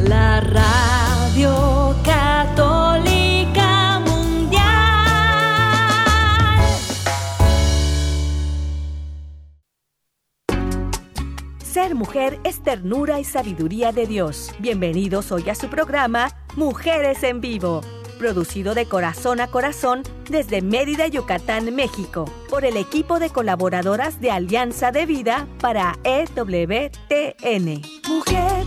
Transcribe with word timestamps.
la 0.00 0.40
radio 0.40 1.94
católica 2.04 4.00
mundial. 4.00 4.64
Ser 11.62 11.94
mujer 11.94 12.40
es 12.42 12.60
ternura 12.64 13.20
y 13.20 13.24
sabiduría 13.24 13.92
de 13.92 14.06
Dios. 14.08 14.52
Bienvenidos 14.58 15.30
hoy 15.30 15.48
a 15.50 15.54
su 15.54 15.68
programa 15.68 16.30
Mujeres 16.56 17.22
en 17.22 17.40
Vivo 17.40 17.82
producido 18.16 18.74
de 18.74 18.86
corazón 18.86 19.40
a 19.40 19.48
corazón 19.48 20.02
desde 20.28 20.62
Mérida, 20.62 21.06
Yucatán, 21.06 21.74
México, 21.74 22.24
por 22.50 22.64
el 22.64 22.76
equipo 22.76 23.18
de 23.18 23.30
colaboradoras 23.30 24.20
de 24.20 24.30
Alianza 24.30 24.92
de 24.92 25.06
Vida 25.06 25.46
para 25.60 25.98
EWTN. 26.04 27.82
Mujer 28.08 28.66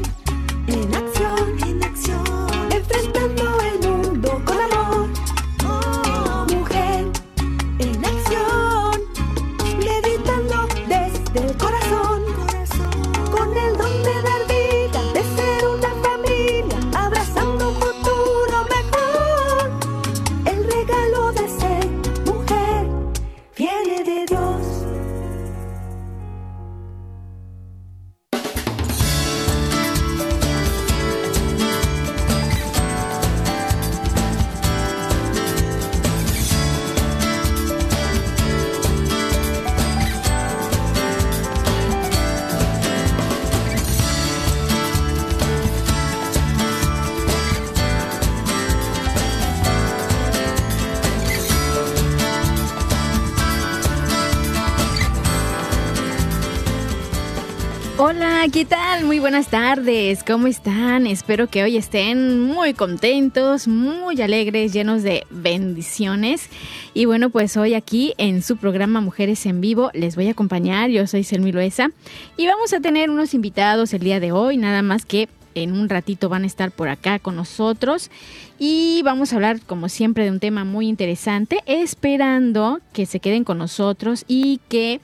¿qué 58.51 58.65
tal? 58.65 59.05
Muy 59.05 59.19
buenas 59.19 59.49
tardes, 59.49 60.23
¿cómo 60.23 60.47
están? 60.47 61.05
Espero 61.05 61.47
que 61.47 61.61
hoy 61.61 61.77
estén 61.77 62.41
muy 62.41 62.73
contentos, 62.73 63.67
muy 63.67 64.21
alegres, 64.21 64.73
llenos 64.73 65.03
de 65.03 65.27
bendiciones. 65.29 66.49
Y 66.95 67.05
bueno, 67.05 67.29
pues 67.29 67.57
hoy 67.57 67.75
aquí 67.75 68.15
en 68.17 68.41
su 68.41 68.57
programa 68.57 69.01
Mujeres 69.01 69.45
en 69.45 69.61
Vivo 69.61 69.91
les 69.93 70.15
voy 70.15 70.29
a 70.29 70.31
acompañar, 70.31 70.89
yo 70.89 71.05
soy 71.05 71.23
Selmi 71.23 71.51
Loesa 71.51 71.91
y 72.37 72.47
vamos 72.47 72.73
a 72.73 72.79
tener 72.79 73.11
unos 73.11 73.35
invitados 73.35 73.93
el 73.93 74.01
día 74.01 74.19
de 74.19 74.31
hoy, 74.31 74.57
nada 74.57 74.81
más 74.81 75.05
que 75.05 75.29
en 75.53 75.73
un 75.73 75.87
ratito 75.87 76.27
van 76.27 76.43
a 76.43 76.47
estar 76.47 76.71
por 76.71 76.89
acá 76.89 77.19
con 77.19 77.35
nosotros 77.35 78.09
y 78.57 79.01
vamos 79.03 79.31
a 79.31 79.35
hablar 79.35 79.61
como 79.61 79.89
siempre 79.89 80.23
de 80.23 80.31
un 80.31 80.39
tema 80.39 80.63
muy 80.63 80.87
interesante, 80.87 81.59
esperando 81.67 82.79
que 82.93 83.05
se 83.05 83.19
queden 83.19 83.43
con 83.43 83.59
nosotros 83.59 84.25
y 84.27 84.59
que 84.69 85.01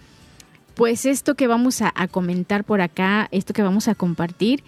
pues 0.76 1.06
esto 1.06 1.36
que 1.36 1.48
vamos 1.48 1.82
a, 1.82 1.92
comentar 2.10 2.64
por 2.64 2.82
acá, 2.82 3.28
esto 3.32 3.54
que 3.54 3.64
vamos 3.64 3.88
a 3.88 3.96
compartir, 3.96 4.64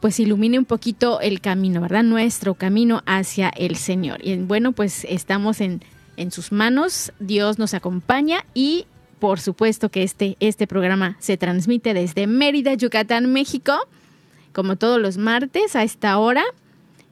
pues 0.00 0.18
ilumine 0.18 0.58
un 0.58 0.64
poquito 0.64 1.20
el 1.20 1.40
camino, 1.40 1.82
¿verdad? 1.82 2.02
Nuestro 2.02 2.54
camino 2.54 3.02
hacia 3.06 3.50
el 3.50 3.76
Señor. 3.76 4.20
Y 4.26 4.36
bueno, 4.36 4.72
pues 4.72 5.04
estamos 5.08 5.60
en, 5.60 5.82
en 6.16 6.30
sus 6.30 6.52
manos, 6.52 7.12
Dios 7.20 7.58
nos 7.58 7.74
acompaña 7.74 8.44
y 8.54 8.86
por 9.20 9.38
supuesto 9.38 9.90
que 9.90 10.02
este, 10.02 10.36
este 10.40 10.66
programa 10.66 11.16
se 11.20 11.36
transmite 11.36 11.92
desde 11.92 12.26
Mérida, 12.26 12.72
Yucatán, 12.74 13.30
México, 13.32 13.74
como 14.52 14.76
todos 14.76 14.98
los 15.00 15.18
martes 15.18 15.76
a 15.76 15.82
esta 15.82 16.18
hora. 16.18 16.42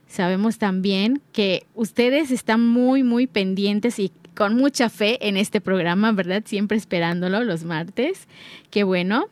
Sabemos 0.08 0.58
también 0.58 1.22
que 1.34 1.66
ustedes 1.74 2.32
están 2.32 2.66
muy, 2.66 3.04
muy 3.04 3.28
pendientes 3.28 4.00
y 4.00 4.12
con 4.36 4.56
mucha 4.56 4.90
fe 4.90 5.28
en 5.28 5.38
este 5.38 5.62
programa, 5.62 6.12
¿verdad? 6.12 6.44
Siempre 6.46 6.78
esperándolo 6.78 7.44
los 7.44 7.64
martes. 7.64 8.28
Qué 8.70 8.84
bueno. 8.84 9.28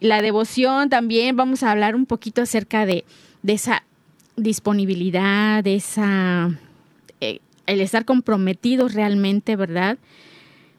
La 0.00 0.22
devoción 0.22 0.88
también, 0.88 1.36
vamos 1.36 1.62
a 1.62 1.70
hablar 1.70 1.94
un 1.94 2.06
poquito 2.06 2.42
acerca 2.42 2.86
de, 2.86 3.04
esa 3.46 3.84
disponibilidad, 4.36 5.62
de 5.62 5.76
esa, 5.76 6.50
eh, 7.20 7.40
el 7.66 7.80
estar 7.80 8.04
comprometidos 8.04 8.94
realmente, 8.94 9.56
¿verdad? 9.56 9.98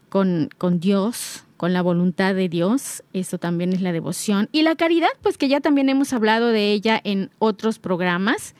Con, 0.09 0.49
con 0.57 0.79
Dios, 0.79 1.43
con 1.57 1.73
la 1.73 1.81
voluntad 1.81 2.33
de 2.33 2.49
Dios, 2.49 3.03
eso 3.13 3.37
también 3.37 3.73
es 3.73 3.81
la 3.81 3.91
devoción. 3.91 4.47
Y 4.51 4.61
la 4.61 4.75
caridad, 4.75 5.09
pues 5.21 5.37
que 5.37 5.49
ya 5.49 5.59
también 5.59 5.89
hemos 5.89 6.13
hablado 6.13 6.47
de 6.47 6.71
ella 6.71 6.99
en 7.03 7.29
otros 7.39 7.79
programas 7.79 8.55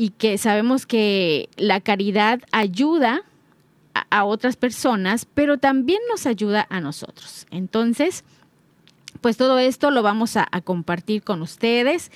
y 0.00 0.10
que 0.10 0.38
sabemos 0.38 0.86
que 0.86 1.48
la 1.56 1.80
caridad 1.80 2.40
ayuda 2.52 3.22
a, 4.10 4.24
otras 4.24 4.54
personas, 4.54 5.26
pero 5.34 5.58
también 5.58 5.98
nos 6.08 6.24
ayuda 6.24 6.68
a 6.70 6.80
nosotros. 6.80 7.48
Entonces, 7.50 8.22
Pues 9.20 9.36
todo 9.36 9.58
esto 9.58 9.90
lo 9.90 10.04
vamos 10.04 10.36
a, 10.36 10.46
a 10.52 10.60
compartir 10.60 11.24
con 11.24 11.42
ustedes. 11.42 12.12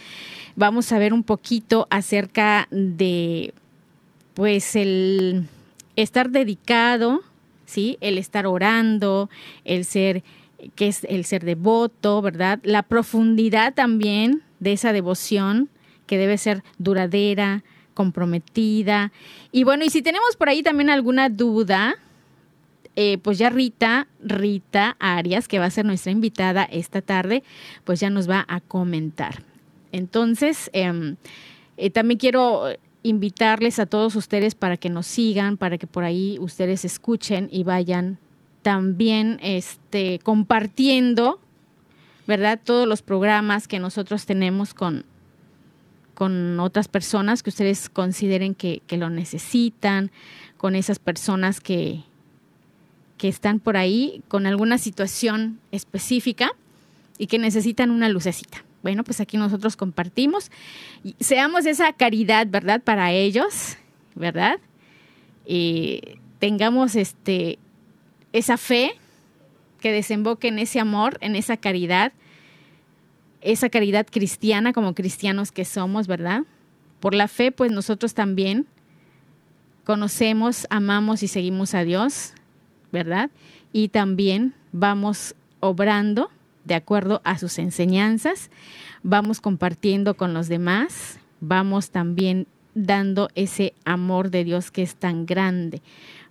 Vamos 0.54 0.92
a 0.92 1.00
ver 1.00 1.12
un 1.12 1.24
poquito 1.24 1.88
acerca 1.90 2.68
de, 2.70 3.52
pues, 4.34 4.76
el 4.76 5.48
estar 5.96 6.30
dedicado, 6.30 7.22
¿sí? 7.66 7.98
El 8.00 8.16
estar 8.16 8.46
orando, 8.46 9.28
el 9.64 9.84
ser, 9.84 10.22
que 10.76 10.86
es 10.86 11.02
el 11.02 11.24
ser 11.24 11.44
devoto, 11.44 12.22
¿verdad? 12.22 12.60
La 12.62 12.84
profundidad 12.84 13.74
también 13.74 14.44
de 14.60 14.74
esa 14.74 14.92
devoción 14.92 15.68
que 16.06 16.18
debe 16.18 16.38
ser 16.38 16.62
duradera, 16.78 17.64
comprometida. 17.94 19.12
Y 19.50 19.64
bueno, 19.64 19.84
y 19.84 19.90
si 19.90 20.02
tenemos 20.02 20.36
por 20.36 20.48
ahí 20.48 20.62
también 20.62 20.90
alguna 20.90 21.28
duda, 21.28 21.96
eh, 22.94 23.18
pues 23.18 23.38
ya 23.38 23.48
Rita, 23.48 24.06
Rita 24.22 24.96
Arias, 24.98 25.48
que 25.48 25.58
va 25.58 25.66
a 25.66 25.70
ser 25.70 25.84
nuestra 25.84 26.12
invitada 26.12 26.64
esta 26.64 27.00
tarde, 27.00 27.42
pues 27.84 28.00
ya 28.00 28.10
nos 28.10 28.28
va 28.28 28.44
a 28.48 28.60
comentar. 28.60 29.42
Entonces, 29.92 30.70
em, 30.72 31.16
eh, 31.76 31.90
también 31.90 32.18
quiero 32.18 32.64
invitarles 33.02 33.78
a 33.78 33.86
todos 33.86 34.14
ustedes 34.14 34.54
para 34.54 34.76
que 34.76 34.90
nos 34.90 35.06
sigan, 35.06 35.56
para 35.56 35.78
que 35.78 35.86
por 35.86 36.04
ahí 36.04 36.36
ustedes 36.40 36.84
escuchen 36.84 37.48
y 37.50 37.64
vayan 37.64 38.18
también 38.62 39.38
este, 39.42 40.20
compartiendo, 40.20 41.40
¿verdad? 42.26 42.60
Todos 42.62 42.86
los 42.86 43.02
programas 43.02 43.66
que 43.68 43.80
nosotros 43.80 44.24
tenemos 44.24 44.72
con, 44.74 45.04
con 46.22 46.60
otras 46.60 46.86
personas 46.86 47.42
que 47.42 47.50
ustedes 47.50 47.88
consideren 47.88 48.54
que, 48.54 48.80
lo 48.90 49.10
necesitan, 49.10 50.12
con 50.56 50.76
esas 50.76 51.00
personas 51.00 51.60
que, 51.60 52.04
que 53.18 53.26
están 53.26 53.58
por 53.58 53.76
ahí 53.76 54.22
con 54.28 54.46
alguna 54.46 54.78
situación 54.78 55.58
específica 55.72 56.52
y 57.18 57.26
que 57.26 57.40
necesitan 57.40 57.90
una 57.90 58.08
lucecita. 58.08 58.62
Bueno, 58.84 59.02
pues 59.02 59.18
aquí 59.18 59.36
nosotros 59.36 59.74
compartimos. 59.74 60.52
Y 61.02 61.16
seamos 61.18 61.66
esa 61.66 61.92
caridad, 61.92 62.46
¿verdad? 62.46 62.80
Para 62.80 63.10
ellos, 63.10 63.76
¿verdad? 64.14 64.60
Y 65.44 66.02
tengamos 66.38 66.94
este, 66.94 67.58
esa 68.32 68.58
fe 68.58 68.92
que 69.80 69.90
desemboque 69.90 70.46
en 70.46 70.60
ese 70.60 70.78
amor, 70.78 71.18
en 71.20 71.34
esa 71.34 71.56
caridad, 71.56 72.12
esa 73.42 73.68
caridad 73.68 74.06
cristiana 74.10 74.72
como 74.72 74.94
cristianos 74.94 75.52
que 75.52 75.64
somos, 75.64 76.06
¿verdad? 76.06 76.42
Por 77.00 77.14
la 77.14 77.28
fe, 77.28 77.52
pues 77.52 77.72
nosotros 77.72 78.14
también 78.14 78.66
conocemos, 79.84 80.66
amamos 80.70 81.22
y 81.22 81.28
seguimos 81.28 81.74
a 81.74 81.84
Dios, 81.84 82.34
¿verdad? 82.92 83.30
Y 83.72 83.88
también 83.88 84.54
vamos 84.72 85.34
obrando 85.60 86.30
de 86.64 86.74
acuerdo 86.74 87.20
a 87.24 87.38
sus 87.38 87.58
enseñanzas, 87.58 88.50
vamos 89.02 89.40
compartiendo 89.40 90.14
con 90.14 90.32
los 90.32 90.48
demás, 90.48 91.18
vamos 91.40 91.90
también 91.90 92.46
dando 92.74 93.28
ese 93.34 93.74
amor 93.84 94.30
de 94.30 94.44
Dios 94.44 94.70
que 94.70 94.82
es 94.82 94.94
tan 94.94 95.26
grande, 95.26 95.82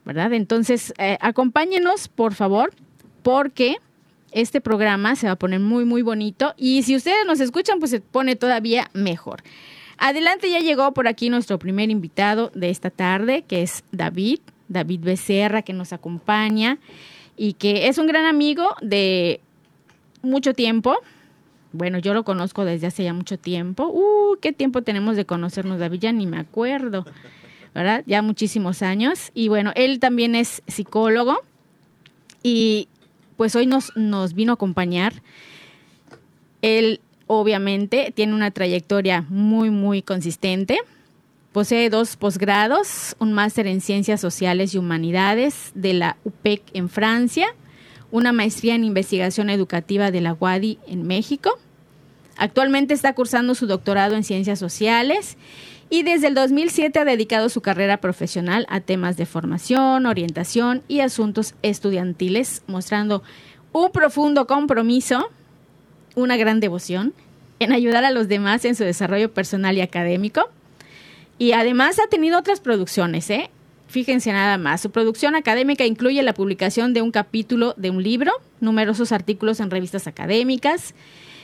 ¿verdad? 0.06 0.34
Entonces, 0.34 0.94
eh, 0.98 1.18
acompáñenos, 1.20 2.08
por 2.08 2.34
favor, 2.34 2.72
porque 3.24 3.78
este 4.32 4.62
programa 4.62 5.16
se 5.16 5.28
va 5.28 5.34
a 5.34 5.36
poner 5.38 5.60
muy, 5.60 5.86
muy 5.86 6.02
bonito 6.02 6.54
y 6.58 6.84
si 6.84 6.96
ustedes 6.96 7.26
nos 7.26 7.40
escuchan, 7.40 7.80
pues 7.80 7.92
se 7.92 8.02
pone 8.02 8.36
todavía 8.36 8.90
mejor. 8.94 9.44
Adelante, 9.98 10.50
ya 10.50 10.60
llegó 10.60 10.94
por 10.94 11.08
aquí 11.08 11.30
nuestro 11.30 11.60
primer 11.60 11.92
invitado 11.92 12.52
de 12.56 12.72
esta 12.72 12.90
tarde, 12.90 13.44
que 13.48 13.62
es 13.62 13.84
David, 13.92 14.40
David 14.68 15.02
Becerra, 15.02 15.62
que 15.62 15.74
nos 15.74 15.94
acompaña 15.94 16.80
y 17.38 17.54
que 17.54 17.88
es 17.88 17.98
un 17.98 18.08
gran 18.08 18.26
amigo 18.26 18.76
de 18.82 19.42
mucho 20.24 20.54
tiempo. 20.54 20.98
Bueno, 21.72 22.00
yo 22.00 22.14
lo 22.14 22.24
conozco 22.24 22.66
desde 22.66 22.88
hace 22.88 23.04
ya 23.04 23.14
mucho 23.14 23.38
tiempo. 23.38 23.88
Uh, 23.88 24.38
¿qué 24.42 24.54
tiempo 24.54 24.82
tenemos 24.82 25.16
de 25.16 25.26
conocernos, 25.26 25.80
David? 25.80 26.00
Ya 26.00 26.12
ni 26.12 26.26
me 26.26 26.40
acuerdo, 26.40 27.06
¿verdad? 27.74 28.04
Ya 28.08 28.22
muchísimos 28.22 28.82
años. 28.82 29.32
Y 29.34 29.50
bueno, 29.50 29.72
él 29.76 30.00
también 30.00 30.36
es 30.36 30.64
psicólogo 30.68 31.42
y 32.44 32.88
pues 33.38 33.56
hoy 33.56 33.66
nos, 33.66 33.92
nos 33.96 34.34
vino 34.34 34.54
a 34.54 34.56
acompañar. 34.56 35.14
Él 36.62 37.02
obviamente 37.28 38.12
tiene 38.16 38.34
una 38.34 38.52
trayectoria 38.52 39.26
muy, 39.30 39.70
muy 39.70 40.02
consistente. 40.02 40.80
Posee 41.52 41.90
dos 41.90 42.16
posgrados, 42.16 43.16
un 43.20 43.34
máster 43.34 43.68
en 43.68 43.82
Ciencias 43.82 44.22
Sociales 44.22 44.74
y 44.74 44.78
Humanidades 44.78 45.72
de 45.76 45.94
la 45.94 46.18
UPEC 46.24 46.64
en 46.74 46.90
Francia 46.90 47.48
una 48.12 48.34
maestría 48.34 48.76
en 48.76 48.84
investigación 48.84 49.50
educativa 49.50 50.12
de 50.12 50.22
la 50.22 50.34
UADI 50.34 50.78
en 50.88 51.08
México. 51.08 51.58
Actualmente 52.38 52.94
está 52.94 53.14
cursando 53.14 53.56
su 53.56 53.68
doctorado 53.68 54.16
en 54.16 54.24
ciencias 54.24 54.60
sociales 54.60 55.38
y 55.92 56.04
desde 56.04 56.28
el 56.28 56.36
2007 56.36 57.00
ha 57.00 57.06
dedicado 57.06 57.50
su 57.50 57.60
carrera 57.60 57.98
profesional 57.98 58.66
a 58.70 58.80
temas 58.80 59.18
de 59.18 59.26
formación, 59.26 60.06
orientación 60.06 60.84
y 60.88 61.02
asuntos 61.02 61.54
estudiantiles, 61.64 62.64
mostrando 62.66 63.24
un 63.74 63.92
profundo 63.92 64.48
compromiso, 64.48 65.30
una 66.16 66.38
gran 66.38 66.62
devoción 66.62 67.14
en 67.60 67.74
ayudar 67.74 68.06
a 68.06 68.12
los 68.12 68.30
demás 68.30 68.64
en 68.64 68.76
su 68.76 68.86
desarrollo 68.86 69.34
personal 69.34 69.76
y 69.76 69.82
académico. 69.82 70.50
Y 71.38 71.52
además 71.52 72.00
ha 72.00 72.08
tenido 72.08 72.40
otras 72.40 72.62
producciones, 72.62 73.30
¿eh? 73.30 73.50
Fíjense 73.90 74.32
nada 74.32 74.58
más, 74.58 74.80
su 74.80 74.92
producción 74.92 75.36
académica 75.36 75.86
incluye 75.86 76.24
la 76.24 76.34
publicación 76.34 76.94
de 76.94 77.02
un 77.02 77.12
capítulo 77.12 77.74
de 77.76 77.90
un 77.90 78.02
libro, 78.02 78.32
numerosos 78.62 79.12
artículos 79.12 79.60
en 79.60 79.70
revistas 79.70 80.08
académicas, 80.08 80.96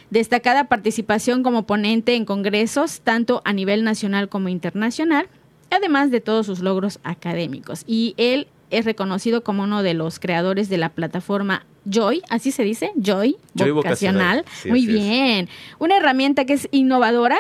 destacada 0.10 0.66
participación 0.66 1.44
como 1.44 1.66
ponente 1.66 2.16
en 2.16 2.26
congresos, 2.26 3.02
tanto 3.02 3.42
a 3.46 3.54
nivel 3.54 3.84
nacional 3.84 4.30
como 4.30 4.50
internacional, 4.50 5.28
además 5.70 6.12
de 6.12 6.22
todos 6.22 6.46
sus 6.46 6.60
logros 6.60 7.00
académicos. 7.04 7.84
Y 7.88 8.14
él 8.18 8.48
es 8.70 8.86
reconocido 8.86 9.44
como 9.44 9.64
uno 9.64 9.84
de 9.84 9.94
los 9.94 10.20
creadores 10.20 10.70
de 10.70 10.78
la 10.78 10.90
plataforma 10.90 11.66
Joy, 11.90 12.22
así 12.30 12.52
se 12.52 12.64
dice, 12.64 12.92
Joy, 13.02 13.38
vocacional. 13.74 14.44
Muy 14.66 14.86
bien, 14.86 15.48
una 15.80 15.98
herramienta 15.98 16.46
que 16.46 16.54
es 16.54 16.68
innovadora 16.72 17.38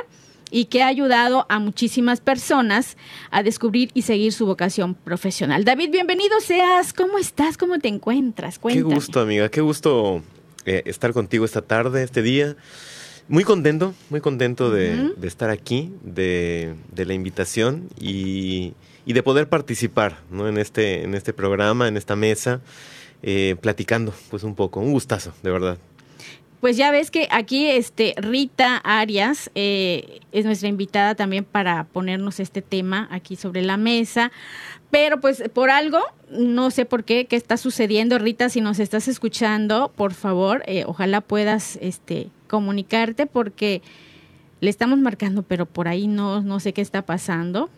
y 0.50 0.66
que 0.66 0.82
ha 0.82 0.88
ayudado 0.88 1.46
a 1.50 1.60
muchísimas 1.60 2.22
personas 2.22 2.96
a 3.30 3.44
descubrir 3.44 3.92
y 3.94 4.04
seguir 4.04 4.32
su 4.32 4.46
vocación 4.46 4.94
profesional. 4.94 5.66
David, 5.66 5.92
bienvenido 5.92 6.40
seas. 6.40 6.94
¿Cómo 6.94 7.18
estás? 7.18 7.58
¿Cómo 7.58 7.80
te 7.80 7.90
encuentras? 7.90 8.58
Cuéntame. 8.58 8.88
Qué 8.88 8.96
gusto, 8.96 9.20
amiga. 9.20 9.50
Qué 9.50 9.60
gusto 9.60 10.24
eh, 10.68 10.84
estar 10.86 11.14
contigo 11.14 11.46
esta 11.46 11.62
tarde, 11.62 12.04
este 12.04 12.22
día. 12.22 12.56
Muy 13.30 13.44
contento, 13.44 13.94
muy 14.10 14.22
contento 14.22 14.70
de, 14.70 15.14
estar 15.24 15.50
aquí, 15.50 15.94
de, 16.04 16.76
la 16.96 17.14
invitación 17.14 17.90
y, 18.00 18.74
de 19.06 19.24
poder 19.24 19.50
participar 19.50 20.20
¿no? 20.30 20.48
en, 20.48 20.58
este, 20.58 21.04
en 21.04 21.16
este 21.16 21.34
programa, 21.34 21.88
en 21.88 21.98
esta 21.98 22.16
mesa, 22.16 22.62
eh, 23.24 23.56
platicando 23.62 24.14
pues 24.30 24.44
un 24.44 24.56
poco. 24.56 24.82
Un 24.82 24.92
gustazo, 24.92 25.34
de 25.42 25.52
verdad 25.52 25.78
pues 26.60 26.76
ya 26.76 26.92
ves 26.92 27.12
que 27.12 27.28
aquí 27.32 27.68
este 27.68 28.16
Rita 28.18 28.78
Arias 28.78 29.52
eh, 29.54 30.22
es 30.32 30.46
nuestra 30.46 30.68
invitada 30.68 31.16
también 31.16 31.46
para 31.46 31.84
ponernos 31.86 32.40
este 32.40 32.62
tema 32.62 33.08
aquí 33.12 33.36
sobre 33.36 33.62
la 33.62 33.78
mesa. 33.78 34.32
Pero 34.90 35.20
pues 35.20 35.44
por 35.54 35.70
algo, 35.70 36.00
no 36.32 36.72
sé 36.72 36.86
por 36.86 37.04
qué, 37.04 37.26
qué 37.26 37.36
está 37.36 37.58
sucediendo. 37.58 38.18
Rita, 38.18 38.50
si 38.50 38.62
nos 38.62 38.80
estás 38.80 39.08
escuchando, 39.08 39.92
por 39.96 40.14
favor, 40.14 40.64
eh, 40.66 40.84
ojalá 40.88 41.22
puedas 41.22 41.78
este, 41.82 42.30
comunicarte 42.48 43.26
porque 43.26 43.82
le 44.60 44.70
estamos 44.70 44.98
marcando, 44.98 45.44
pero 45.44 45.66
por 45.66 45.88
ahí 45.88 46.08
no, 46.08 46.42
no 46.42 46.60
sé 46.60 46.74
qué 46.74 46.82
está 46.82 47.04
pasando, 47.04 47.70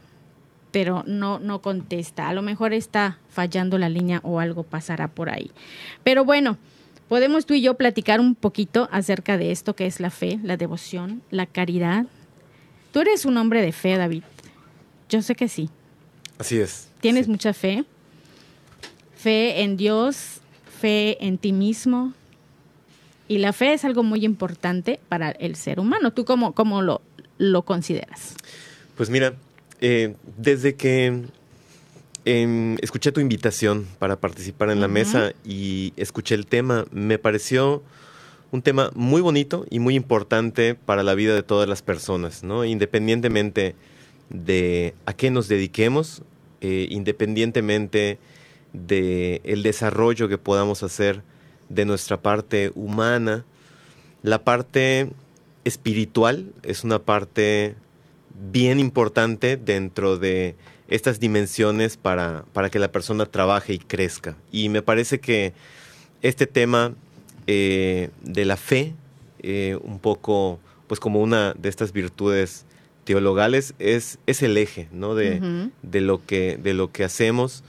pero 0.71 1.03
no, 1.05 1.39
no 1.39 1.61
contesta. 1.61 2.29
A 2.29 2.33
lo 2.33 2.43
mejor 2.43 2.73
está 2.73 3.17
fallando 3.29 3.77
la 3.77 3.89
línea 3.89 4.21
o 4.23 4.39
algo 4.39 4.63
pasará 4.63 5.09
por 5.09 5.29
ahí. 5.29 5.51
Pero 6.03 6.23
bueno, 6.23 6.57
podemos 7.09 7.45
tú 7.45 7.55
y 7.55 7.61
yo 7.61 7.73
platicar 7.73 8.21
un 8.21 8.35
poquito 8.35 8.87
acerca 8.91 9.37
de 9.37 9.51
esto 9.51 9.75
que 9.75 9.87
es 9.87 9.99
la 9.99 10.11
fe, 10.11 10.39
la 10.43 10.55
devoción, 10.55 11.21
la 11.31 11.47
caridad. 11.47 12.05
Tú 12.93 13.01
eres 13.01 13.25
un 13.25 13.35
hombre 13.35 13.61
de 13.61 13.71
fe, 13.73 13.97
David. 13.97 14.23
Yo 15.09 15.21
sé 15.21 15.35
que 15.35 15.49
sí. 15.49 15.69
Así 16.37 16.59
es. 16.59 16.87
Tienes 17.01 17.27
mucha 17.27 17.53
fe. 17.53 17.83
Fe 19.17 19.63
en 19.63 19.75
Dios, 19.75 20.39
fe 20.79 21.17
en 21.25 21.37
ti 21.37 21.51
mismo. 21.51 22.13
Y 23.27 23.39
la 23.39 23.53
fe 23.53 23.73
es 23.73 23.83
algo 23.83 24.03
muy 24.03 24.23
importante 24.23 24.99
para 25.09 25.31
el 25.31 25.55
ser 25.55 25.79
humano. 25.79 26.13
¿Tú 26.13 26.25
cómo, 26.25 26.53
cómo 26.53 26.81
lo, 26.81 27.01
lo 27.37 27.63
consideras? 27.63 28.35
Pues 28.95 29.09
mira, 29.09 29.35
eh, 29.81 30.15
desde 30.37 30.75
que 30.75 31.23
escuché 32.81 33.11
tu 33.11 33.19
invitación 33.19 33.87
para 33.97 34.19
participar 34.19 34.69
en 34.69 34.81
la 34.81 34.87
mesa 34.87 35.33
y 35.43 35.93
escuché 35.95 36.35
el 36.35 36.45
tema. 36.45 36.85
Me 36.91 37.17
pareció 37.17 37.81
un 38.51 38.61
tema 38.61 38.91
muy 38.95 39.21
bonito 39.21 39.65
y 39.69 39.79
muy 39.79 39.95
importante 39.95 40.75
para 40.75 41.03
la 41.03 41.15
vida 41.15 41.35
de 41.35 41.43
todas 41.43 41.67
las 41.67 41.81
personas, 41.81 42.43
¿no? 42.43 42.65
Independientemente 42.65 43.75
de 44.29 44.93
a 45.05 45.13
qué 45.13 45.31
nos 45.31 45.47
dediquemos, 45.47 46.23
eh, 46.61 46.87
independientemente 46.89 48.19
de 48.73 49.41
el 49.43 49.63
desarrollo 49.63 50.27
que 50.27 50.37
podamos 50.37 50.83
hacer 50.83 51.23
de 51.69 51.85
nuestra 51.85 52.21
parte 52.21 52.71
humana, 52.75 53.45
la 54.23 54.43
parte 54.43 55.09
espiritual 55.63 56.51
es 56.63 56.83
una 56.83 56.99
parte 56.99 57.75
bien 58.51 58.79
importante 58.79 59.57
dentro 59.57 60.17
de 60.17 60.55
estas 60.89 61.19
dimensiones 61.19 61.97
para, 61.97 62.45
para 62.53 62.69
que 62.69 62.79
la 62.79 62.91
persona 62.91 63.25
trabaje 63.25 63.73
y 63.73 63.79
crezca. 63.79 64.35
Y 64.51 64.69
me 64.69 64.81
parece 64.81 65.19
que 65.19 65.53
este 66.21 66.47
tema 66.47 66.93
eh, 67.47 68.09
de 68.21 68.45
la 68.45 68.57
fe, 68.57 68.93
eh, 69.41 69.77
un 69.81 69.99
poco, 69.99 70.59
pues 70.87 70.99
como 70.99 71.21
una 71.21 71.53
de 71.53 71.69
estas 71.69 71.93
virtudes 71.93 72.65
teologales, 73.03 73.73
es, 73.79 74.19
es 74.27 74.43
el 74.43 74.57
eje 74.57 74.87
¿no? 74.91 75.15
de, 75.15 75.69
de, 75.81 76.01
lo 76.01 76.25
que, 76.25 76.57
de 76.57 76.73
lo 76.73 76.91
que 76.91 77.03
hacemos 77.03 77.63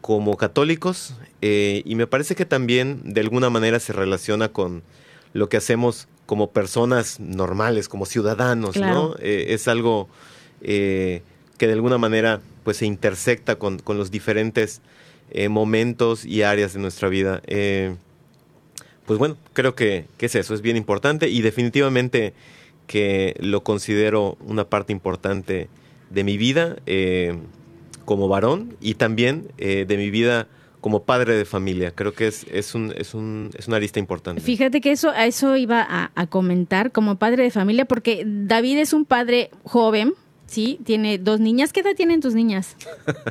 como 0.00 0.36
católicos 0.36 1.14
eh, 1.42 1.82
y 1.84 1.96
me 1.96 2.06
parece 2.06 2.34
que 2.34 2.44
también 2.44 3.00
de 3.04 3.20
alguna 3.20 3.50
manera 3.50 3.80
se 3.80 3.92
relaciona 3.92 4.48
con 4.48 4.82
lo 5.32 5.48
que 5.48 5.56
hacemos 5.56 6.08
como 6.26 6.50
personas 6.50 7.20
normales, 7.20 7.88
como 7.88 8.06
ciudadanos, 8.06 8.76
¿no? 8.76 9.14
Eh, 9.20 9.46
es 9.50 9.68
algo 9.68 10.08
eh, 10.60 11.22
que 11.56 11.66
de 11.66 11.74
alguna 11.74 11.98
manera 11.98 12.40
pues 12.64 12.78
se 12.78 12.86
intersecta 12.86 13.56
con, 13.56 13.80
los 13.86 14.10
diferentes 14.10 14.80
momentos 15.50 16.24
y 16.24 16.42
áreas 16.42 16.72
de 16.74 16.80
nuestra 16.80 17.08
vida. 17.08 17.42
pues 19.06 19.18
bueno, 19.18 19.36
creo 19.52 19.74
que, 19.74 20.06
es 20.18 20.34
eso, 20.34 20.54
es 20.54 20.62
bien 20.62 20.76
importante 20.76 21.28
y 21.28 21.42
definitivamente 21.42 22.32
que 22.86 23.34
lo 23.40 23.62
considero 23.62 24.36
una 24.40 24.68
parte 24.68 24.92
importante 24.92 25.68
de 26.10 26.24
mi 26.24 26.38
vida 26.38 26.76
como 28.04 28.28
varón 28.28 28.76
y 28.80 28.94
también 28.94 29.48
de 29.56 29.96
mi 29.96 30.10
vida 30.10 30.48
como 30.86 31.02
padre 31.02 31.34
de 31.34 31.44
familia. 31.44 31.90
Creo 31.90 32.12
que 32.12 32.28
es, 32.28 32.46
es, 32.48 32.76
un, 32.76 32.94
es, 32.96 33.12
un, 33.12 33.50
es 33.58 33.66
una 33.66 33.80
lista 33.80 33.98
importante. 33.98 34.40
Fíjate 34.40 34.80
que 34.80 34.92
eso, 34.92 35.12
eso 35.12 35.56
iba 35.56 35.84
a, 36.14 36.26
comentar 36.28 36.92
como 36.92 37.16
padre 37.16 37.42
de 37.42 37.50
familia, 37.50 37.86
porque 37.86 38.22
David 38.24 38.78
es 38.78 38.92
un 38.92 39.04
padre 39.04 39.50
joven, 39.64 40.14
¿sí? 40.46 40.78
Tiene 40.84 41.18
dos 41.18 41.40
niñas. 41.40 41.72
¿Qué 41.72 41.80
edad 41.80 41.94
tienen 41.96 42.20
tus 42.20 42.34
niñas? 42.34 42.76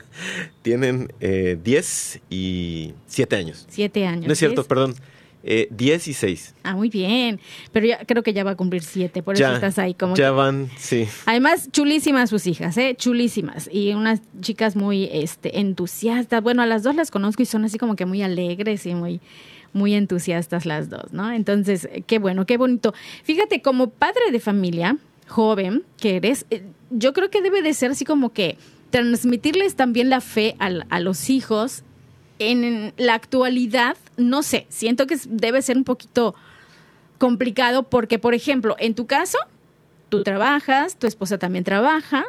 tienen 0.62 1.12
10 1.20 2.16
eh, 2.16 2.22
y 2.30 2.94
7 3.08 3.36
años. 3.36 3.66
7 3.70 4.06
años. 4.06 4.28
No 4.28 4.34
es 4.34 4.40
cierto, 4.40 4.64
perdón. 4.64 4.96
Eh, 5.48 5.68
10 5.70 6.08
y 6.08 6.14
6. 6.14 6.56
Ah, 6.64 6.76
muy 6.76 6.90
bien. 6.90 7.40
Pero 7.72 7.86
ya 7.86 8.00
creo 8.06 8.24
que 8.24 8.34
ya 8.34 8.44
va 8.44 8.52
a 8.52 8.56
cumplir 8.56 8.82
7, 8.82 9.22
por 9.22 9.36
eso 9.36 9.54
estás 9.54 9.78
ahí 9.78 9.94
como. 9.94 10.16
Ya 10.16 10.32
van, 10.32 10.72
sí. 10.76 11.08
Además, 11.28 11.70
chulísimas 11.72 12.32
sus 12.32 12.48
hijas, 12.48 12.76
¿eh? 12.78 12.96
Chulísimas. 12.98 13.70
Y 13.72 13.94
unas 13.94 14.22
chicas 14.42 14.76
muy 14.76 15.08
este, 15.12 15.60
entusiastas. 15.60 16.42
Bueno, 16.42 16.64
a 16.64 16.66
las 16.66 16.82
dos 16.82 16.96
las 16.96 17.12
conozco 17.12 17.44
y 17.44 17.46
son 17.46 17.64
así 17.64 17.78
como 17.78 17.96
que 17.96 18.08
muy 18.08 18.24
alegres 18.24 18.86
y 18.88 18.96
muy 18.96 19.22
muy 19.72 19.94
entusiastas 19.94 20.66
las 20.66 20.90
dos, 20.90 21.12
¿no? 21.12 21.32
Entonces, 21.32 21.90
qué 22.08 22.18
bueno, 22.18 22.46
qué 22.46 22.56
bonito. 22.56 22.94
Fíjate, 23.24 23.62
como 23.62 23.90
padre 23.90 24.32
de 24.32 24.40
familia, 24.40 24.98
joven 25.28 25.84
que 25.98 26.16
eres, 26.16 26.46
eh, 26.50 26.64
yo 26.90 27.14
creo 27.14 27.30
que 27.30 27.42
debe 27.42 27.62
de 27.62 27.74
ser 27.74 27.92
así 27.92 28.06
como 28.06 28.34
que 28.34 28.58
transmitirles 28.90 29.76
también 29.76 30.10
la 30.10 30.22
fe 30.22 30.56
a, 30.60 30.70
a 30.90 31.00
los 31.00 31.30
hijos 31.30 31.84
en 32.40 32.94
la 32.98 33.14
actualidad, 33.14 33.98
no 34.18 34.44
sé, 34.44 34.66
siento 34.70 35.08
que 35.08 35.18
debe 35.28 35.62
ser 35.62 35.78
un 35.78 35.84
poquito 35.84 36.36
complicado 37.18 37.84
porque, 37.84 38.20
por 38.20 38.34
ejemplo, 38.34 38.76
en 38.80 38.94
tu 38.94 39.08
caso, 39.08 39.38
tú 40.10 40.24
trabajas, 40.24 40.98
tu 40.98 41.08
esposa 41.08 41.38
también 41.38 41.64
trabaja. 41.64 42.26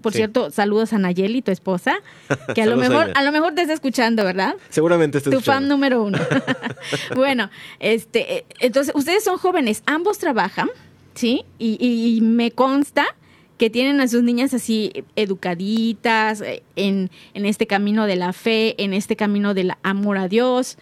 Por 0.00 0.14
cierto, 0.14 0.50
saludos 0.50 0.94
a 0.94 0.98
Nayeli, 0.98 1.42
tu 1.42 1.50
esposa, 1.50 1.98
que 2.54 2.62
a 2.62 2.66
lo 2.66 2.78
mejor, 2.78 3.12
a 3.14 3.22
lo 3.22 3.32
mejor 3.32 3.54
te 3.54 3.60
está 3.60 3.74
escuchando, 3.74 4.24
¿verdad? 4.24 4.54
Seguramente 4.70 5.18
está 5.18 5.30
Tu 5.30 5.42
fan 5.42 5.68
número 5.68 6.02
uno. 6.02 6.18
bueno, 7.14 7.50
este, 7.80 8.38
eh, 8.38 8.46
entonces, 8.60 8.94
ustedes 8.94 9.22
son 9.22 9.36
jóvenes, 9.36 9.82
ambos 9.84 10.16
trabajan, 10.18 10.70
¿sí? 11.14 11.44
y 11.58 12.18
me 12.22 12.50
consta 12.50 13.14
que 13.60 13.68
tienen 13.68 14.00
a 14.00 14.08
sus 14.08 14.22
niñas 14.22 14.54
así 14.54 14.90
educaditas 15.16 16.40
eh, 16.40 16.62
en, 16.76 17.10
este 17.34 17.66
camino 17.66 18.06
de 18.06 18.16
la 18.16 18.32
fe, 18.32 18.82
en 18.82 18.94
este 18.94 19.16
camino 19.16 19.52
del 19.52 19.72
amor 19.82 20.16
a 20.16 20.28
Dios. 20.28 20.78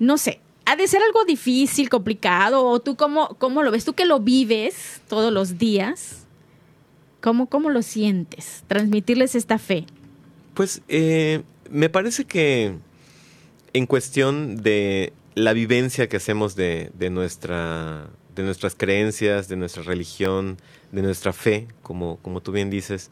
No 0.00 0.18
sé, 0.18 0.40
ha 0.64 0.74
de 0.74 0.88
ser 0.88 1.02
algo 1.02 1.24
difícil, 1.24 1.88
complicado, 1.88 2.66
o 2.66 2.80
tú 2.80 2.96
cómo, 2.96 3.36
cómo 3.38 3.62
lo 3.62 3.70
ves, 3.70 3.84
tú 3.84 3.92
que 3.92 4.06
lo 4.06 4.18
vives 4.18 5.00
todos 5.08 5.32
los 5.32 5.56
días, 5.56 6.26
¿cómo, 7.20 7.46
cómo 7.46 7.70
lo 7.70 7.82
sientes? 7.82 8.64
Transmitirles 8.66 9.36
esta 9.36 9.60
fe. 9.60 9.86
Pues 10.54 10.82
eh, 10.88 11.42
me 11.70 11.90
parece 11.90 12.24
que 12.24 12.74
en 13.72 13.86
cuestión 13.86 14.64
de 14.64 15.12
la 15.36 15.52
vivencia 15.52 16.08
que 16.08 16.16
hacemos 16.16 16.56
de, 16.56 16.90
de, 16.98 17.08
nuestra, 17.08 18.08
de 18.34 18.42
nuestras 18.42 18.74
creencias, 18.74 19.46
de 19.46 19.54
nuestra 19.54 19.84
religión, 19.84 20.56
de 20.92 21.02
nuestra 21.02 21.32
fe, 21.32 21.68
como, 21.82 22.18
como 22.22 22.40
tú 22.40 22.52
bien 22.52 22.70
dices. 22.70 23.10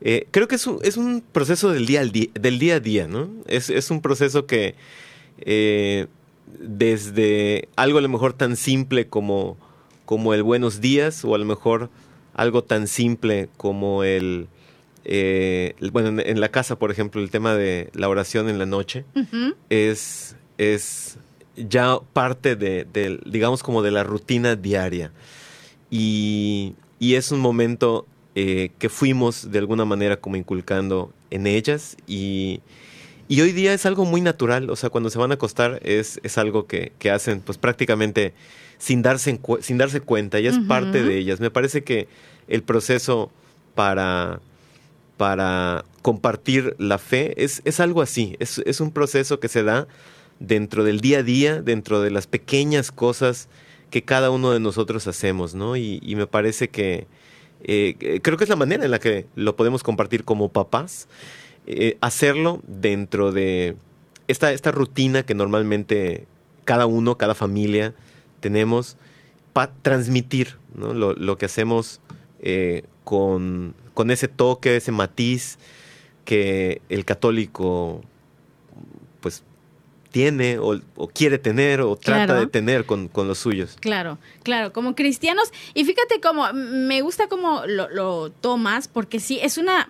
Eh, 0.00 0.26
creo 0.30 0.48
que 0.48 0.56
es 0.56 0.66
un, 0.66 0.78
es 0.82 0.96
un 0.96 1.22
proceso 1.22 1.70
del 1.70 1.86
día, 1.86 2.00
al 2.00 2.12
día, 2.12 2.28
del 2.34 2.58
día 2.58 2.76
a 2.76 2.80
día, 2.80 3.06
¿no? 3.08 3.30
Es, 3.46 3.70
es 3.70 3.90
un 3.90 4.02
proceso 4.02 4.46
que 4.46 4.74
eh, 5.38 6.06
desde 6.60 7.68
algo 7.76 7.98
a 7.98 8.02
lo 8.02 8.08
mejor 8.08 8.32
tan 8.32 8.56
simple 8.56 9.06
como, 9.06 9.56
como 10.04 10.34
el 10.34 10.42
buenos 10.42 10.80
días 10.80 11.24
o 11.24 11.34
a 11.34 11.38
lo 11.38 11.44
mejor 11.44 11.90
algo 12.34 12.64
tan 12.64 12.86
simple 12.86 13.48
como 13.56 14.04
el, 14.04 14.48
eh, 15.04 15.74
bueno, 15.92 16.20
en, 16.20 16.40
la 16.40 16.48
casa, 16.50 16.78
por 16.78 16.90
ejemplo, 16.90 17.20
el 17.20 17.30
tema 17.30 17.54
de 17.54 17.90
la 17.94 18.08
oración 18.08 18.48
en 18.48 18.58
la 18.58 18.66
noche 18.66 19.04
es, 19.70 20.36
es 20.58 21.18
ya 21.56 21.98
parte 22.12 22.56
de, 22.56 22.84
de, 22.84 23.20
digamos, 23.24 23.62
como 23.62 23.82
de 23.82 23.90
la 23.90 24.02
rutina 24.02 24.56
diaria. 24.56 25.12
Y 25.90 26.74
y 26.98 27.14
es 27.14 27.32
un 27.32 27.40
momento 27.40 28.06
eh, 28.34 28.70
que 28.78 28.88
fuimos 28.88 29.50
de 29.52 29.58
alguna 29.58 29.84
manera 29.84 30.16
como 30.16 30.36
inculcando 30.36 31.12
en 31.30 31.46
ellas 31.46 31.96
y, 32.06 32.60
hoy 33.30 33.52
día 33.52 33.72
es 33.74 33.86
algo 33.86 34.04
muy 34.04 34.20
natural, 34.20 34.70
o 34.70 34.76
sea, 34.76 34.90
cuando 34.90 35.10
se 35.10 35.18
van 35.18 35.30
a 35.30 35.34
acostar 35.34 35.80
es, 35.84 36.20
es 36.22 36.38
algo 36.38 36.66
que, 36.66 36.92
hacen 37.12 37.40
pues 37.40 37.58
prácticamente 37.58 38.34
sin 38.78 39.02
darse, 39.02 39.40
sin 39.60 39.78
darse 39.78 40.00
cuenta, 40.00 40.40
y 40.40 40.46
es 40.46 40.58
parte 40.68 41.02
de 41.02 41.16
ellas. 41.16 41.40
Me 41.40 41.50
parece 41.50 41.84
que 41.84 42.08
el 42.48 42.62
proceso 42.62 43.30
para, 43.74 44.40
para 45.16 45.84
compartir 46.02 46.74
la 46.78 46.98
fe 46.98 47.34
es, 47.42 47.62
es 47.64 47.80
algo 47.80 48.02
así, 48.02 48.36
es, 48.40 48.58
es, 48.66 48.80
un 48.80 48.90
proceso 48.90 49.40
que 49.40 49.48
se 49.48 49.62
da 49.62 49.86
dentro 50.40 50.84
del 50.84 51.00
día 51.00 51.18
a 51.18 51.22
día, 51.22 51.62
dentro 51.62 52.02
de 52.02 52.10
las 52.10 52.26
pequeñas 52.26 52.90
cosas 52.90 53.48
que 53.94 54.02
cada 54.02 54.32
uno 54.32 54.50
de 54.50 54.58
nosotros 54.58 55.06
hacemos, 55.06 55.54
¿no? 55.54 55.76
Y, 55.76 56.00
me 56.16 56.26
parece 56.26 56.66
que 56.66 57.06
eh, 57.62 58.18
creo 58.24 58.36
que 58.36 58.42
es 58.42 58.50
la 58.50 58.56
manera 58.56 58.84
en 58.84 58.90
la 58.90 58.98
que 58.98 59.28
lo 59.36 59.54
podemos 59.54 59.84
compartir 59.84 60.24
como 60.24 60.48
papás, 60.48 61.06
eh, 61.68 61.96
hacerlo 62.00 62.60
dentro 62.66 63.30
de 63.30 63.76
esta, 64.26 64.52
esta 64.52 64.72
rutina 64.72 65.22
que 65.22 65.36
normalmente 65.36 66.26
cada 66.64 66.86
uno, 66.86 67.16
cada 67.18 67.36
familia 67.36 67.94
tenemos, 68.40 68.96
para 69.52 69.72
transmitir 69.82 70.56
¿no? 70.74 70.92
lo, 70.92 71.38
que 71.38 71.46
hacemos 71.46 72.00
eh, 72.40 72.82
con, 73.04 73.76
con 73.94 74.10
ese 74.10 74.26
toque, 74.26 74.74
ese 74.74 74.90
matiz 74.90 75.60
que 76.24 76.82
el 76.88 77.04
católico 77.04 78.00
pues 79.20 79.44
tiene 80.14 80.58
o, 80.60 80.80
quiere 81.12 81.38
tener 81.38 81.80
o 81.80 81.96
trata 81.96 82.38
de 82.38 82.46
tener 82.46 82.86
con, 82.86 83.10
los 83.12 83.36
suyos. 83.36 83.76
Claro, 83.80 84.18
claro, 84.44 84.72
como 84.72 84.94
cristianos. 84.94 85.50
Y 85.74 85.84
fíjate 85.84 86.20
cómo, 86.20 86.52
me 86.52 87.00
gusta 87.00 87.26
cómo 87.26 87.62
lo, 87.66 88.30
tomas, 88.30 88.86
porque 88.86 89.18
sí, 89.18 89.40
es 89.42 89.58
una, 89.58 89.88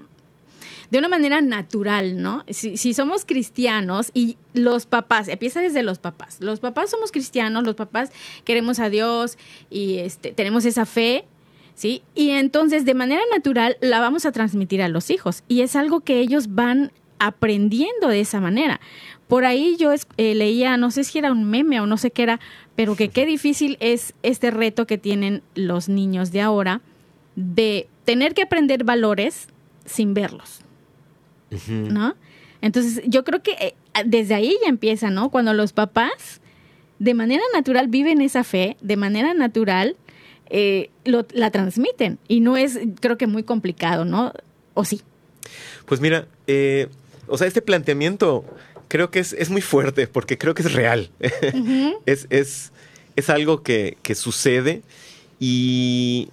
de 0.90 0.98
una 0.98 1.10
manera 1.10 1.42
natural, 1.42 2.22
¿no? 2.22 2.42
Si, 2.48 2.78
si, 2.78 2.94
somos 2.94 3.26
cristianos 3.26 4.12
y 4.14 4.38
los 4.54 4.86
papás, 4.86 5.28
empieza 5.28 5.60
desde 5.60 5.82
los 5.82 5.98
papás, 5.98 6.38
los 6.40 6.58
papás 6.58 6.90
somos 6.90 7.12
cristianos, 7.12 7.62
los 7.64 7.74
papás 7.74 8.10
queremos 8.46 8.78
a 8.78 8.88
Dios 8.88 9.36
y 9.68 9.98
este, 9.98 10.32
tenemos 10.32 10.64
esa 10.64 10.86
fe, 10.86 11.26
¿sí? 11.74 12.02
Y 12.14 12.30
entonces 12.30 12.86
de 12.86 12.94
manera 12.94 13.20
natural 13.30 13.76
la 13.82 14.00
vamos 14.00 14.24
a 14.24 14.32
transmitir 14.32 14.80
a 14.80 14.88
los 14.88 15.10
hijos 15.10 15.44
y 15.48 15.60
es 15.60 15.76
algo 15.76 16.00
que 16.00 16.20
ellos 16.20 16.54
van 16.54 16.92
aprendiendo 17.18 18.08
de 18.08 18.20
esa 18.20 18.40
manera. 18.40 18.80
Por 19.28 19.44
ahí 19.44 19.76
yo 19.78 19.92
eh, 19.92 20.34
leía, 20.34 20.76
no 20.76 20.90
sé 20.90 21.04
si 21.04 21.18
era 21.18 21.32
un 21.32 21.44
meme 21.44 21.80
o 21.80 21.86
no 21.86 21.96
sé 21.96 22.10
qué 22.10 22.24
era, 22.24 22.40
pero 22.76 22.94
que 22.94 23.08
qué 23.08 23.24
difícil 23.24 23.76
es 23.80 24.14
este 24.22 24.50
reto 24.50 24.86
que 24.86 24.98
tienen 24.98 25.42
los 25.54 25.88
niños 25.88 26.30
de 26.30 26.40
ahora 26.40 26.82
de 27.36 27.88
tener 28.04 28.34
que 28.34 28.42
aprender 28.42 28.84
valores 28.84 29.48
sin 29.86 30.14
verlos. 30.14 30.60
¿No? 31.68 32.16
Entonces, 32.60 33.02
yo 33.06 33.22
creo 33.22 33.42
que 33.42 33.52
eh, 33.52 33.74
desde 34.04 34.34
ahí 34.34 34.56
ya 34.62 34.68
empieza, 34.68 35.10
¿no? 35.10 35.30
Cuando 35.30 35.54
los 35.54 35.72
papás 35.72 36.40
de 36.98 37.14
manera 37.14 37.42
natural 37.52 37.86
viven 37.88 38.20
esa 38.20 38.42
fe, 38.42 38.76
de 38.80 38.96
manera 38.96 39.34
natural 39.34 39.96
eh, 40.50 40.90
la 41.04 41.50
transmiten. 41.52 42.18
Y 42.26 42.40
no 42.40 42.56
es, 42.56 42.78
creo 43.00 43.16
que 43.16 43.28
muy 43.28 43.44
complicado, 43.44 44.04
¿no? 44.04 44.32
¿O 44.74 44.84
sí? 44.84 45.02
Pues 45.86 46.00
mira, 46.00 46.26
o 47.28 47.38
sea, 47.38 47.46
este 47.46 47.62
planteamiento 47.62 48.44
creo 48.94 49.10
que 49.10 49.18
es, 49.18 49.50
muy 49.50 49.60
fuerte 49.60 50.06
porque 50.06 50.38
creo 50.38 50.54
que 50.54 50.62
es 50.62 50.72
real. 50.72 51.10
es, 52.06 52.28
es 52.30 52.70
es 53.16 53.30
algo 53.30 53.62
que, 53.62 53.96
que 54.02 54.14
sucede 54.14 54.82
y 55.38 56.28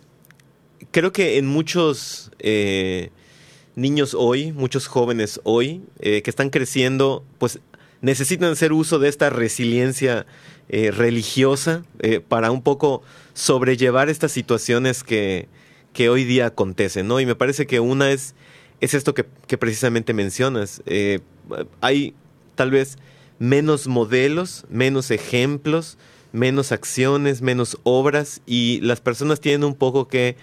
creo 0.92 1.12
que 1.12 1.38
en 1.38 1.48
muchos 1.48 2.32
eh, 2.40 3.10
niños 3.76 4.16
hoy, 4.18 4.52
muchos 4.52 4.88
jóvenes 4.88 5.40
hoy, 5.44 5.82
eh, 6.00 6.22
que 6.22 6.30
están 6.30 6.50
creciendo, 6.50 7.24
pues 7.38 7.60
necesitan 8.02 8.52
hacer 8.52 8.74
uso 8.74 9.00
de 9.00 9.10
esta 9.10 9.30
resiliencia 9.30 10.26
eh, 10.70 10.92
religiosa 10.92 11.84
para 12.28 12.50
un 12.52 12.64
poco 12.64 13.04
sobrellevar 13.34 14.10
estas 14.10 14.32
situaciones 14.32 15.04
que, 15.04 15.48
que 15.94 16.10
hoy 16.10 16.24
día 16.24 16.48
acontecen, 16.48 17.08
¿no? 17.08 17.20
Y 17.20 17.26
me 17.26 17.36
parece 17.36 17.68
que 17.68 17.80
una 17.80 18.12
es, 18.12 18.34
es 18.80 18.94
esto 18.94 19.14
que, 19.14 19.26
que 19.48 19.58
precisamente 19.58 20.14
mencionas. 20.14 20.82
Hay 21.82 22.16
tal 22.62 22.70
vez 22.70 23.00
menos 23.40 23.88
modelos, 23.88 24.66
menos 24.70 25.10
ejemplos, 25.10 25.98
menos 26.32 26.72
acciones, 26.72 27.42
menos 27.42 27.80
obras 27.82 28.44
y 28.46 28.80
las 28.82 29.02
personas 29.02 29.42
tienen 29.42 29.64
un 29.64 29.74
poco 29.74 30.08
que 30.08 30.36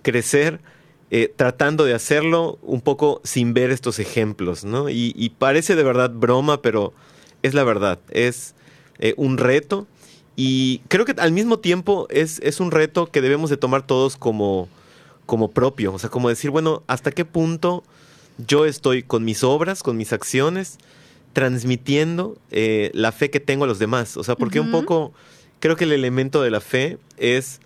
crecer 0.00 0.60
eh, 1.10 1.30
tratando 1.36 1.84
de 1.84 1.92
hacerlo 1.92 2.58
un 2.62 2.80
poco 2.80 3.20
sin 3.24 3.52
ver 3.52 3.70
estos 3.70 3.98
ejemplos, 3.98 4.64
¿no? 4.64 4.88
Y, 4.88 5.34
parece 5.38 5.76
de 5.76 5.82
verdad 5.82 6.08
broma, 6.08 6.62
pero 6.62 6.94
es 7.42 7.52
la 7.52 7.62
verdad, 7.62 7.98
es 8.08 8.54
eh, 8.98 9.12
un 9.18 9.36
reto 9.36 9.86
y 10.34 10.80
creo 10.88 11.04
que 11.04 11.14
al 11.18 11.32
mismo 11.32 11.58
tiempo 11.58 12.06
es, 12.08 12.40
es 12.42 12.58
un 12.58 12.70
reto 12.70 13.04
que 13.04 13.20
debemos 13.20 13.50
de 13.50 13.58
tomar 13.58 13.86
todos 13.86 14.16
como, 14.16 14.70
como 15.26 15.50
propio, 15.50 15.92
o 15.92 15.98
sea, 15.98 16.08
como 16.08 16.30
decir, 16.30 16.50
bueno, 16.50 16.84
¿hasta 16.86 17.12
qué 17.12 17.26
punto 17.26 17.84
yo 18.38 18.64
estoy 18.64 19.02
con 19.02 19.26
mis 19.26 19.44
obras, 19.44 19.82
con 19.82 19.98
mis 19.98 20.14
acciones, 20.14 20.78
transmitiendo 21.36 22.38
eh, 22.50 22.90
la 22.94 23.12
fe 23.12 23.28
que 23.28 23.40
tengo 23.40 23.64
a 23.64 23.66
los 23.66 23.78
demás? 23.78 24.16
O 24.16 24.24
sea, 24.24 24.36
porque 24.36 24.58
un 24.58 24.70
poco 24.70 25.12
creo 25.60 25.76
que 25.76 25.84
el 25.84 25.92
elemento 25.92 26.40
de 26.40 26.50
la 26.50 26.62
fe 26.62 26.96
es 27.18 27.60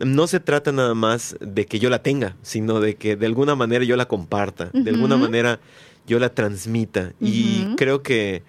no 0.00 0.26
se 0.26 0.40
trata 0.40 0.72
nada 0.72 0.94
más 0.94 1.36
de 1.38 1.66
que 1.66 1.78
yo 1.78 1.88
la 1.88 2.02
tenga, 2.02 2.34
sino 2.42 2.80
de 2.80 2.96
que 2.96 3.14
de 3.14 3.26
alguna 3.26 3.54
manera 3.54 3.84
yo 3.84 3.94
la 3.94 4.06
comparta, 4.06 4.70
de 4.72 4.90
alguna 4.90 5.16
manera 5.16 5.60
yo 6.04 6.18
la 6.18 6.30
transmita. 6.30 7.12
Y 7.20 7.76
creo 7.76 8.02
que 8.02 8.42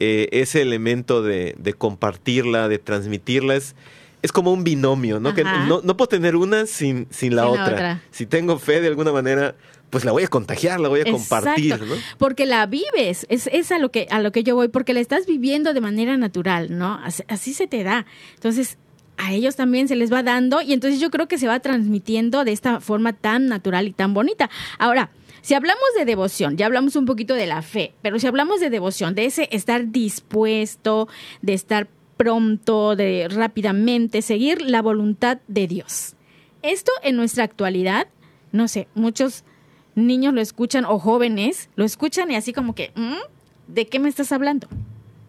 eh, 0.00 0.28
ese 0.32 0.62
elemento 0.62 1.22
de, 1.22 1.54
de 1.56 1.74
compartirla, 1.74 2.66
de 2.66 2.80
transmitirla, 2.80 3.54
es, 3.54 3.76
es 4.22 4.32
como 4.32 4.52
un 4.52 4.64
binomio, 4.64 5.20
¿no? 5.20 5.32
Que 5.32 5.44
no, 5.44 5.80
no 5.80 5.96
puedo 5.96 6.08
tener 6.08 6.34
una 6.34 6.66
sin, 6.66 7.06
sin 7.10 7.36
la 7.36 7.42
Sin 7.44 7.52
la 7.54 7.62
otra. 7.62 7.74
otra. 7.74 8.02
Si 8.10 8.26
tengo 8.26 8.58
fe 8.58 8.80
de 8.80 8.88
alguna 8.88 9.12
manera, 9.12 9.54
pues 9.90 10.04
la 10.04 10.12
voy 10.12 10.22
a 10.22 10.28
contagiar, 10.28 10.80
la 10.80 10.88
voy 10.88 11.00
a 11.00 11.10
compartir. 11.10 11.80
¿no? 11.80 11.94
Porque 12.18 12.46
la 12.46 12.66
vives, 12.66 13.26
es, 13.28 13.48
es 13.52 13.72
a 13.72 13.78
lo 13.78 13.90
que 13.90 14.06
a 14.10 14.20
lo 14.20 14.32
que 14.32 14.42
yo 14.42 14.54
voy, 14.54 14.68
porque 14.68 14.94
la 14.94 15.00
estás 15.00 15.26
viviendo 15.26 15.74
de 15.74 15.80
manera 15.80 16.16
natural, 16.16 16.76
¿no? 16.76 17.00
Así, 17.02 17.22
así 17.28 17.54
se 17.54 17.66
te 17.66 17.84
da. 17.84 18.06
Entonces, 18.34 18.78
a 19.16 19.32
ellos 19.32 19.56
también 19.56 19.88
se 19.88 19.96
les 19.96 20.12
va 20.12 20.22
dando 20.22 20.62
y 20.62 20.72
entonces 20.72 21.00
yo 21.00 21.10
creo 21.10 21.28
que 21.28 21.38
se 21.38 21.48
va 21.48 21.60
transmitiendo 21.60 22.44
de 22.44 22.52
esta 22.52 22.80
forma 22.80 23.12
tan 23.12 23.46
natural 23.46 23.88
y 23.88 23.92
tan 23.92 24.14
bonita. 24.14 24.48
Ahora, 24.78 25.10
si 25.42 25.54
hablamos 25.54 25.88
de 25.96 26.04
devoción, 26.04 26.56
ya 26.56 26.66
hablamos 26.66 26.96
un 26.96 27.04
poquito 27.04 27.34
de 27.34 27.46
la 27.46 27.62
fe, 27.62 27.94
pero 28.02 28.18
si 28.18 28.26
hablamos 28.26 28.60
de 28.60 28.70
devoción, 28.70 29.14
de 29.14 29.26
ese 29.26 29.48
estar 29.50 29.90
dispuesto, 29.90 31.08
de 31.42 31.54
estar 31.54 31.88
pronto, 32.16 32.96
de 32.96 33.28
rápidamente 33.28 34.22
seguir 34.22 34.62
la 34.62 34.82
voluntad 34.82 35.38
de 35.48 35.66
Dios. 35.66 36.14
Esto 36.62 36.92
en 37.02 37.16
nuestra 37.16 37.44
actualidad, 37.44 38.08
no 38.52 38.68
sé, 38.68 38.88
muchos 38.94 39.44
niños 39.98 40.32
lo 40.34 40.40
escuchan 40.40 40.84
o 40.84 40.98
jóvenes 40.98 41.68
lo 41.76 41.84
escuchan 41.84 42.30
y 42.30 42.36
así 42.36 42.52
como 42.52 42.74
que, 42.74 42.92
"¿Mm? 42.94 43.16
¿de 43.68 43.86
qué 43.86 43.98
me 43.98 44.08
estás 44.08 44.32
hablando? 44.32 44.68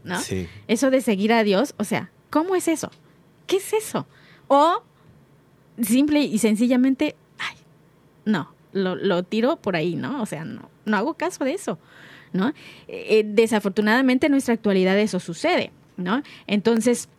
¿No? 0.03 0.19
Sí. 0.21 0.47
Eso 0.67 0.89
de 0.91 1.01
seguir 1.01 1.33
a 1.33 1.43
Dios, 1.43 1.73
o 1.77 1.83
sea, 1.83 2.11
¿cómo 2.29 2.55
es 2.55 2.67
eso? 2.67 2.89
¿Qué 3.47 3.57
es 3.57 3.73
eso? 3.73 4.07
O 4.47 4.81
simple 5.81 6.21
y 6.21 6.37
sencillamente, 6.39 7.15
ay, 7.37 7.55
no, 8.25 8.53
lo, 8.73 8.95
lo 8.95 9.23
tiro 9.23 9.57
por 9.57 9.75
ahí, 9.75 9.95
¿no? 9.95 10.21
O 10.21 10.25
sea, 10.25 10.45
no, 10.45 10.69
no 10.85 10.97
hago 10.97 11.13
caso 11.15 11.43
de 11.43 11.53
eso, 11.53 11.77
¿no? 12.33 12.49
Eh, 12.49 12.53
eh, 12.87 13.23
desafortunadamente 13.25 14.27
en 14.27 14.31
nuestra 14.31 14.53
actualidad 14.53 14.97
eso 14.99 15.19
sucede, 15.19 15.71
¿no? 15.97 16.21
Entonces, 16.47 17.09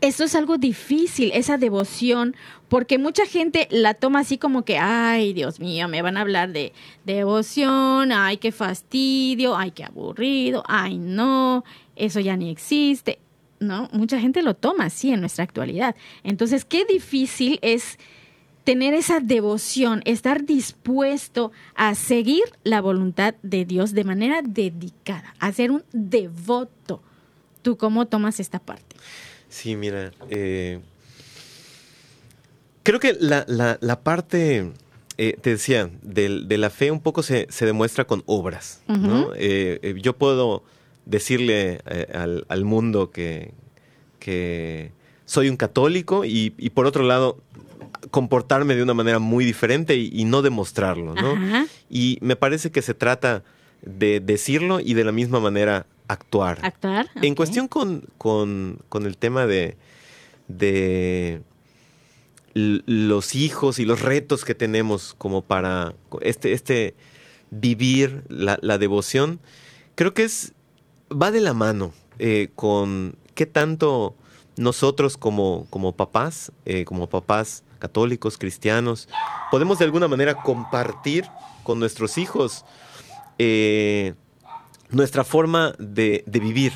esto 0.00 0.24
es 0.24 0.34
algo 0.34 0.58
difícil, 0.58 1.30
esa 1.34 1.58
devoción, 1.58 2.36
porque 2.68 2.98
mucha 2.98 3.26
gente 3.26 3.66
la 3.70 3.94
toma 3.94 4.20
así 4.20 4.38
como 4.38 4.64
que, 4.64 4.78
ay, 4.78 5.32
Dios 5.32 5.58
mío, 5.60 5.88
me 5.88 6.02
van 6.02 6.16
a 6.16 6.20
hablar 6.20 6.52
de 6.52 6.72
devoción, 7.04 8.12
ay, 8.12 8.36
qué 8.36 8.52
fastidio, 8.52 9.56
ay, 9.56 9.72
qué 9.72 9.84
aburrido, 9.84 10.62
ay, 10.66 10.98
no, 10.98 11.64
eso 11.96 12.20
ya 12.20 12.36
ni 12.36 12.50
existe. 12.50 13.18
¿No? 13.60 13.88
Mucha 13.92 14.20
gente 14.20 14.42
lo 14.42 14.54
toma 14.54 14.84
así 14.84 15.10
en 15.10 15.18
nuestra 15.18 15.42
actualidad. 15.42 15.96
Entonces, 16.22 16.64
qué 16.64 16.84
difícil 16.84 17.58
es 17.60 17.98
tener 18.62 18.94
esa 18.94 19.18
devoción, 19.18 20.02
estar 20.04 20.44
dispuesto 20.44 21.50
a 21.74 21.96
seguir 21.96 22.44
la 22.62 22.80
voluntad 22.80 23.34
de 23.42 23.64
Dios 23.64 23.94
de 23.94 24.04
manera 24.04 24.42
dedicada, 24.42 25.34
a 25.40 25.50
ser 25.50 25.72
un 25.72 25.82
devoto. 25.92 27.02
¿Tú 27.62 27.76
cómo 27.76 28.06
tomas 28.06 28.38
esta 28.38 28.60
parte? 28.60 28.94
Sí, 29.48 29.76
mira, 29.76 30.12
eh, 30.30 30.80
creo 32.82 33.00
que 33.00 33.14
la, 33.18 33.44
la- 33.48 33.78
la 33.80 34.00
parte, 34.00 34.70
eh, 35.16 35.36
te 35.40 35.50
decía, 35.50 35.90
del- 36.02 36.48
de, 36.48 36.58
la 36.58 36.70
fe 36.70 36.90
un 36.90 37.00
poco 37.00 37.22
se, 37.22 37.46
se 37.50 37.66
demuestra 37.66 38.06
con 38.06 38.22
obras, 38.26 38.82
¿no? 38.88 39.32
Eh, 39.34 39.78
eh, 39.82 39.94
yo 40.00 40.14
puedo 40.16 40.62
decirle 41.06 41.80
al, 42.14 42.44
al 42.48 42.64
mundo 42.64 43.10
que, 43.10 43.52
que 44.18 44.90
soy 45.24 45.48
un 45.48 45.56
católico 45.56 46.24
y, 46.24 46.52
y 46.58 46.70
por 46.70 46.86
otro 46.86 47.02
lado 47.04 47.38
comportarme 48.10 48.74
de 48.76 48.82
una 48.82 48.94
manera 48.94 49.18
muy 49.18 49.44
diferente 49.44 49.96
y, 49.96 50.10
y 50.12 50.24
no 50.24 50.42
demostrarlo, 50.42 51.14
¿no? 51.14 51.34
Y 51.90 52.18
me 52.20 52.36
parece 52.36 52.70
que 52.70 52.82
se 52.82 52.94
trata 52.94 53.42
de 53.82 54.20
decirlo 54.20 54.80
y 54.80 54.94
de 54.94 55.04
la 55.04 55.12
misma 55.12 55.40
manera 55.40 55.86
actuar. 56.08 56.58
Actuar. 56.62 57.08
En 57.22 57.34
cuestión 57.34 57.68
con, 57.68 58.04
con- 58.18 58.80
con 58.88 59.06
el 59.06 59.16
tema 59.16 59.46
de, 59.46 59.76
de 60.48 61.42
los 62.54 63.34
hijos 63.34 63.78
y 63.78 63.84
los 63.84 64.00
retos 64.02 64.44
que 64.44 64.54
tenemos 64.54 65.14
como 65.16 65.42
para 65.42 65.94
este, 66.22 66.52
este 66.52 66.94
vivir 67.50 68.24
la, 68.28 68.58
la 68.62 68.78
devoción, 68.78 69.40
creo 69.94 70.12
que 70.14 70.24
es 70.24 70.54
va 71.10 71.30
de 71.30 71.40
la 71.40 71.54
mano 71.54 71.92
eh, 72.18 72.48
con 72.54 73.16
qué 73.34 73.46
tanto 73.46 74.16
nosotros 74.56 75.16
como, 75.16 75.66
como 75.70 75.92
papás, 75.94 76.50
eh, 76.64 76.84
como 76.84 77.08
papás 77.08 77.62
católicos, 77.78 78.38
cristianos, 78.38 79.08
podemos 79.52 79.78
de 79.78 79.84
alguna 79.84 80.08
manera 80.08 80.34
compartir 80.42 81.26
con 81.62 81.78
nuestros 81.78 82.18
hijos 82.18 82.64
eh, 83.38 84.14
nuestra 84.90 85.24
forma 85.24 85.74
de, 85.78 86.24
de 86.26 86.40
vivir. 86.40 86.72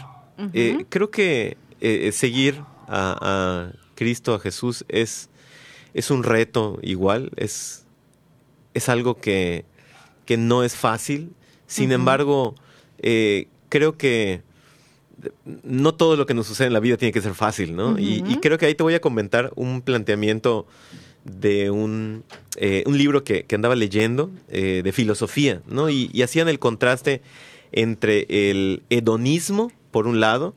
Eh, 0.55 0.87
creo 0.89 1.11
que 1.11 1.57
eh, 1.81 2.11
seguir 2.13 2.63
a, 2.89 3.17
a 3.21 3.73
Cristo, 3.95 4.35
a 4.35 4.41
Jesús, 4.41 4.85
es, 4.89 5.29
es 5.95 6.11
un 6.11 6.25
reto 6.25 6.79
igual, 6.83 7.31
es, 7.37 7.87
es 8.75 8.89
algo 8.89 9.19
que, 9.19 9.65
que 10.27 10.37
no 10.37 10.65
es 10.65 10.75
fácil. 10.75 11.33
Sin 11.67 11.93
embargo, 11.93 12.55
eh, 12.99 13.49
creo 13.69 13.97
que 13.97 14.43
no 15.45 15.95
todo 15.95 16.17
lo 16.17 16.27
que 16.27 16.35
nos 16.35 16.47
sucede 16.47 16.67
en 16.67 16.73
la 16.73 16.81
vida 16.81 16.97
tiene 16.97 17.13
que 17.13 17.23
ser 17.23 17.35
fácil, 17.35 17.77
¿no? 17.77 17.99
y, 17.99 18.39
creo 18.43 18.59
que 18.59 18.67
ahí 18.67 18.75
te 18.75 18.83
voy 18.83 18.95
a 18.95 19.01
comentar 19.01 19.53
un 19.55 19.81
planteamiento 19.81 20.67
de 21.25 21.71
un, 21.71 22.25
eh, 22.57 22.83
un 22.87 22.99
libro 22.99 23.23
que, 23.25 23.45
que 23.45 23.55
andaba 23.55 23.77
leyendo 23.77 24.31
eh, 24.49 24.83
de 24.83 24.93
filosofía, 24.93 25.63
¿no? 25.69 25.89
Y, 25.89 26.11
y 26.13 26.23
hacían 26.23 26.49
el 26.49 26.59
contraste 26.59 27.23
entre 27.73 28.27
el 28.29 28.83
hedonismo, 28.91 29.73
por 29.91 30.07
un 30.07 30.21
lado, 30.21 30.55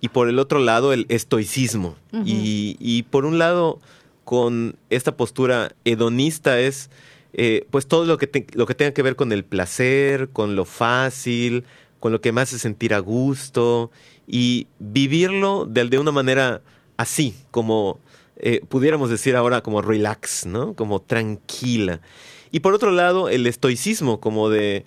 y 0.00 0.08
por 0.08 0.28
el 0.28 0.38
otro 0.38 0.58
lado 0.60 0.92
el 0.92 1.06
estoicismo. 1.08 1.96
Y, 2.24 2.76
y 2.80 3.02
por 3.04 3.24
un 3.26 3.38
lado, 3.38 3.80
con 4.24 4.76
esta 4.90 5.16
postura 5.16 5.72
hedonista 5.84 6.60
es 6.60 6.90
eh, 7.32 7.66
pues 7.70 7.86
todo 7.86 8.04
lo 8.06 8.16
que, 8.18 8.26
te- 8.26 8.46
lo 8.54 8.66
que 8.66 8.74
tenga 8.74 8.92
que 8.92 9.02
ver 9.02 9.14
con 9.16 9.32
el 9.32 9.44
placer, 9.44 10.28
con 10.30 10.56
lo 10.56 10.64
fácil, 10.64 11.64
con 12.00 12.12
lo 12.12 12.20
que 12.20 12.32
me 12.32 12.40
hace 12.40 12.58
sentir 12.58 12.94
a 12.94 12.98
gusto 12.98 13.90
y 14.26 14.66
vivirlo 14.78 15.66
de, 15.66 15.84
de 15.84 15.98
una 15.98 16.12
manera 16.12 16.60
así, 16.96 17.34
como 17.50 17.98
eh, 18.36 18.60
pudiéramos 18.68 19.10
decir 19.10 19.36
ahora 19.36 19.60
como 19.62 19.82
relax, 19.82 20.46
¿no? 20.46 20.74
Como 20.74 21.00
tranquila. 21.02 22.00
Y 22.50 22.60
por 22.60 22.74
otro 22.74 22.90
lado, 22.90 23.28
el 23.28 23.46
estoicismo, 23.46 24.18
como 24.18 24.48
de 24.48 24.84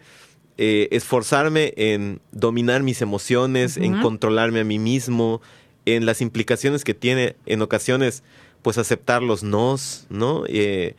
eh, 0.57 0.87
esforzarme 0.91 1.73
en 1.77 2.19
dominar 2.31 2.83
mis 2.83 3.01
emociones, 3.01 3.77
en 3.77 4.01
controlarme 4.01 4.59
a 4.59 4.63
mí 4.63 4.79
mismo, 4.79 5.41
en 5.85 6.05
las 6.05 6.21
implicaciones 6.21 6.83
que 6.83 6.93
tiene 6.93 7.35
en 7.45 7.61
ocasiones, 7.61 8.23
pues 8.61 8.77
aceptar 8.77 9.21
los 9.23 9.43
nos, 9.43 10.05
¿no? 10.09 10.43
Eh, 10.47 10.95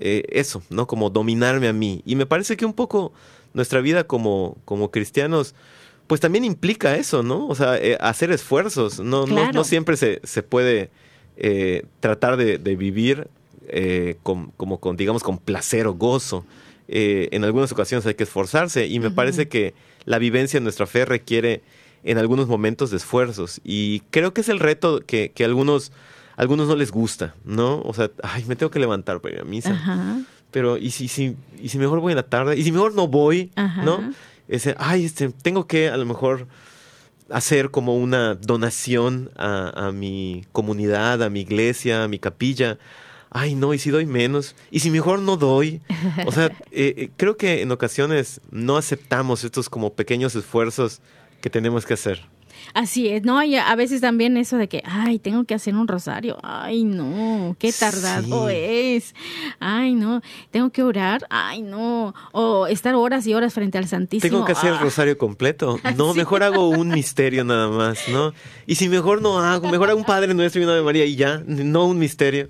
eh, 0.00 0.24
eso, 0.30 0.62
¿no? 0.70 0.86
Como 0.86 1.08
dominarme 1.10 1.68
a 1.68 1.72
mí. 1.72 2.02
Y 2.04 2.16
me 2.16 2.26
parece 2.26 2.56
que 2.56 2.66
un 2.66 2.74
poco 2.74 3.12
nuestra 3.54 3.80
vida 3.80 4.04
como, 4.04 4.56
como 4.66 4.90
cristianos, 4.90 5.54
pues 6.06 6.20
también 6.20 6.44
implica 6.44 6.96
eso, 6.96 7.22
¿no? 7.22 7.46
O 7.48 7.54
sea, 7.54 7.78
hacer 8.00 8.30
esfuerzos. 8.30 9.00
No, 9.00 9.20
no- 9.26 9.34
Claro. 9.34 9.52
no 9.54 9.64
siempre 9.64 9.96
se, 9.96 10.20
se 10.24 10.42
puede 10.42 10.90
tratar 12.00 12.36
de, 12.36 12.58
de 12.58 12.76
vivir 12.76 13.28
con, 14.22 14.50
como 14.56 14.78
con, 14.80 14.96
digamos, 14.96 15.22
con 15.22 15.38
placer 15.38 15.86
o 15.86 15.94
gozo. 15.94 16.44
Eh, 16.88 17.28
en 17.32 17.44
algunas 17.44 17.72
ocasiones 17.72 18.06
hay 18.06 18.14
que 18.14 18.24
esforzarse 18.24 18.86
y 18.86 19.00
me 19.00 19.10
parece 19.10 19.48
que 19.48 19.74
la 20.04 20.18
vivencia 20.18 20.60
de 20.60 20.64
nuestra 20.64 20.86
fe 20.86 21.04
requiere 21.04 21.62
en 22.04 22.18
algunos 22.18 22.46
momentos 22.46 22.90
de 22.90 22.98
esfuerzos 22.98 23.60
y 23.64 24.00
creo 24.10 24.32
que 24.32 24.42
es 24.42 24.48
el 24.48 24.60
reto 24.60 25.00
que, 25.04 25.32
que 25.32 25.44
algunos, 25.44 25.90
algunos 26.36 26.68
no 26.68 26.76
les 26.76 26.92
gusta, 26.92 27.34
¿no? 27.44 27.80
O 27.82 27.92
sea, 27.92 28.10
ay, 28.22 28.44
me 28.44 28.54
tengo 28.54 28.70
que 28.70 28.78
levantar 28.78 29.20
para 29.20 29.34
ir 29.34 29.40
a 29.40 29.44
misa. 29.44 29.72
Ajá. 29.72 30.20
Pero, 30.52 30.78
¿y 30.78 30.92
si, 30.92 31.08
si, 31.08 31.36
¿y 31.60 31.68
si 31.68 31.78
mejor 31.78 32.00
voy 32.00 32.12
en 32.12 32.16
la 32.16 32.22
tarde? 32.22 32.56
¿Y 32.56 32.62
si 32.62 32.70
mejor 32.70 32.94
no 32.94 33.08
voy? 33.08 33.50
Ajá. 33.56 33.82
¿No? 33.82 34.12
Ese, 34.48 34.76
ay, 34.78 35.04
este, 35.04 35.30
tengo 35.30 35.66
que 35.66 35.88
a 35.88 35.96
lo 35.96 36.06
mejor 36.06 36.46
hacer 37.28 37.72
como 37.72 37.96
una 37.96 38.36
donación 38.36 39.30
a, 39.36 39.88
a 39.88 39.92
mi 39.92 40.44
comunidad, 40.52 41.24
a 41.24 41.30
mi 41.30 41.40
iglesia, 41.40 42.04
a 42.04 42.08
mi 42.08 42.20
capilla. 42.20 42.78
Ay, 43.30 43.54
no, 43.54 43.74
y 43.74 43.78
si 43.78 43.90
doy 43.90 44.06
menos, 44.06 44.54
y 44.70 44.80
si 44.80 44.90
mejor 44.90 45.20
no 45.20 45.36
doy. 45.36 45.80
O 46.26 46.32
sea, 46.32 46.46
eh, 46.70 46.94
eh, 46.96 47.10
creo 47.16 47.36
que 47.36 47.62
en 47.62 47.72
ocasiones 47.72 48.40
no 48.50 48.76
aceptamos 48.76 49.44
estos 49.44 49.68
como 49.68 49.92
pequeños 49.94 50.34
esfuerzos 50.36 51.00
que 51.40 51.50
tenemos 51.50 51.84
que 51.86 51.94
hacer. 51.94 52.35
Así 52.74 53.08
es, 53.08 53.22
¿no? 53.24 53.42
Y 53.42 53.56
a 53.56 53.74
veces 53.76 54.00
también 54.00 54.36
eso 54.36 54.56
de 54.56 54.68
que, 54.68 54.82
ay, 54.84 55.18
tengo 55.18 55.44
que 55.44 55.54
hacer 55.54 55.74
un 55.74 55.88
rosario. 55.88 56.38
Ay, 56.42 56.84
no, 56.84 57.56
qué 57.58 57.72
tardado 57.72 58.48
Sí. 58.48 58.54
es. 58.56 59.14
Ay, 59.60 59.94
no, 59.94 60.20
tengo 60.50 60.70
que 60.70 60.82
orar. 60.82 61.26
Ay, 61.30 61.62
no. 61.62 62.14
O 62.32 62.66
estar 62.66 62.94
horas 62.94 63.26
y 63.26 63.34
horas 63.34 63.54
frente 63.54 63.78
al 63.78 63.86
Santísimo. 63.88 64.30
Tengo 64.30 64.44
que 64.44 64.52
hacer 64.52 64.70
el 64.70 64.76
Ah. 64.76 64.82
rosario 64.82 65.16
completo. 65.18 65.78
No, 65.96 66.12
mejor 66.14 66.42
hago 66.42 66.68
un 66.68 66.88
misterio 66.88 67.44
nada 67.44 67.68
más, 67.68 68.00
¿no? 68.10 68.32
Y 68.66 68.74
si 68.74 68.88
mejor 68.88 69.22
no 69.22 69.38
hago, 69.40 69.68
mejor 69.70 69.88
hago 69.90 69.98
un 69.98 70.04
Padre 70.04 70.34
Nuestro 70.34 70.60
y 70.60 70.64
una 70.64 70.74
Ave 70.74 70.82
María 70.82 71.04
y 71.06 71.16
ya, 71.16 71.42
no 71.46 71.86
un 71.86 71.98
misterio. 71.98 72.48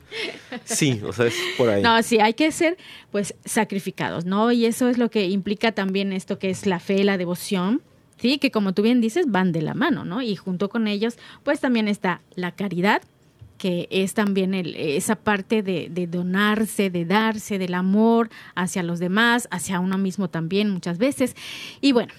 Sí, 0.65 1.01
o 1.07 1.13
sea, 1.13 1.27
es 1.27 1.35
por 1.57 1.69
ahí. 1.69 1.83
No, 1.83 2.03
sí, 2.03 2.19
hay 2.19 2.35
que 2.35 2.51
ser 2.51 2.77
pues 3.13 3.35
sacrificados, 3.45 4.25
¿no? 4.25 4.51
Y 4.53 4.67
eso 4.67 4.89
es 4.89 4.99
lo 4.99 5.11
que 5.11 5.27
implica 5.27 5.73
también 5.73 6.13
esto 6.13 6.39
que 6.39 6.51
es 6.51 6.67
la 6.67 6.81
fe, 6.81 7.05
la 7.05 7.17
devoción, 7.19 7.83
¿sí? 8.19 8.39
Que 8.39 8.51
como 8.51 8.73
tú 8.73 8.83
bien 8.83 9.01
dices, 9.01 9.27
van 9.29 9.53
de 9.53 9.63
la 9.63 9.75
mano, 9.75 10.05
¿no? 10.05 10.23
Y 10.23 10.37
junto 10.37 10.69
con 10.69 10.87
ellos, 10.87 11.17
pues 11.43 11.61
también 11.61 11.89
está 11.89 12.21
la 12.35 12.53
caridad, 12.53 13.03
que 13.59 13.89
es 13.91 14.15
también 14.15 14.55
el, 14.55 14.75
esa 14.77 15.17
parte 15.17 15.63
de, 15.63 15.89
de 15.91 16.07
donarse, 16.07 16.91
de 16.91 17.05
darse, 17.05 17.59
del 17.59 17.75
amor 17.75 18.29
hacia 18.55 18.83
los 18.83 18.99
demás, 18.99 19.49
hacia 19.51 19.81
uno 19.81 19.99
mismo 19.99 20.29
también 20.29 20.71
muchas 20.71 20.99
veces. 20.99 21.35
Y 21.81 21.93
bueno, 21.93 22.13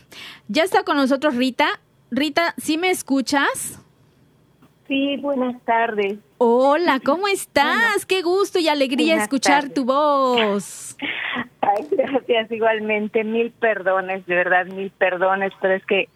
ya 0.48 0.64
está 0.64 0.84
con 0.84 0.98
nosotros 0.98 1.36
Rita. 1.36 1.68
Rita, 2.10 2.56
¿sí 2.58 2.78
me 2.78 2.90
escuchas? 2.90 3.80
Sí, 4.88 5.18
buenas 5.18 5.62
tardes. 5.66 6.18
Hola, 6.38 7.00
¿cómo 7.04 7.28
estás? 7.28 8.06
Qué 8.06 8.22
gusto 8.22 8.60
y 8.60 8.68
alegría 8.70 9.08
Buenas 9.14 9.24
escuchar 9.24 9.62
tardes. 9.64 9.74
tu 9.74 9.86
voz. 9.86 10.96
Ay, 11.62 11.88
gracias 11.92 12.52
igualmente. 12.52 13.24
Mil 13.24 13.52
perdones, 13.52 14.26
de 14.26 14.36
verdad, 14.36 14.66
mil 14.68 14.90
perdones, 14.92 15.52
pero 15.62 15.74
es 15.74 15.86
que 15.86 16.08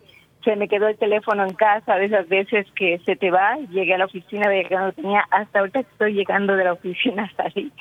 se 0.44 0.56
me 0.56 0.68
quedó 0.68 0.88
el 0.88 0.98
teléfono 0.98 1.44
en 1.44 1.54
casa 1.54 1.96
de 1.96 2.06
esas 2.06 2.28
veces 2.28 2.66
que 2.76 3.00
se 3.06 3.16
te 3.16 3.32
va. 3.32 3.58
Llegué 3.70 3.94
a 3.94 3.98
la 3.98 4.06
oficina, 4.06 4.48
veía 4.48 4.68
que 4.68 4.76
no 4.76 4.88
lo 4.88 4.94
tenía. 4.94 5.26
Hasta 5.32 5.60
ahorita 5.60 5.82
estoy 5.82 6.14
llegando 6.14 6.56
de 6.56 6.64
la 6.64 6.74
oficina, 6.74 7.32
salí 7.38 7.72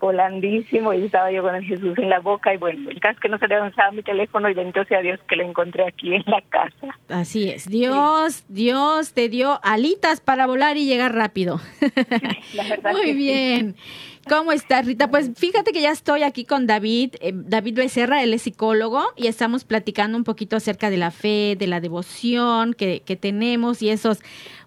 volandísimo 0.00 0.92
y 0.92 1.04
estaba 1.04 1.30
yo 1.30 1.42
con 1.42 1.54
el 1.54 1.64
Jesús 1.64 1.96
en 1.98 2.08
la 2.08 2.20
boca. 2.20 2.54
Y 2.54 2.56
bueno, 2.56 2.90
el 2.90 3.00
caso 3.00 3.14
es 3.14 3.20
que 3.20 3.28
no 3.28 3.38
se 3.38 3.48
le 3.48 3.56
avanzaba 3.56 3.90
mi 3.92 4.02
teléfono 4.02 4.48
y 4.48 4.54
bendito 4.54 4.84
sea 4.84 5.00
Dios 5.00 5.20
que 5.28 5.36
lo 5.36 5.44
encontré 5.44 5.86
aquí 5.86 6.14
en 6.14 6.24
la 6.26 6.42
casa. 6.48 6.98
Así 7.08 7.50
es. 7.50 7.68
Dios, 7.68 8.44
Dios 8.48 9.12
te 9.12 9.28
dio 9.28 9.60
alitas 9.62 10.20
para 10.20 10.46
volar 10.46 10.76
y 10.76 10.86
llegar 10.86 11.14
rápido. 11.14 11.60
La 12.54 12.64
verdad 12.68 12.92
Muy 12.98 13.02
que 13.02 13.14
sí. 13.14 13.74
¿Cómo 14.28 14.52
estás, 14.52 14.86
Rita? 14.86 15.08
Pues 15.10 15.30
fíjate 15.36 15.72
que 15.72 15.80
ya 15.80 15.90
estoy 15.90 16.22
aquí 16.22 16.44
con 16.44 16.66
David, 16.66 17.14
eh, 17.20 17.32
David 17.34 17.76
Becerra, 17.76 18.22
él 18.22 18.34
es 18.34 18.42
psicólogo 18.42 19.02
y 19.16 19.26
estamos 19.26 19.64
platicando 19.64 20.18
un 20.18 20.24
poquito 20.24 20.56
acerca 20.56 20.90
de 20.90 20.98
la 20.98 21.10
fe, 21.10 21.56
de 21.58 21.66
la 21.66 21.80
devoción 21.80 22.74
que, 22.74 23.02
que 23.04 23.16
tenemos 23.16 23.80
y 23.82 23.90
esos 23.90 24.18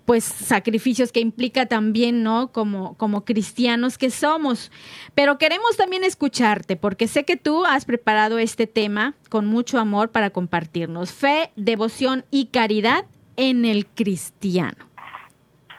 pues 0.05 0.23
sacrificios 0.23 1.11
que 1.11 1.19
implica 1.19 1.67
también, 1.67 2.23
¿no? 2.23 2.51
Como, 2.51 2.95
como 2.97 3.23
cristianos 3.23 3.97
que 3.97 4.09
somos. 4.09 4.71
Pero 5.13 5.37
queremos 5.37 5.77
también 5.77 6.03
escucharte 6.03 6.75
porque 6.75 7.07
sé 7.07 7.23
que 7.23 7.37
tú 7.37 7.65
has 7.65 7.85
preparado 7.85 8.39
este 8.39 8.65
tema 8.67 9.15
con 9.29 9.45
mucho 9.45 9.79
amor 9.79 10.09
para 10.09 10.31
compartirnos. 10.31 11.11
Fe, 11.11 11.51
devoción 11.55 12.25
y 12.31 12.47
caridad 12.47 13.05
en 13.37 13.63
el 13.63 13.85
cristiano. 13.85 14.89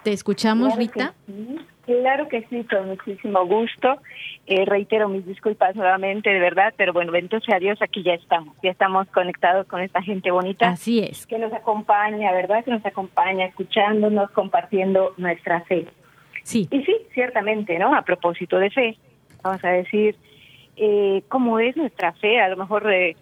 ¿Te 0.04 0.12
escuchamos, 0.12 0.68
Claro 0.68 0.80
Rita? 0.80 1.14
sí, 1.26 1.58
Claro 1.84 2.28
que 2.28 2.46
sí, 2.48 2.64
con 2.64 2.88
muchísimo 2.88 3.44
gusto. 3.46 4.00
Eh, 4.46 4.64
reitero 4.64 5.08
mis 5.08 5.26
disculpas 5.26 5.74
nuevamente, 5.74 6.30
de 6.30 6.38
verdad, 6.38 6.72
pero 6.76 6.92
bueno, 6.92 7.10
bendito 7.10 7.40
sea 7.40 7.58
Dios, 7.58 7.80
aquí 7.82 8.02
ya 8.04 8.14
estamos. 8.14 8.56
Ya 8.62 8.70
estamos 8.70 9.08
conectados 9.08 9.66
con 9.66 9.80
esta 9.80 10.00
gente 10.00 10.30
bonita 10.30 10.70
Así 10.70 11.00
es. 11.00 11.26
que 11.26 11.38
nos 11.38 11.52
acompaña, 11.52 12.30
¿verdad? 12.32 12.64
Que 12.64 12.70
nos 12.70 12.86
acompaña 12.86 13.46
escuchándonos, 13.46 14.30
compartiendo 14.30 15.12
nuestra 15.16 15.62
fe. 15.62 15.86
Sí. 16.44 16.68
Y 16.70 16.84
sí, 16.84 16.96
ciertamente, 17.14 17.78
¿no? 17.78 17.94
A 17.94 18.02
propósito 18.02 18.58
de 18.58 18.70
fe, 18.70 18.96
vamos 19.42 19.64
a 19.64 19.70
decir, 19.70 20.16
eh, 20.76 21.22
¿cómo 21.28 21.58
es 21.58 21.76
nuestra 21.76 22.12
fe? 22.14 22.40
A 22.40 22.48
lo 22.48 22.56
mejor 22.56 22.92
eh, 22.92 23.16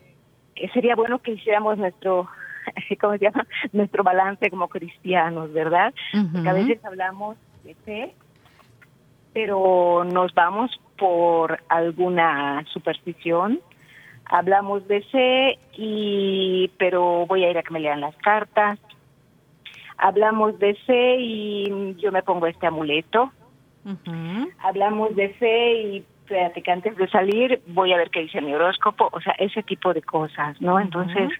sería 0.74 0.96
bueno 0.96 1.18
que 1.20 1.32
hiciéramos 1.32 1.78
nuestro, 1.78 2.28
¿cómo 3.00 3.14
se 3.14 3.24
llama? 3.24 3.46
Nuestro 3.72 4.04
balance 4.04 4.50
como 4.50 4.68
cristianos, 4.68 5.52
¿verdad? 5.52 5.94
Porque 6.32 6.48
a 6.48 6.52
veces 6.52 6.84
hablamos 6.84 7.36
de 7.64 7.74
fe, 7.74 8.14
pero 9.32 10.04
nos 10.04 10.34
vamos 10.34 10.80
por 10.98 11.60
alguna 11.68 12.64
superstición. 12.72 13.60
Hablamos 14.26 14.86
de 14.86 15.02
fe 15.02 15.58
y 15.76 16.70
pero 16.78 17.26
voy 17.26 17.44
a 17.44 17.50
ir 17.50 17.58
a 17.58 17.62
que 17.62 17.72
me 17.72 17.80
lean 17.80 18.00
las 18.00 18.16
cartas. 18.16 18.78
Hablamos 19.96 20.58
de 20.58 20.74
fe 20.74 21.16
y 21.18 21.96
yo 21.96 22.12
me 22.12 22.22
pongo 22.22 22.46
este 22.46 22.66
amuleto. 22.66 23.32
Hablamos 24.60 25.16
de 25.16 25.30
fe 25.30 25.82
y 25.82 26.04
espérate 26.22 26.62
que 26.62 26.70
antes 26.70 26.96
de 26.96 27.08
salir 27.08 27.60
voy 27.68 27.92
a 27.92 27.96
ver 27.96 28.10
qué 28.10 28.20
dice 28.20 28.40
mi 28.40 28.54
horóscopo, 28.54 29.08
o 29.10 29.20
sea, 29.20 29.34
ese 29.38 29.62
tipo 29.62 29.92
de 29.92 30.02
cosas, 30.02 30.60
¿no? 30.60 30.78
Entonces, 30.78 31.30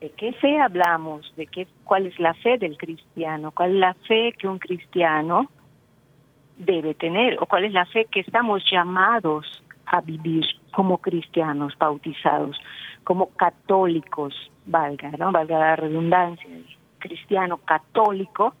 ¿de 0.00 0.10
qué 0.10 0.32
fe 0.32 0.58
hablamos? 0.58 1.32
¿De 1.36 1.46
qué 1.46 1.68
cuál 1.84 2.06
es 2.06 2.18
la 2.18 2.34
fe 2.34 2.58
del 2.58 2.76
cristiano? 2.76 3.52
¿Cuál 3.52 3.74
es 3.74 3.76
la 3.76 3.94
fe 4.08 4.32
que 4.36 4.48
un 4.48 4.58
cristiano 4.58 5.48
debe 6.56 6.94
tener 6.94 7.38
o 7.40 7.46
cuál 7.46 7.64
es 7.64 7.72
la 7.72 7.86
fe 7.86 8.06
que 8.10 8.20
estamos 8.20 8.62
llamados 8.70 9.62
a 9.86 10.00
vivir 10.00 10.44
como 10.72 10.98
cristianos 10.98 11.76
bautizados, 11.78 12.58
como 13.04 13.28
católicos, 13.30 14.34
valga, 14.66 15.10
¿no? 15.18 15.30
Valga 15.32 15.58
la 15.58 15.76
redundancia, 15.76 16.48
cristiano 16.98 17.58
católico, 17.58 18.54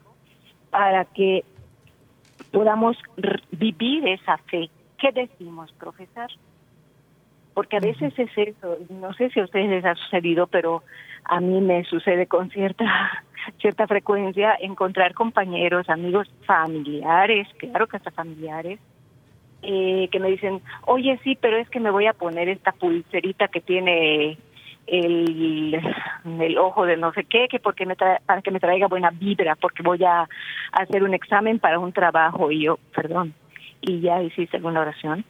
para 0.70 1.04
que 1.06 1.44
podamos 2.52 2.96
vivir 3.52 4.06
esa 4.08 4.38
fe. 4.38 4.70
¿Qué 4.98 5.12
decimos, 5.12 5.72
profesor? 5.72 6.30
Porque 7.54 7.76
a 7.76 7.80
veces 7.80 8.12
es 8.18 8.30
eso, 8.36 8.78
no 8.90 9.12
sé 9.14 9.30
si 9.30 9.40
a 9.40 9.44
ustedes 9.44 9.70
les 9.70 9.84
ha 9.84 9.94
sucedido, 9.94 10.48
pero 10.48 10.82
a 11.24 11.40
mí 11.40 11.60
me 11.60 11.84
sucede 11.84 12.26
con 12.26 12.50
cierta 12.50 12.84
cierta 13.60 13.86
frecuencia 13.86 14.56
encontrar 14.60 15.14
compañeros, 15.14 15.88
amigos, 15.88 16.28
familiares, 16.46 17.46
claro 17.58 17.86
que 17.86 17.96
hasta 17.98 18.10
familiares, 18.10 18.80
eh, 19.62 20.08
que 20.10 20.18
me 20.20 20.30
dicen, 20.30 20.60
oye, 20.86 21.18
sí, 21.22 21.38
pero 21.40 21.56
es 21.56 21.68
que 21.70 21.80
me 21.80 21.90
voy 21.90 22.06
a 22.06 22.12
poner 22.12 22.48
esta 22.48 22.72
pulserita 22.72 23.48
que 23.48 23.60
tiene 23.60 24.36
el, 24.86 25.80
el 26.40 26.58
ojo 26.58 26.84
de 26.84 26.96
no 26.96 27.12
sé 27.12 27.24
qué, 27.24 27.46
que 27.48 27.58
porque 27.60 27.86
me 27.86 27.96
trae- 27.96 28.20
para 28.26 28.42
que 28.42 28.50
me 28.50 28.60
traiga 28.60 28.88
buena 28.88 29.10
vibra, 29.10 29.56
porque 29.56 29.82
voy 29.82 30.02
a 30.04 30.28
hacer 30.72 31.02
un 31.02 31.14
examen 31.14 31.58
para 31.58 31.78
un 31.78 31.92
trabajo 31.92 32.50
y 32.50 32.64
yo, 32.64 32.78
perdón, 32.94 33.32
y 33.80 34.00
ya 34.00 34.22
hiciste 34.22 34.56
alguna 34.56 34.80
oración. 34.80 35.24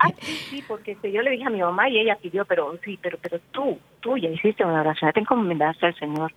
Ah, 0.00 0.12
sí, 0.50 0.62
porque 0.66 0.92
este, 0.92 1.10
yo 1.12 1.22
le 1.22 1.30
dije 1.32 1.44
a 1.44 1.50
mi 1.50 1.60
mamá 1.60 1.88
y 1.88 1.98
ella 1.98 2.16
pidió, 2.20 2.44
pero 2.44 2.78
sí, 2.84 2.98
pero 3.02 3.18
pero 3.20 3.38
tú, 3.52 3.78
tú 4.00 4.16
ya 4.16 4.28
hiciste 4.28 4.64
una 4.64 4.80
oración, 4.80 5.12
te 5.12 5.20
encomendaste 5.20 5.86
al 5.86 5.98
Señor. 5.98 6.32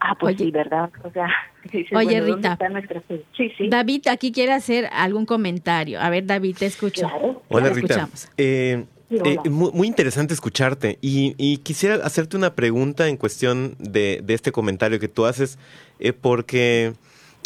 Ah, 0.00 0.14
pues 0.18 0.36
Oye. 0.36 0.44
sí, 0.46 0.50
¿verdad? 0.50 0.90
O 1.04 1.10
sea, 1.10 1.28
dices, 1.72 1.92
Oye, 1.96 2.06
bueno, 2.20 2.26
¿dónde 2.26 2.36
Rita. 2.48 2.52
está 2.52 2.68
nuestra 2.70 3.00
fe? 3.02 3.22
Sí, 3.36 3.52
sí. 3.58 3.68
David 3.68 4.08
aquí 4.08 4.32
quiere 4.32 4.52
hacer 4.52 4.88
algún 4.92 5.26
comentario. 5.26 6.00
A 6.00 6.08
ver, 6.10 6.24
David, 6.26 6.56
te 6.58 6.66
escucho. 6.66 7.02
Claro. 7.08 7.42
Hola 7.48 7.68
Te 7.68 7.74
Rita. 7.74 7.86
escuchamos. 7.94 8.28
Eh, 8.36 8.84
Sí, 9.10 9.16
eh, 9.24 9.50
muy, 9.50 9.72
muy 9.72 9.88
interesante 9.88 10.32
escucharte 10.34 10.96
y, 11.02 11.34
y 11.36 11.56
quisiera 11.56 11.96
hacerte 11.96 12.36
una 12.36 12.54
pregunta 12.54 13.08
en 13.08 13.16
cuestión 13.16 13.74
de, 13.80 14.20
de 14.22 14.34
este 14.34 14.52
comentario 14.52 15.00
que 15.00 15.08
tú 15.08 15.26
haces, 15.26 15.58
eh, 15.98 16.12
porque, 16.12 16.92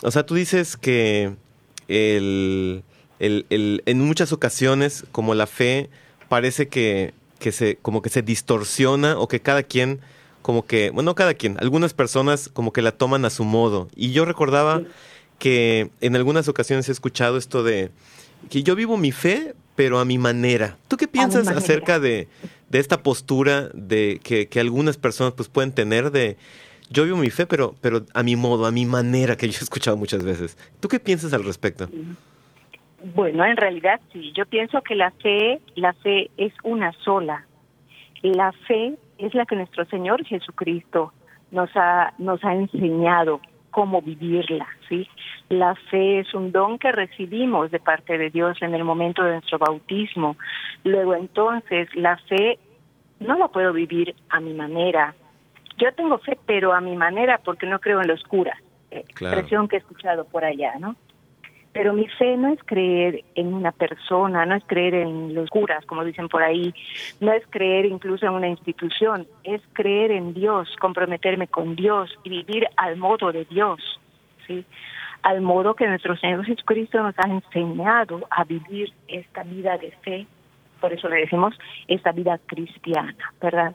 o 0.03 0.11
sea, 0.11 0.27
tú 0.27 0.35
dices 0.35 0.77
que 0.77 1.33
el, 1.89 2.83
el- 3.25 3.47
el- 3.51 3.83
en 3.87 4.01
muchas 4.01 4.33
ocasiones, 4.33 5.05
como 5.13 5.35
la 5.35 5.47
fe 5.47 5.89
parece 6.29 6.69
que, 6.69 7.13
que 7.39 7.53
se, 7.53 7.77
como 7.83 8.03
que 8.03 8.11
se 8.11 8.23
distorsiona 8.23 9.19
o 9.19 9.29
que 9.29 9.41
cada 9.41 9.63
quien, 9.63 10.01
como 10.43 10.67
que, 10.67 10.91
bueno, 10.91 11.11
no 11.11 11.15
cada 11.15 11.35
quien, 11.35 11.57
algunas 11.61 11.95
personas 11.95 12.49
como 12.53 12.73
que 12.73 12.83
la 12.83 12.93
toman 12.93 13.25
a 13.25 13.31
su 13.31 13.45
modo. 13.45 13.89
Y 13.97 14.13
yo 14.13 14.25
recordaba 14.25 14.83
que 15.39 15.91
en 16.01 16.17
algunas 16.17 16.49
ocasiones 16.49 16.89
he 16.89 16.93
escuchado 16.93 17.37
esto 17.37 17.63
de 17.63 17.91
que 18.51 18.63
yo 18.63 18.75
vivo 18.77 18.97
mi 18.97 19.11
fe, 19.13 19.55
pero 19.75 19.99
a 19.99 20.05
mi 20.05 20.19
manera. 20.19 20.77
¿Tú 20.89 20.97
qué 20.97 21.09
piensas 21.09 21.47
acerca 21.65 21.99
de, 22.01 22.29
de 22.71 22.79
esta 22.79 23.03
postura 23.03 23.71
de 23.75 24.21
que, 24.23 24.47
que 24.49 24.61
algunas 24.61 24.97
personas 24.97 25.35
pues 25.35 25.49
pueden 25.49 25.73
tener 25.73 26.11
de 26.13 26.37
yo 26.91 27.05
vivo 27.05 27.17
mi 27.17 27.31
fe, 27.31 27.47
pero, 27.47 27.75
pero 27.81 28.05
a 28.13 28.23
mi 28.23 28.37
modo, 28.37 28.67
a 28.67 28.71
mi 28.71 28.85
manera, 28.87 29.37
que 29.37 29.49
yo 29.49 29.59
he 29.59 29.63
escuchado 29.65 29.97
muchas 29.97 30.23
veces. 30.23 30.57
¿Tú 30.81 30.89
qué 30.89 31.01
piensas 31.01 31.33
al 31.33 31.43
respecto? 31.45 31.89
Bueno, 33.13 33.45
en 33.45 33.57
realidad 33.57 34.01
sí. 34.13 34.33
Yo 34.33 34.47
pienso 34.47 34.81
que 34.83 34.95
la 34.95 35.11
fe, 35.11 35.61
la 35.75 35.93
fe 35.93 36.31
es 36.39 36.53
una 36.63 36.93
sola. 37.05 37.45
La 38.23 38.53
fe 38.67 38.95
es 39.19 39.35
la 39.35 39.45
que 39.45 39.57
nuestro 39.57 39.85
Señor 39.87 40.25
Jesucristo 40.25 41.13
nos 41.51 41.69
ha 41.75 42.15
nos 42.19 42.43
ha 42.45 42.55
enseñado 42.55 43.41
cómo 43.71 44.01
vivirla, 44.01 44.67
¿sí? 44.89 45.07
La 45.51 45.75
fe 45.91 46.21
es 46.21 46.33
un 46.33 46.51
don 46.51 46.79
que 46.79 46.93
recibimos 46.93 47.71
de 47.71 47.81
parte 47.81 48.17
de 48.17 48.31
Dios 48.31 48.57
en 48.63 48.75
el 48.75 48.85
momento 48.85 49.23
de 49.23 49.33
nuestro 49.33 49.59
bautismo. 49.59 50.37
Luego 50.85 51.15
entonces 51.15 51.95
la 51.95 52.17
fe 52.29 52.59
no 53.21 53.37
la 53.37 53.49
puedo 53.49 53.73
vivir 53.73 54.15
a 54.31 54.41
mi 54.41 54.55
manera. 54.55 55.15
Yo 55.77 55.93
tengo 55.93 56.19
fe, 56.19 56.39
pero 56.47 56.73
a 56.73 56.81
mi 56.81 56.97
manera 56.97 57.39
porque 57.45 57.67
no 57.67 57.81
creo 57.81 58.01
en 58.01 58.09
los 58.09 58.23
curas. 58.25 58.59
eh, 58.91 59.05
Claro. 59.15 59.35
Expresión 59.37 59.69
que 59.69 59.77
he 59.77 59.81
escuchado 59.81 60.25
por 60.25 60.45
allá, 60.45 60.75
¿no? 60.79 60.97
Pero 61.75 61.93
mi 61.93 62.07
fe 62.07 62.37
no 62.37 62.53
es 62.53 62.61
creer 62.65 63.25
en 63.35 63.53
una 63.53 63.73
persona, 63.73 64.47
no 64.47 64.55
es 64.55 64.65
creer 64.65 64.95
en 64.95 65.35
los 65.35 65.51
curas, 65.51 65.85
como 65.87 66.05
dicen 66.05 66.29
por 66.29 66.43
ahí, 66.43 66.73
no 67.21 67.33
es 67.33 67.43
creer 67.51 67.85
incluso 67.85 68.25
en 68.27 68.33
una 68.33 68.49
institución, 68.49 69.27
es 69.43 69.61
creer 69.73 70.13
en 70.13 70.35
Dios, 70.35 70.69
comprometerme 70.81 71.49
con 71.49 71.75
Dios 71.75 72.17
y 72.23 72.31
vivir 72.31 72.69
al 72.77 72.97
modo 72.97 73.33
de 73.33 73.45
Dios, 73.45 73.81
¿sí? 74.47 74.65
Al 75.23 75.41
modo 75.41 75.75
que 75.75 75.89
nuestro 75.89 76.17
Señor 76.17 76.45
Jesucristo 76.45 77.03
nos 77.03 77.19
ha 77.19 77.29
enseñado 77.29 78.21
a 78.31 78.45
vivir 78.45 78.93
esta 79.09 79.43
vida 79.43 79.77
de 79.77 79.91
fe, 80.03 80.27
por 80.81 80.93
eso 80.93 81.09
le 81.09 81.17
decimos 81.17 81.59
esta 81.89 82.13
vida 82.13 82.39
cristiana, 82.47 83.17
¿verdad? 83.43 83.75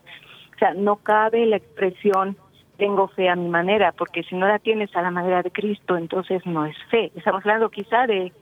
O 0.56 0.58
sea, 0.58 0.74
no 0.74 0.96
cabe 0.98 1.46
la 1.46 1.58
expresión 1.58 2.38
tengo 2.80 3.10
fe 3.10 3.30
a 3.30 3.36
mi 3.36 3.50
manera, 3.50 3.92
porque 3.92 4.24
si 4.24 4.36
no 4.36 4.48
la 4.48 4.58
tienes 4.58 4.96
a 4.96 5.04
la 5.04 5.12
manera 5.12 5.44
de 5.44 5.52
Cristo, 5.52 5.98
entonces 5.98 6.44
no 6.46 6.66
es 6.66 6.76
fe. 6.90 7.12
Estamos 7.16 7.46
hablando 7.46 7.70
quizá 7.70 8.08
de 8.08 8.34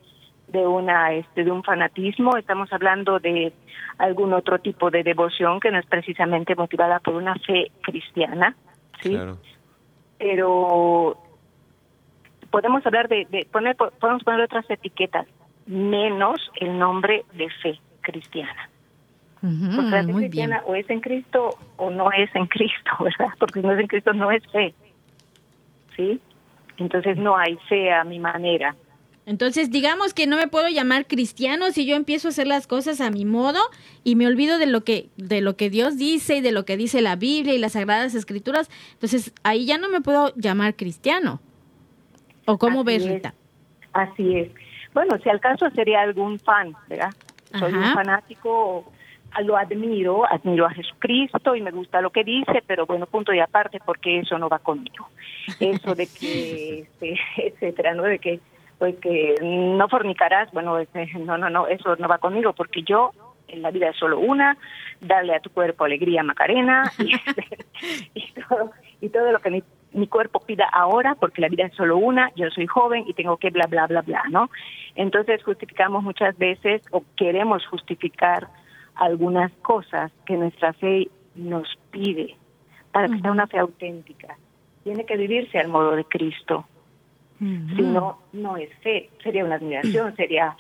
de 0.48 0.66
una 0.66 1.12
este 1.14 1.44
de 1.44 1.52
un 1.52 1.64
fanatismo, 1.64 2.38
estamos 2.38 2.72
hablando 2.72 3.20
de 3.20 3.52
algún 3.98 4.34
otro 4.34 4.60
tipo 4.60 4.90
de 4.90 5.04
devoción 5.04 5.60
que 5.60 5.72
no 5.72 5.80
es 5.80 5.86
precisamente 5.86 6.56
motivada 6.56 7.00
por 7.00 7.16
una 7.16 7.36
fe 7.36 7.72
cristiana, 7.82 8.56
¿sí? 9.02 9.10
Claro. 9.10 9.38
Pero 10.18 11.18
podemos 12.50 12.86
hablar 12.86 13.10
de, 13.10 13.28
de 13.30 13.46
poner 13.52 13.76
podemos 13.76 14.24
poner 14.24 14.42
otras 14.42 14.70
etiquetas 14.70 15.28
menos 15.66 16.40
el 16.62 16.80
nombre 16.80 17.26
de 17.34 17.50
fe 17.62 17.80
cristiana. 18.00 18.70
Porque 19.42 19.92
la 19.92 20.04
fe 20.04 20.12
muy 20.12 20.22
bien. 20.22 20.32
cristiana 20.32 20.64
o 20.66 20.76
es 20.76 20.90
en 20.90 21.00
Cristo 21.00 21.50
o 21.78 21.90
no 21.92 22.12
es 22.12 22.30
en 22.36 22.48
Cristo, 22.48 22.92
¿verdad? 23.00 23.34
Porque 23.40 23.62
si 23.62 23.68
no 23.68 23.74
es 23.74 23.80
en 23.80 23.88
Cristo 23.88 24.14
no 24.14 24.32
es 24.32 24.44
fe. 24.52 24.74
¿Sí? 25.96 26.20
Entonces 26.78 27.18
no 27.18 27.38
hay 27.38 27.58
fe 27.70 27.92
a 27.92 28.04
mi 28.04 28.20
manera. 28.20 28.76
Entonces, 29.26 29.72
digamos 29.72 30.14
que 30.14 30.26
no 30.26 30.38
me 30.38 30.48
puedo 30.48 30.70
llamar 30.70 31.06
cristiano 31.06 31.72
si 31.72 31.86
yo 31.86 31.98
empiezo 31.98 32.30
a 32.30 32.32
hacer 32.32 32.48
las 32.48 32.66
cosas 32.66 33.02
a 33.02 33.12
mi 33.12 33.26
modo 33.26 33.60
y 34.06 34.16
me 34.16 34.26
olvido 34.26 34.58
de 34.58 34.68
lo 34.68 34.86
que 34.86 35.10
de 35.18 35.42
lo 35.42 35.58
que 35.58 35.70
Dios 35.70 35.98
dice 35.98 36.38
y 36.38 36.42
de 36.42 36.54
lo 36.54 36.64
que 36.64 36.78
dice 36.78 37.02
la 37.02 37.18
Biblia 37.18 37.54
y 37.54 37.58
las 37.58 37.74
sagradas 37.74 38.16
escrituras. 38.16 38.70
Entonces, 38.94 39.34
ahí 39.44 39.66
ya 39.66 39.78
no 39.78 39.90
me 39.90 40.00
puedo 40.00 40.34
llamar 40.38 40.76
cristiano. 40.78 41.42
¿O 42.46 42.58
cómo 42.58 42.82
Así 42.82 42.88
ves, 42.88 43.06
es. 43.06 43.14
Rita? 43.16 43.34
Así 43.92 44.38
es. 44.38 44.52
Bueno, 44.94 45.18
si 45.22 45.30
al 45.30 45.42
caso 45.42 45.70
sería 45.72 46.02
algún 46.02 46.40
fan, 46.40 46.74
¿verdad? 46.88 47.12
Soy 47.60 47.74
Ajá. 47.74 47.88
un 47.90 47.94
fanático, 47.94 48.92
lo 49.42 49.58
admiro, 49.58 50.26
admiro 50.26 50.66
a 50.66 50.72
Jesucristo 50.72 51.56
y 51.56 51.62
me 51.62 51.72
gusta 51.72 52.02
lo 52.02 52.10
que 52.10 52.24
dice, 52.24 52.64
pero 52.66 52.86
bueno, 52.86 53.06
punto 53.06 53.34
y 53.34 53.40
aparte 53.40 53.80
porque 53.86 54.20
eso 54.20 54.38
no 54.38 54.50
va 54.50 54.60
conmigo. 54.60 55.08
Eso 55.60 55.96
de 55.96 56.08
que, 56.08 56.80
este, 57.02 57.20
etcétera, 57.38 57.94
¿no? 57.94 58.04
De 58.04 58.20
que, 58.20 58.40
pues 58.78 58.96
que 58.98 59.36
no 59.42 59.88
fornicarás, 59.90 60.52
bueno, 60.52 60.78
este, 60.78 61.08
no, 61.20 61.38
no, 61.38 61.50
no, 61.50 61.68
eso 61.68 61.96
no 61.96 62.08
va 62.08 62.20
conmigo 62.20 62.54
porque 62.54 62.84
yo 62.84 63.12
en 63.48 63.62
la 63.62 63.72
vida 63.72 63.90
es 63.90 63.96
solo 63.98 64.20
una, 64.20 64.58
darle 65.00 65.36
a 65.36 65.40
tu 65.40 65.50
cuerpo 65.50 65.86
alegría, 65.86 66.22
Macarena, 66.24 66.84
y, 67.00 67.16
este, 67.26 67.66
y 68.14 68.32
todo, 68.34 68.72
y 69.02 69.10
todo 69.10 69.32
lo 69.32 69.40
que 69.40 69.50
mi, 69.50 69.64
mi 69.94 70.08
cuerpo 70.08 70.40
pida 70.40 70.68
ahora, 70.72 71.16
porque 71.16 71.42
la 71.42 71.50
vida 71.50 71.66
es 71.66 71.74
solo 71.76 71.98
una, 71.98 72.32
yo 72.36 72.50
soy 72.52 72.68
joven 72.68 73.06
y 73.08 73.14
tengo 73.14 73.38
que 73.38 73.50
bla, 73.50 73.66
bla, 73.68 73.88
bla, 73.88 74.02
bla, 74.02 74.24
¿no? 74.30 74.50
Entonces 74.96 75.44
justificamos 75.44 76.04
muchas 76.04 76.38
veces 76.38 76.82
o 76.92 77.04
queremos 77.16 77.66
justificar 77.68 78.48
algunas 78.98 79.52
cosas 79.62 80.12
que 80.26 80.36
nuestra 80.38 80.74
fe 80.74 81.08
nos 81.36 81.68
pide 81.92 82.36
para 82.92 83.08
que 83.08 83.20
sea 83.20 83.32
una 83.32 83.48
fe 83.48 83.60
auténtica. 83.60 84.38
Tiene 84.84 85.06
que 85.06 85.18
vivirse 85.18 85.60
al 85.60 85.68
modo 85.68 85.96
de 85.96 86.04
Cristo. 86.06 86.66
Si 87.40 87.82
no, 87.84 88.18
no 88.34 88.58
es 88.58 88.74
fe, 88.80 89.12
sería 89.22 89.46
una 89.46 89.56
admiración, 89.56 90.16
sería 90.16 90.58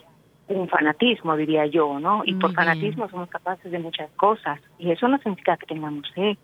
un 0.47 0.67
fanatismo, 0.69 1.35
diría 1.35 1.65
yo, 1.65 1.99
¿no? 1.99 2.21
Y 2.23 2.35
por 2.35 2.51
bien. 2.51 2.55
fanatismo 2.55 3.09
somos 3.09 3.29
capaces 3.29 3.71
de 3.71 3.79
muchas 3.79 4.11
cosas. 4.11 4.59
Y 4.77 4.91
eso 4.91 5.07
no 5.07 5.17
significa 5.17 5.57
que 5.57 5.65
tengamos 5.65 6.11
fe. 6.13 6.37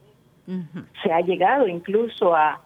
Se 1.04 1.14
ha 1.14 1.22
llegado 1.22 1.68
incluso 1.68 2.36
a, 2.36 2.60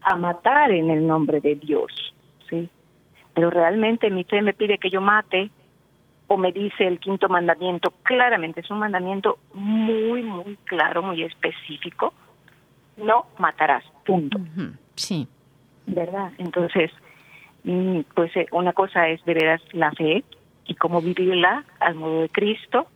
a 0.00 0.16
matar 0.16 0.70
en 0.70 0.90
el 0.90 1.06
nombre 1.06 1.40
de 1.40 1.56
Dios, 1.56 2.14
¿sí? 2.48 2.70
Pero 3.34 3.50
realmente 3.50 4.10
mi 4.10 4.22
fe 4.24 4.40
me 4.40 4.54
pide 4.54 4.78
que 4.78 4.88
yo 4.88 5.00
mate 5.00 5.50
o 6.28 6.36
me 6.36 6.52
dice 6.52 6.86
el 6.86 7.00
quinto 7.00 7.28
mandamiento, 7.28 7.92
claramente 8.02 8.60
es 8.60 8.70
un 8.70 8.78
mandamiento 8.78 9.38
muy, 9.54 10.22
muy 10.22 10.56
claro, 10.64 11.02
muy 11.02 11.22
específico, 11.22 12.12
no 12.98 13.26
matarás, 13.38 13.84
punto. 14.04 14.38
Sí. 14.94 15.26
¿verdad? 15.88 16.32
Entonces, 16.38 16.90
mm, 17.64 18.00
pues 18.14 18.34
eh, 18.36 18.46
una 18.52 18.72
cosa 18.72 19.08
es 19.08 19.24
de 19.24 19.34
veras 19.34 19.62
la 19.72 19.90
fe 19.92 20.22
y 20.66 20.74
cómo 20.74 21.00
vivirla 21.00 21.64
al 21.80 21.94
modo 21.94 22.20
de 22.22 22.28
Cristo, 22.28 22.86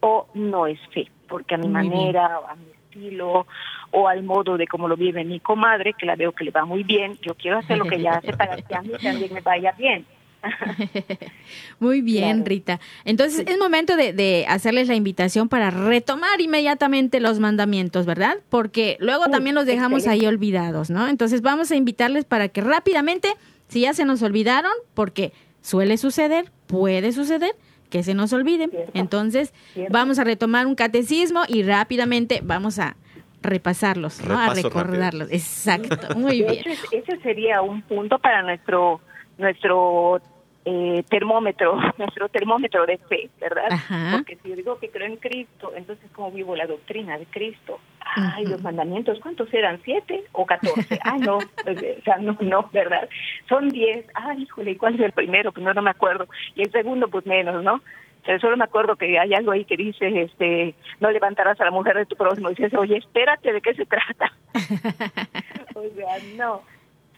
o 0.00 0.28
no 0.34 0.66
es 0.66 0.78
fe, 0.92 1.08
porque 1.28 1.54
a 1.54 1.58
mi 1.58 1.68
Muy 1.68 1.82
bien. 1.82 1.92
manera, 1.92 2.38
o 2.40 2.46
a 2.48 2.54
mi 2.54 2.66
estilo, 2.70 3.46
o 3.90 4.08
al 4.08 4.22
modo 4.22 4.56
de 4.56 4.66
cómo 4.66 4.88
lo 4.88 4.96
vive 4.96 5.24
mi 5.24 5.40
comadre, 5.40 5.94
que 5.94 6.06
la 6.06 6.16
veo 6.16 6.32
que 6.32 6.44
le 6.44 6.50
va 6.50 6.64
muy 6.64 6.82
bien, 6.84 7.18
yo 7.22 7.34
quiero 7.34 7.58
hacer 7.58 7.78
lo 7.78 7.84
que 7.84 7.96
ella 7.96 8.14
hace 8.14 8.32
para 8.32 8.56
que 8.56 8.74
a 8.74 8.82
mí 8.82 8.92
también 9.02 9.32
me 9.32 9.40
vaya 9.40 9.72
bien. 9.72 10.04
Muy 11.80 12.00
bien, 12.00 12.22
Claro. 12.38 12.44
Rita. 12.44 12.80
Entonces 13.04 13.44
es 13.46 13.58
momento 13.58 13.96
de, 13.96 14.12
de 14.12 14.44
hacerles 14.48 14.88
la 14.88 14.94
invitación 14.94 15.48
para 15.48 15.70
retomar 15.70 16.40
inmediatamente 16.40 17.20
los 17.20 17.38
mandamientos, 17.40 18.06
¿verdad? 18.06 18.38
Porque 18.48 18.96
luego 19.00 19.26
también 19.26 19.54
los 19.54 19.66
dejamos 19.66 20.06
ahí 20.06 20.26
olvidados, 20.26 20.90
¿no? 20.90 21.08
Entonces 21.08 21.42
vamos 21.42 21.70
a 21.70 21.76
invitarles 21.76 22.24
para 22.24 22.48
que 22.48 22.60
rápidamente, 22.60 23.28
si 23.68 23.80
ya 23.82 23.94
se 23.94 24.04
nos 24.04 24.22
olvidaron, 24.22 24.72
porque 24.94 25.32
suele 25.60 25.96
suceder, 25.96 26.50
puede 26.66 27.12
suceder, 27.12 27.52
que 27.90 28.02
se 28.02 28.14
nos 28.14 28.32
olviden. 28.32 28.70
Cierto. 28.70 28.92
Entonces 28.94 29.52
Cierto. 29.74 29.92
vamos 29.92 30.18
a 30.18 30.24
retomar 30.24 30.66
un 30.66 30.74
catecismo 30.74 31.42
y 31.48 31.62
rápidamente 31.62 32.40
vamos 32.42 32.78
a 32.78 32.96
repasarlos, 33.42 34.24
¿no? 34.24 34.38
a 34.38 34.54
recordarlos. 34.54 35.28
Exacto, 35.32 36.14
muy 36.16 36.38
bien. 36.42 36.52
hecho, 36.52 36.70
ese 36.92 37.18
sería 37.22 37.60
un 37.60 37.82
punto 37.82 38.18
para 38.18 38.42
nuestro 38.42 39.00
nuestro 39.38 40.20
eh, 40.64 41.02
termómetro, 41.08 41.76
nuestro 41.98 42.28
termómetro 42.28 42.86
de 42.86 42.98
fe, 42.98 43.30
¿verdad? 43.40 43.66
Ajá. 43.70 44.12
Porque 44.12 44.36
si 44.42 44.50
yo 44.50 44.56
digo 44.56 44.78
que 44.78 44.90
creo 44.90 45.06
en 45.06 45.16
Cristo, 45.16 45.72
entonces 45.74 46.08
¿cómo 46.12 46.30
vivo 46.30 46.54
la 46.54 46.66
doctrina 46.66 47.18
de 47.18 47.26
Cristo? 47.26 47.80
Ay, 48.14 48.44
los 48.46 48.62
mandamientos, 48.62 49.18
¿cuántos 49.20 49.52
eran? 49.54 49.80
¿Siete 49.84 50.24
o 50.32 50.44
catorce? 50.44 50.98
Ah, 51.02 51.16
no, 51.18 51.38
o 51.66 52.02
sea, 52.04 52.18
no, 52.18 52.36
no, 52.40 52.68
¿verdad? 52.72 53.08
Son 53.48 53.68
diez. 53.70 54.06
Ay, 54.14 54.42
híjole, 54.42 54.72
¿y 54.72 54.76
cuál 54.76 54.94
es 54.94 55.00
el 55.00 55.12
primero? 55.12 55.52
Pues 55.52 55.64
no, 55.64 55.72
no 55.72 55.82
me 55.82 55.90
acuerdo. 55.90 56.28
Y 56.54 56.62
el 56.62 56.70
segundo, 56.70 57.08
pues 57.08 57.26
menos, 57.26 57.62
¿no? 57.64 57.80
Pero 58.24 58.38
solo 58.38 58.56
me 58.56 58.64
acuerdo 58.64 58.96
que 58.96 59.18
hay 59.18 59.34
algo 59.34 59.50
ahí 59.50 59.64
que 59.64 59.76
dice, 59.76 60.06
este, 60.22 60.74
no 61.00 61.10
levantarás 61.10 61.60
a 61.60 61.64
la 61.64 61.70
mujer 61.70 61.96
de 61.96 62.06
tu 62.06 62.16
próximo. 62.16 62.50
Y 62.50 62.54
dices, 62.54 62.72
oye, 62.74 62.96
espérate, 62.96 63.52
¿de 63.52 63.60
qué 63.60 63.74
se 63.74 63.84
trata? 63.84 64.32
o 65.74 65.82
sea, 65.96 66.18
no. 66.36 66.62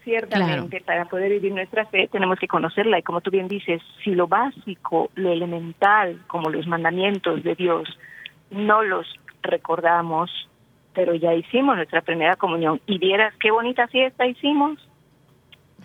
Ciertamente, 0.04 0.82
para 0.82 1.06
poder 1.06 1.30
vivir 1.32 1.52
nuestra 1.52 1.86
fe 1.86 2.08
tenemos 2.12 2.38
que 2.38 2.46
conocerla 2.46 2.98
y 2.98 3.02
como 3.02 3.22
tú 3.22 3.30
bien 3.30 3.48
dices, 3.48 3.80
si 4.02 4.14
lo 4.14 4.28
básico, 4.28 5.10
lo 5.14 5.32
elemental, 5.32 6.20
como 6.26 6.50
los 6.50 6.66
mandamientos 6.66 7.42
de 7.42 7.54
Dios, 7.54 7.88
no 8.50 8.82
los 8.82 9.06
recordamos, 9.42 10.30
pero 10.92 11.14
ya 11.14 11.32
hicimos 11.34 11.76
nuestra 11.76 12.02
primera 12.02 12.36
comunión 12.36 12.80
y 12.86 12.98
vieras 12.98 13.34
qué 13.40 13.50
bonita 13.50 13.88
fiesta 13.88 14.26
hicimos, 14.26 14.78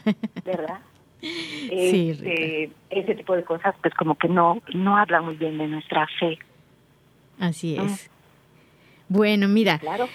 ¿verdad? 0.46 0.80
Sí, 1.22 2.12
Este, 2.12 2.72
ese 2.90 3.16
tipo 3.16 3.36
de 3.36 3.44
cosas 3.44 3.76
pues 3.82 3.94
como 3.94 4.16
que 4.16 4.28
no 4.30 4.62
no 4.74 4.98
habla 4.98 5.22
muy 5.22 5.36
bien 5.36 5.58
de 5.58 5.68
nuestra 5.68 6.08
fe, 6.20 6.38
Así 7.40 7.78
Ah. 7.78 7.84
es. 7.86 8.10
Bueno, 9.08 9.48
mira, 9.48 9.80
claro. 9.80 10.10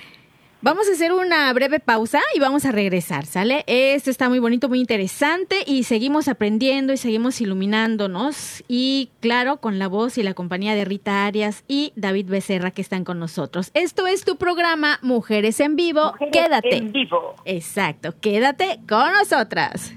Vamos 0.64 0.88
a 0.88 0.92
hacer 0.92 1.12
una 1.12 1.52
breve 1.52 1.78
pausa 1.78 2.22
y 2.34 2.40
vamos 2.40 2.64
a 2.64 2.72
regresar, 2.72 3.26
¿sale? 3.26 3.64
Esto 3.66 4.08
está 4.08 4.30
muy 4.30 4.38
bonito, 4.38 4.70
muy 4.70 4.80
interesante 4.80 5.56
y 5.66 5.84
seguimos 5.84 6.26
aprendiendo 6.26 6.94
y 6.94 6.96
seguimos 6.96 7.38
iluminándonos 7.42 8.64
y 8.66 9.10
claro, 9.20 9.58
con 9.58 9.78
la 9.78 9.88
voz 9.88 10.16
y 10.16 10.22
la 10.22 10.32
compañía 10.32 10.74
de 10.74 10.86
Rita 10.86 11.26
Arias 11.26 11.64
y 11.68 11.92
David 11.96 12.30
Becerra 12.30 12.70
que 12.70 12.80
están 12.80 13.04
con 13.04 13.18
nosotros. 13.18 13.70
Esto 13.74 14.06
es 14.06 14.24
tu 14.24 14.36
programa 14.36 15.00
Mujeres 15.02 15.60
en 15.60 15.76
Vivo. 15.76 16.12
Mujeres 16.12 16.32
quédate. 16.32 16.76
En 16.78 16.92
vivo. 16.92 17.34
Exacto, 17.44 18.14
quédate 18.18 18.80
con 18.88 19.12
nosotras. 19.12 19.92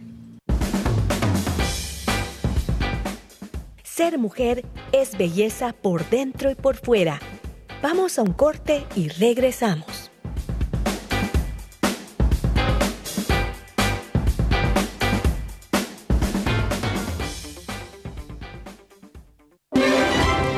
Ser 3.83 4.17
mujer 4.17 4.65
es 4.91 5.17
belleza 5.17 5.71
por 5.71 6.09
dentro 6.09 6.51
y 6.51 6.55
por 6.55 6.75
fuera. 6.75 7.21
Vamos 7.81 8.19
a 8.19 8.23
un 8.23 8.33
corte 8.33 8.85
y 8.97 9.07
regresamos. 9.07 10.06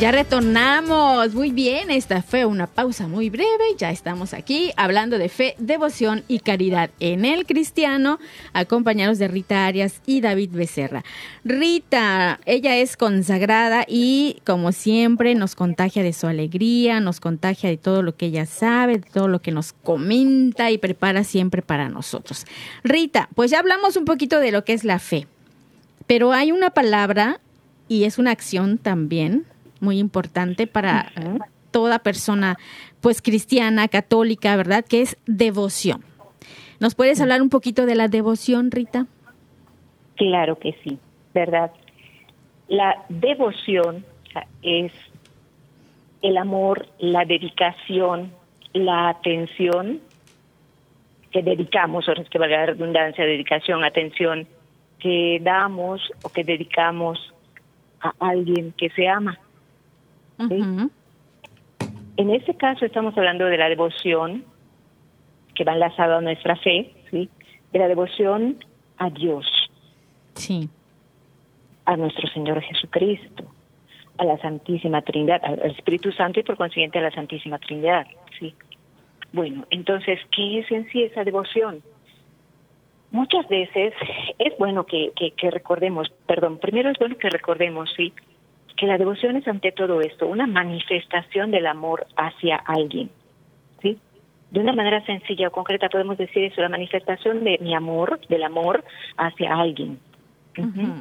Ya 0.00 0.12
retornamos. 0.12 1.34
Muy 1.34 1.50
bien, 1.50 1.90
esta 1.90 2.22
fue 2.22 2.46
una 2.46 2.66
pausa 2.66 3.06
muy 3.06 3.28
breve. 3.28 3.76
Ya 3.76 3.90
estamos 3.90 4.32
aquí 4.32 4.72
hablando 4.78 5.18
de 5.18 5.28
fe, 5.28 5.54
devoción 5.58 6.24
y 6.26 6.38
caridad 6.38 6.88
en 7.00 7.26
el 7.26 7.44
cristiano, 7.44 8.18
acompañados 8.54 9.18
de 9.18 9.28
Rita 9.28 9.66
Arias 9.66 10.00
y 10.06 10.22
David 10.22 10.52
Becerra. 10.54 11.04
Rita, 11.44 12.40
ella 12.46 12.78
es 12.78 12.96
consagrada 12.96 13.84
y 13.86 14.38
como 14.46 14.72
siempre 14.72 15.34
nos 15.34 15.54
contagia 15.54 16.02
de 16.02 16.14
su 16.14 16.26
alegría, 16.26 17.00
nos 17.00 17.20
contagia 17.20 17.68
de 17.68 17.76
todo 17.76 18.02
lo 18.02 18.16
que 18.16 18.24
ella 18.24 18.46
sabe, 18.46 19.00
de 19.00 19.10
todo 19.10 19.28
lo 19.28 19.42
que 19.42 19.52
nos 19.52 19.74
comenta 19.74 20.70
y 20.70 20.78
prepara 20.78 21.24
siempre 21.24 21.60
para 21.60 21.90
nosotros. 21.90 22.46
Rita, 22.84 23.28
pues 23.34 23.50
ya 23.50 23.58
hablamos 23.58 23.98
un 23.98 24.06
poquito 24.06 24.40
de 24.40 24.50
lo 24.50 24.64
que 24.64 24.72
es 24.72 24.82
la 24.82 24.98
fe, 24.98 25.26
pero 26.06 26.32
hay 26.32 26.52
una 26.52 26.70
palabra 26.70 27.38
y 27.86 28.04
es 28.04 28.16
una 28.16 28.30
acción 28.30 28.78
también 28.78 29.44
muy 29.80 29.98
importante 29.98 30.66
para 30.66 31.12
toda 31.70 32.00
persona, 32.00 32.58
pues 33.00 33.22
cristiana, 33.22 33.88
católica, 33.88 34.56
¿verdad? 34.56 34.84
Que 34.84 35.02
es 35.02 35.16
devoción. 35.26 36.04
¿Nos 36.80 36.94
puedes 36.94 37.20
hablar 37.20 37.42
un 37.42 37.50
poquito 37.50 37.86
de 37.86 37.94
la 37.94 38.08
devoción, 38.08 38.70
Rita? 38.70 39.06
Claro 40.16 40.58
que 40.58 40.74
sí, 40.82 40.98
¿verdad? 41.34 41.70
La 42.68 43.04
devoción 43.08 44.04
es 44.62 44.92
el 46.22 46.36
amor, 46.36 46.86
la 46.98 47.24
dedicación, 47.24 48.32
la 48.72 49.08
atención 49.08 50.00
que 51.32 51.42
dedicamos, 51.42 52.08
o 52.08 52.12
es 52.12 52.28
que 52.28 52.38
valga 52.38 52.58
la 52.58 52.66
redundancia, 52.66 53.24
dedicación, 53.24 53.84
atención, 53.84 54.46
que 54.98 55.38
damos 55.42 56.00
o 56.22 56.28
que 56.28 56.44
dedicamos 56.44 57.18
a 58.00 58.12
alguien 58.18 58.72
que 58.76 58.90
se 58.90 59.08
ama. 59.08 59.38
¿Sí? 60.48 60.88
En 62.16 62.30
este 62.30 62.54
caso 62.54 62.84
estamos 62.84 63.16
hablando 63.16 63.46
de 63.46 63.56
la 63.56 63.68
devoción 63.68 64.44
que 65.54 65.64
va 65.64 65.72
enlazada 65.74 66.18
a 66.18 66.20
nuestra 66.20 66.56
fe, 66.56 66.92
¿sí? 67.10 67.28
de 67.72 67.78
la 67.78 67.88
devoción 67.88 68.56
a 68.98 69.10
Dios, 69.10 69.46
Sí. 70.34 70.68
a 71.86 71.96
nuestro 71.96 72.28
Señor 72.28 72.60
Jesucristo, 72.62 73.44
a 74.18 74.24
la 74.24 74.38
Santísima 74.38 75.02
Trinidad, 75.02 75.40
al 75.44 75.60
al 75.62 75.70
Espíritu 75.70 76.12
Santo 76.12 76.40
y 76.40 76.42
por 76.42 76.56
consiguiente 76.56 76.98
a 76.98 77.02
la 77.02 77.10
Santísima 77.10 77.58
Trinidad. 77.58 78.06
¿sí? 78.38 78.54
Bueno, 79.32 79.64
entonces, 79.70 80.18
¿qué 80.34 80.60
es 80.60 80.70
en 80.70 80.88
sí 80.90 81.02
esa 81.04 81.24
devoción? 81.24 81.82
Muchas 83.12 83.48
veces 83.48 83.92
es 84.38 84.56
bueno 84.58 84.84
que, 84.84 85.12
que, 85.16 85.32
que 85.32 85.50
recordemos, 85.50 86.10
perdón, 86.26 86.58
primero 86.58 86.90
es 86.90 86.98
bueno 86.98 87.16
que 87.16 87.28
recordemos, 87.30 87.90
sí, 87.96 88.12
que 88.80 88.86
la 88.86 88.96
devoción 88.96 89.36
es 89.36 89.46
ante 89.46 89.72
todo 89.72 90.00
esto, 90.00 90.26
una 90.26 90.46
manifestación 90.46 91.50
del 91.50 91.66
amor 91.66 92.06
hacia 92.16 92.56
alguien, 92.56 93.10
¿sí? 93.82 93.98
De 94.50 94.60
una 94.60 94.72
manera 94.72 95.04
sencilla 95.04 95.48
o 95.48 95.50
concreta 95.50 95.90
podemos 95.90 96.16
decir 96.16 96.44
eso, 96.44 96.62
la 96.62 96.70
manifestación 96.70 97.44
de 97.44 97.58
mi 97.60 97.74
amor, 97.74 98.18
del 98.28 98.42
amor 98.42 98.82
hacia 99.18 99.54
alguien. 99.54 99.98
Ujú. 100.56 100.94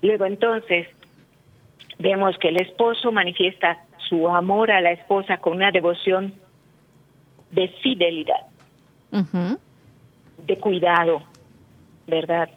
Luego 0.00 0.26
entonces 0.26 0.86
vemos 1.98 2.38
que 2.38 2.50
el 2.50 2.60
esposo 2.60 3.10
manifiesta 3.10 3.84
su 4.08 4.28
amor 4.28 4.70
a 4.70 4.80
la 4.80 4.92
esposa 4.92 5.38
con 5.38 5.54
una 5.54 5.72
devoción 5.72 6.34
de 7.50 7.66
fidelidad, 7.82 8.46
de 10.46 10.56
cuidado, 10.58 11.24
¿verdad? 12.06 12.48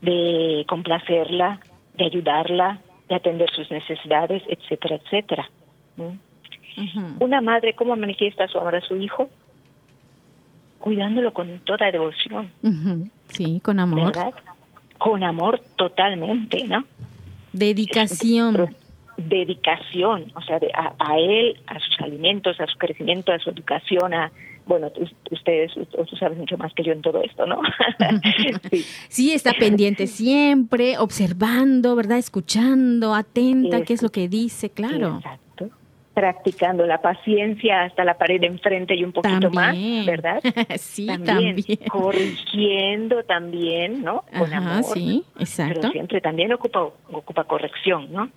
De 0.00 0.64
complacerla, 0.68 1.60
de 1.94 2.04
ayudarla, 2.04 2.80
de 3.08 3.14
atender 3.14 3.48
sus 3.50 3.70
necesidades, 3.70 4.42
etcétera, 4.48 4.96
etcétera. 4.96 5.48
¿Mm? 5.96 7.22
Una 7.22 7.40
madre, 7.40 7.74
¿cómo 7.74 7.96
manifiesta 7.96 8.46
su 8.48 8.58
amor 8.58 8.76
a 8.76 8.80
su 8.82 8.96
hijo? 8.96 9.28
Cuidándolo 10.78 11.32
con 11.32 11.58
toda 11.60 11.90
devoción. 11.90 12.50
Sí, 13.28 13.60
con 13.60 13.80
amor. 13.80 14.06
¿verdad? 14.14 14.34
Con 14.98 15.22
amor 15.24 15.60
totalmente, 15.76 16.64
¿no? 16.68 16.84
Dedicación. 17.52 18.74
Dedicación, 19.16 20.30
o 20.34 20.42
sea, 20.42 20.58
de- 20.58 20.70
a, 20.74 20.92
a 20.98 21.18
él, 21.18 21.58
a 21.66 21.78
sus 21.80 21.98
alimentos, 22.00 22.60
a 22.60 22.66
su 22.66 22.76
crecimiento, 22.76 23.32
a 23.32 23.38
su 23.38 23.48
educación, 23.50 24.12
a, 24.12 24.30
bueno, 24.66 24.90
ustedes, 25.30 25.72
tú, 25.74 26.16
sabes 26.16 26.36
mucho 26.36 26.58
más 26.58 26.74
que 26.74 26.82
yo 26.82 26.92
en 26.92 27.00
todo 27.00 27.22
esto, 27.22 27.46
¿no? 27.46 27.60
sí. 28.70 28.84
Sí, 29.08 29.32
está 29.32 29.52
pendiente 29.52 30.08
siempre, 30.08 30.98
observando, 30.98 31.94
¿verdad? 31.94 32.18
Escuchando, 32.18 33.14
atenta, 33.14 33.82
qué 33.82 33.94
es 33.94 34.02
lo 34.02 34.10
que 34.10 34.28
dice, 34.28 34.70
claro. 34.70 35.18
Exacto. 35.18 35.70
Practicando 36.14 36.84
la 36.84 37.00
paciencia 37.00 37.84
hasta 37.84 38.04
la 38.04 38.18
pared 38.18 38.40
de 38.40 38.48
enfrente 38.48 38.96
y 38.96 39.04
un 39.04 39.12
poquito 39.12 39.50
También. 39.50 39.98
más, 39.98 40.06
¿verdad? 40.06 40.40
sí, 40.78 41.06
también, 41.06 41.56
también. 41.56 41.78
corrigiendo 41.88 43.22
también, 43.22 44.02
¿no? 44.02 44.24
Con 44.36 44.52
Ajá, 44.52 44.78
amor. 44.78 44.84
sí, 44.84 45.24
exacto. 45.38 45.80
Pero 45.80 45.92
siempre 45.92 46.20
también 46.20 46.52
ocupa 46.52 46.88
ocupa 47.12 47.44
corrección, 47.44 48.12
¿no? 48.12 48.30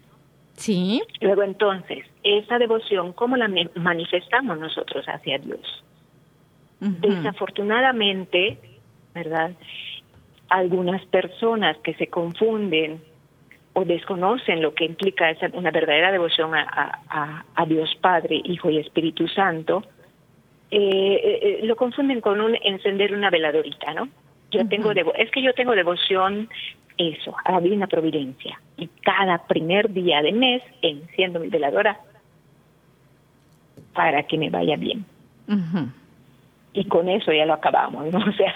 Sí. 0.54 1.02
Luego 1.22 1.42
entonces, 1.42 2.06
esa 2.22 2.60
devoción, 2.60 3.14
¿cómo 3.14 3.38
la 3.38 3.50
manifestamos 3.76 4.60
nosotros 4.60 5.06
hacia 5.08 5.40
Dios? 5.40 5.84
Desafortunadamente, 6.80 8.58
¿verdad? 9.14 9.52
Algunas 10.50 11.06
personas 11.08 11.78
que 11.84 11.94
se 11.96 12.08
confunden 12.08 13.02
o 13.74 13.86
desconocen 13.86 14.62
lo 14.62 14.74
que 14.74 14.86
implica 14.86 15.30
esa, 15.30 15.48
una 15.54 15.72
verdadera 15.72 16.12
devoción 16.12 16.56
a, 16.56 16.62
a- 16.64 17.00
a- 17.10 17.46
a 17.56 17.66
Dios 17.66 17.96
Padre, 18.02 18.42
Hijo 18.44 18.70
y 18.70 18.78
Espíritu 18.80 19.28
Santo, 19.28 19.84
eh, 20.72 20.80
eh, 21.24 21.40
eh, 21.42 21.60
lo 21.66 21.76
confunden 21.76 22.22
con 22.22 22.42
un 22.42 22.56
encender 22.64 23.14
una 23.14 23.30
veladorita, 23.30 23.94
¿no? 23.94 24.10
Yo 24.52 24.68
tengo 24.68 24.94
devo 24.94 25.14
es 25.14 25.30
que 25.32 25.42
yo 25.44 25.54
tengo 25.54 25.74
devoción 25.74 26.50
eso, 26.98 27.36
a 27.46 27.52
la 27.54 27.62
divina 27.62 27.88
providencia 27.88 28.60
y 28.78 28.88
cada 29.04 29.46
primer 29.48 29.92
día 29.94 30.22
de 30.22 30.32
mes 30.32 30.62
enciendo 30.82 31.40
mi 31.40 31.48
veladora 31.48 32.00
para 33.94 34.24
que 34.24 34.38
me 34.38 34.50
vaya 34.50 34.76
bien 34.76 35.06
Ujú. 35.48 35.90
Y 36.74 36.86
con 36.86 37.10
eso 37.10 37.32
ya 37.32 37.46
lo 37.46 37.54
acabamos, 37.54 38.12
¿no? 38.12 38.20
O 38.30 38.34
sea, 38.34 38.56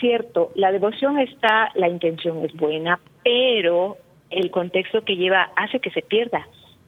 cierto, 0.00 0.50
la 0.54 0.72
devoción 0.72 1.18
está, 1.18 1.70
la 1.74 1.88
intención 1.88 2.44
es 2.44 2.54
buena, 2.54 2.98
pero 3.22 3.98
el 4.30 4.50
contexto 4.50 5.04
que 5.04 5.16
lleva 5.16 5.50
hace 5.56 5.80
que 5.80 5.90
se 5.90 6.02
pierda 6.02 6.46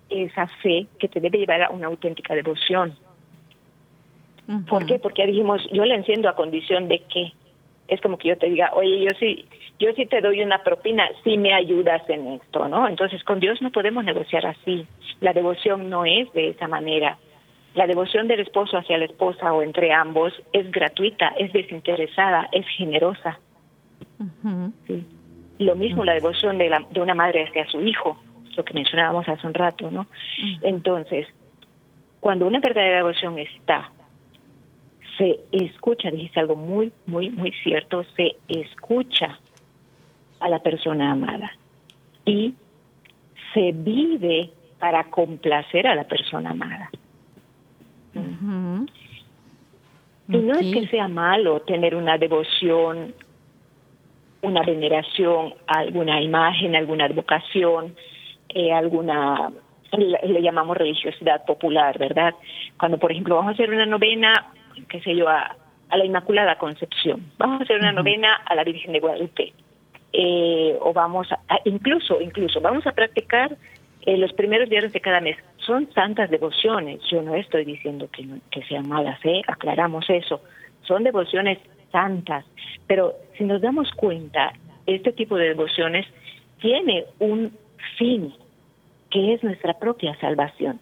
esa 0.09 0.47
fe 0.63 0.87
que 0.99 1.09
te 1.09 1.21
debe 1.21 1.39
llevar 1.39 1.63
a 1.63 1.71
una 1.71 1.87
auténtica 1.87 2.35
devoción. 2.35 2.95
¿Por 4.69 4.85
qué? 4.87 4.99
Porque 4.99 5.23
ya 5.23 5.27
dijimos, 5.27 5.63
yo 5.73 5.85
la 5.85 5.95
enciendo 5.95 6.29
a 6.29 6.35
condición 6.35 6.89
de 6.89 6.99
que 7.01 7.33
es 7.89 8.01
como 8.01 8.19
que 8.19 8.29
yo 8.29 8.39
te 8.39 8.49
diga, 8.49 8.71
oye, 8.75 9.05
yo 9.05 9.11
sí, 9.19 9.47
yo 9.79 9.93
sí 9.95 10.07
te 10.07 10.21
doy 10.21 10.43
una 10.43 10.63
propina 10.63 11.09
si 11.25 11.39
me 11.39 11.55
ayudas 11.55 12.03
en 12.09 12.27
esto, 12.29 12.69
¿no? 12.69 12.89
Entonces 12.89 13.23
con 13.25 13.41
Dios 13.41 13.63
no 13.63 13.71
podemos 13.71 14.05
negociar 14.05 14.47
así. 14.47 14.87
La 15.21 15.33
devoción 15.33 15.89
no 15.89 16.05
es 16.05 16.31
de 16.33 16.49
esa 16.49 16.69
manera. 16.69 17.19
La 17.75 17.87
devoción 17.87 18.29
del 18.29 18.41
esposo 18.41 18.77
hacia 18.77 18.99
la 18.99 19.07
esposa 19.07 19.53
o 19.53 19.63
entre 19.63 19.93
ambos 19.93 20.33
es 20.53 20.71
gratuita, 20.71 21.29
es 21.39 21.53
desinteresada, 21.53 22.49
es 22.53 22.67
generosa. 22.77 23.39
Lo 25.59 25.75
mismo 25.75 26.05
la 26.05 26.15
devoción 26.15 26.59
de, 26.59 26.69
la, 26.69 26.85
de 26.91 27.01
una 27.01 27.15
madre 27.15 27.45
hacia 27.45 27.67
su 27.69 27.81
hijo, 27.81 28.21
lo 28.57 28.65
que 28.65 28.75
mencionábamos 28.75 29.29
hace 29.29 29.47
un 29.47 29.55
rato, 29.55 29.91
¿no? 29.91 30.07
Entonces, 30.61 31.27
cuando 32.21 32.47
una 32.47 32.61
verdadera 32.61 32.99
devoción 32.99 33.39
está, 33.39 33.91
se 35.17 35.41
escucha, 35.51 36.11
dijiste 36.11 36.41
algo 36.41 36.57
muy, 36.57 36.93
muy, 37.07 37.31
muy 37.31 37.53
cierto, 37.63 38.05
se 38.17 38.37
escucha 38.49 39.39
a 40.41 40.49
la 40.49 40.59
persona 40.59 41.13
amada 41.13 41.53
y 42.25 42.55
se 43.55 43.73
vive 43.73 44.51
para 44.79 45.05
complacer 45.05 45.87
a 45.87 45.95
la 45.95 46.05
persona 46.05 46.51
amada. 46.51 46.91
Y 50.29 50.37
no 50.37 50.55
es 50.55 50.73
que 50.73 50.87
sea 50.89 51.09
malo 51.09 51.61
tener 51.61 51.95
una 51.95 52.17
devoción, 52.17 53.15
una 54.41 54.63
veneración 54.63 55.55
a 55.67 55.81
alguna 55.81 56.21
imagen, 56.21 56.75
alguna 56.75 57.07
advocación, 57.07 57.95
eh, 58.49 58.73
alguna, 58.73 59.51
le, 59.93 60.19
le 60.33 60.43
llamamos 60.43 60.77
religiosidad 60.77 61.45
popular, 61.45 61.99
¿verdad? 61.99 62.35
Cuando, 62.79 62.99
por 62.99 63.13
ejemplo, 63.13 63.37
vamos 63.37 63.51
a 63.51 63.55
hacer 63.55 63.71
una 63.71 63.87
novena, 63.87 64.53
qué 64.89 65.01
sé 65.01 65.15
yo, 65.17 65.29
a, 65.29 65.57
a 65.89 65.97
la 65.97 66.05
Inmaculada 66.05 66.57
Concepción, 66.57 67.31
vamos 67.39 67.61
a 67.61 67.65
hacer 67.65 67.79
una 67.79 67.93
novena 67.93 68.35
a 68.47 68.55
la 68.55 68.65
Virgen 68.65 68.93
de 68.93 69.01
Guadalupe, 69.01 69.53
eh, 70.13 70.77
o 70.81 70.93
vamos 70.93 71.31
a, 71.33 71.39
incluso, 71.65 72.21
incluso, 72.21 72.61
vamos 72.61 72.87
a 72.87 72.93
practicar 72.93 73.57
eh, 74.07 74.17
los 74.17 74.33
primeros 74.33 74.69
días 74.69 74.93
de 74.93 75.01
cada 75.01 75.21
mes. 75.21 75.37
Son 75.67 75.89
santas 75.93 76.31
devociones. 76.31 77.01
Yo 77.11 77.23
no 77.23 77.35
estoy 77.35 77.65
diciendo 77.65 78.09
que, 78.11 78.25
no- 78.25 78.41
que 78.51 78.63
sean 78.65 78.89
malas, 78.89 79.19
¿eh? 79.25 79.43
aclaramos 79.47 80.09
eso. 80.11 80.41
Son 80.83 81.05
devociones 81.05 81.59
santas. 81.91 82.45
Pero 82.87 83.15
si 83.39 83.45
nos 83.45 83.61
damos 83.61 83.91
cuenta, 83.93 84.53
este 84.87 85.13
tipo 85.13 85.37
de 85.37 85.49
devociones 85.49 86.07
tiene 86.61 87.05
un 87.19 87.53
fin, 87.99 88.35
que 89.11 89.35
es 89.35 89.45
nuestra 89.45 89.75
propia 89.75 90.17
salvación, 90.21 90.81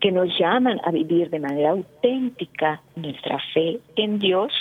que 0.00 0.12
nos 0.12 0.28
llaman 0.38 0.80
a 0.84 0.90
vivir 0.90 1.30
de 1.30 1.38
manera 1.40 1.70
auténtica 1.70 2.80
nuestra 2.96 3.38
fe 3.54 3.80
en 3.96 4.18
Dios 4.18 4.52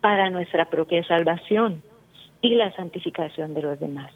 para 0.00 0.30
nuestra 0.30 0.66
propia 0.66 1.02
salvación 1.04 1.82
y 2.40 2.54
la 2.54 2.72
santificación 2.76 3.52
de 3.54 3.62
los 3.62 3.80
demás. 3.80 4.12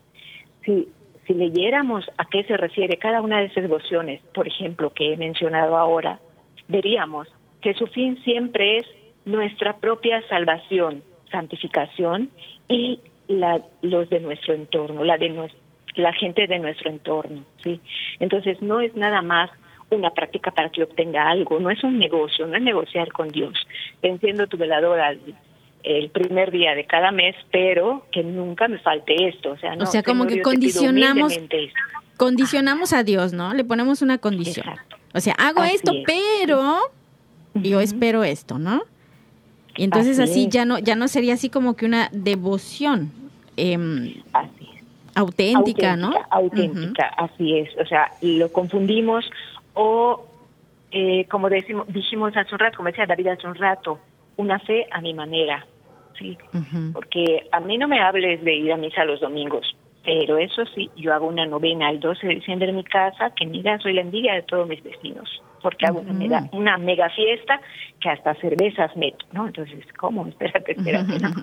Si, 0.64 0.88
si 1.26 1.34
leyéramos 1.34 2.04
a 2.18 2.24
qué 2.24 2.44
se 2.44 2.56
refiere 2.56 2.96
cada 2.98 3.20
una 3.20 3.38
de 3.38 3.46
esas 3.46 3.62
devociones, 3.62 4.20
por 4.34 4.46
ejemplo, 4.48 4.90
que 4.90 5.12
he 5.12 5.16
mencionado 5.16 5.76
ahora, 5.76 6.18
veríamos 6.68 7.28
que 7.60 7.74
su 7.74 7.86
fin 7.86 8.20
siempre 8.24 8.78
es 8.78 8.86
nuestra 9.24 9.76
propia 9.76 10.20
salvación, 10.28 11.02
santificación 11.30 12.30
y 12.68 13.00
la, 13.28 13.60
los 13.82 14.10
de 14.10 14.20
nuestro 14.20 14.54
entorno, 14.54 15.04
la 15.04 15.16
de 15.16 15.30
nues- 15.30 15.54
la 15.94 16.12
gente 16.12 16.46
de 16.46 16.58
nuestro 16.58 16.90
entorno, 16.90 17.44
¿sí? 17.62 17.80
Entonces 18.18 18.60
no 18.62 18.80
es 18.80 18.94
nada 18.96 19.22
más 19.22 19.50
una 19.90 20.10
práctica 20.10 20.50
para 20.50 20.70
que 20.70 20.82
obtenga 20.82 21.28
algo, 21.28 21.60
no 21.60 21.70
es 21.70 21.84
un 21.84 21.98
negocio, 21.98 22.46
no 22.46 22.56
es 22.56 22.62
negociar 22.62 23.12
con 23.12 23.28
Dios. 23.28 23.52
Enciendo 24.00 24.46
tu 24.46 24.56
veladora 24.56 25.14
el, 25.82 26.10
primer 26.10 26.50
día 26.50 26.74
de 26.74 26.84
cada 26.84 27.10
mes, 27.10 27.34
pero 27.50 28.06
que 28.12 28.22
nunca 28.22 28.68
me 28.68 28.78
falte 28.78 29.28
esto, 29.28 29.52
o 29.52 29.58
sea, 29.58 29.74
no, 29.76 29.84
o 29.84 29.86
sea, 29.86 30.02
como 30.02 30.26
que 30.26 30.42
condicionamos, 30.42 31.38
condicionamos 32.16 32.92
a 32.92 33.02
Dios, 33.02 33.32
¿no? 33.32 33.52
Le 33.54 33.64
ponemos 33.64 34.02
una 34.02 34.18
condición. 34.18 34.68
Exacto. 34.68 34.96
O 35.14 35.20
sea, 35.20 35.34
hago 35.34 35.60
Así 35.60 35.76
esto, 35.76 35.92
es. 35.92 36.04
pero 36.06 36.78
yo 37.54 37.80
espero 37.80 38.24
esto, 38.24 38.58
¿no? 38.58 38.82
Y 39.76 39.84
entonces 39.84 40.18
Así 40.18 40.48
ya 40.48 40.64
no 40.64 40.78
ya 40.78 40.96
no 40.96 41.08
sería 41.08 41.34
así 41.34 41.48
como 41.48 41.76
que 41.76 41.86
una 41.86 42.10
devoción 42.12 43.10
em, 43.56 44.14
Así 44.32 44.68
es. 44.76 44.84
auténtica, 45.14 45.96
¿no? 45.96 46.12
Auténtica, 46.30 47.06
así 47.16 47.58
es. 47.58 47.70
O 47.78 47.86
sea, 47.86 48.12
lo 48.20 48.52
confundimos 48.52 49.24
o, 49.74 50.26
eh, 50.90 51.26
como 51.30 51.48
decimos, 51.48 51.86
dijimos 51.88 52.36
hace 52.36 52.54
un 52.54 52.58
rato, 52.58 52.76
como 52.76 52.88
decía 52.88 53.06
David 53.06 53.28
hace 53.28 53.46
un 53.46 53.54
rato, 53.54 53.98
una 54.36 54.58
fe 54.58 54.86
a 54.90 55.00
mi 55.00 55.14
manera, 55.14 55.66
¿sí? 56.22 56.38
Ujú, 56.52 56.58
ujú. 56.78 56.92
Porque 56.92 57.48
a 57.52 57.60
mí 57.60 57.78
no 57.78 57.88
me 57.88 58.00
hables 58.00 58.42
de 58.44 58.54
ir 58.54 58.72
a 58.72 58.76
misa 58.76 59.04
los 59.04 59.20
domingos, 59.20 59.76
pero 60.04 60.38
eso 60.38 60.64
sí, 60.74 60.90
yo 60.96 61.12
hago 61.14 61.26
una 61.26 61.46
novena 61.46 61.90
el 61.90 62.00
12 62.00 62.26
de 62.26 62.34
diciembre 62.36 62.68
en 62.70 62.76
mi 62.76 62.84
casa, 62.84 63.30
que 63.36 63.46
mira, 63.46 63.78
soy 63.78 63.92
la 63.94 64.00
envidia 64.02 64.34
de 64.34 64.42
todos 64.42 64.66
mis 64.68 64.82
vecinos, 64.82 65.28
porque 65.60 65.86
hago 65.86 66.00
una, 66.00 66.10
Ujú. 66.10 66.18
mega, 66.18 66.48
una 66.52 66.78
mega 66.78 67.08
fiesta 67.10 67.60
que 68.00 68.08
hasta 68.10 68.34
cervezas 68.36 68.96
meto, 68.96 69.24
¿no? 69.32 69.46
Entonces, 69.46 69.84
¿cómo? 69.98 70.26
Espérate, 70.28 70.72
espérate, 70.72 71.18
¿no? 71.18 71.30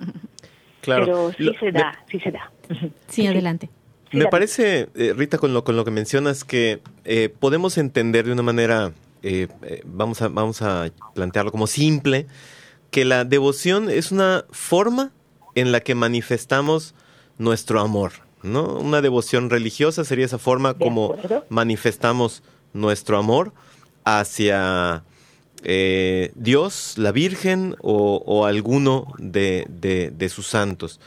Claro. 0.82 1.04
Pero 1.04 1.32
sí 1.32 1.44
Lo- 1.44 1.52
se 1.58 1.66
me- 1.66 1.72
da, 1.72 1.98
sí 2.10 2.18
se 2.20 2.30
da. 2.30 2.50
Sí, 3.08 3.26
adelante. 3.26 3.68
Sí, 4.10 4.16
Me 4.16 4.26
parece, 4.26 4.88
eh, 4.96 5.12
Rita, 5.16 5.36
con 5.38 5.52
lo, 5.54 5.62
con 5.62 5.76
lo 5.76 5.84
que 5.84 5.90
mencionas, 5.90 6.42
que 6.42 6.80
eh, 7.04 7.28
podemos 7.38 7.76
entender 7.78 8.24
de 8.24 8.32
una 8.32 8.42
manera, 8.42 8.92
eh, 9.22 9.46
eh, 9.62 9.82
vamos, 9.84 10.20
a, 10.22 10.28
vamos 10.28 10.62
a 10.62 10.88
plantearlo 11.14 11.52
como 11.52 11.66
simple, 11.66 12.26
que 12.90 13.04
la 13.04 13.24
devoción 13.24 13.90
es 13.90 14.12
una 14.12 14.44
forma 14.50 15.12
en 15.54 15.72
la 15.72 15.80
que 15.80 15.94
manifestamos 15.94 16.94
nuestro 17.38 17.80
amor, 17.80 18.12
¿no? 18.42 18.64
Una 18.78 19.00
devoción 19.00 19.50
religiosa 19.50 20.04
sería 20.04 20.26
esa 20.26 20.38
forma 20.38 20.74
como 20.74 21.16
manifestamos 21.48 22.42
nuestro 22.72 23.18
amor 23.18 23.52
hacia 24.04 25.04
eh, 25.62 26.32
Dios, 26.34 26.94
la 26.96 27.12
Virgen 27.12 27.76
o, 27.80 28.22
o 28.26 28.46
alguno 28.46 29.12
de, 29.18 29.66
de- 29.68 30.10
de 30.10 30.28
sus 30.28 30.46
santos. 30.46 31.00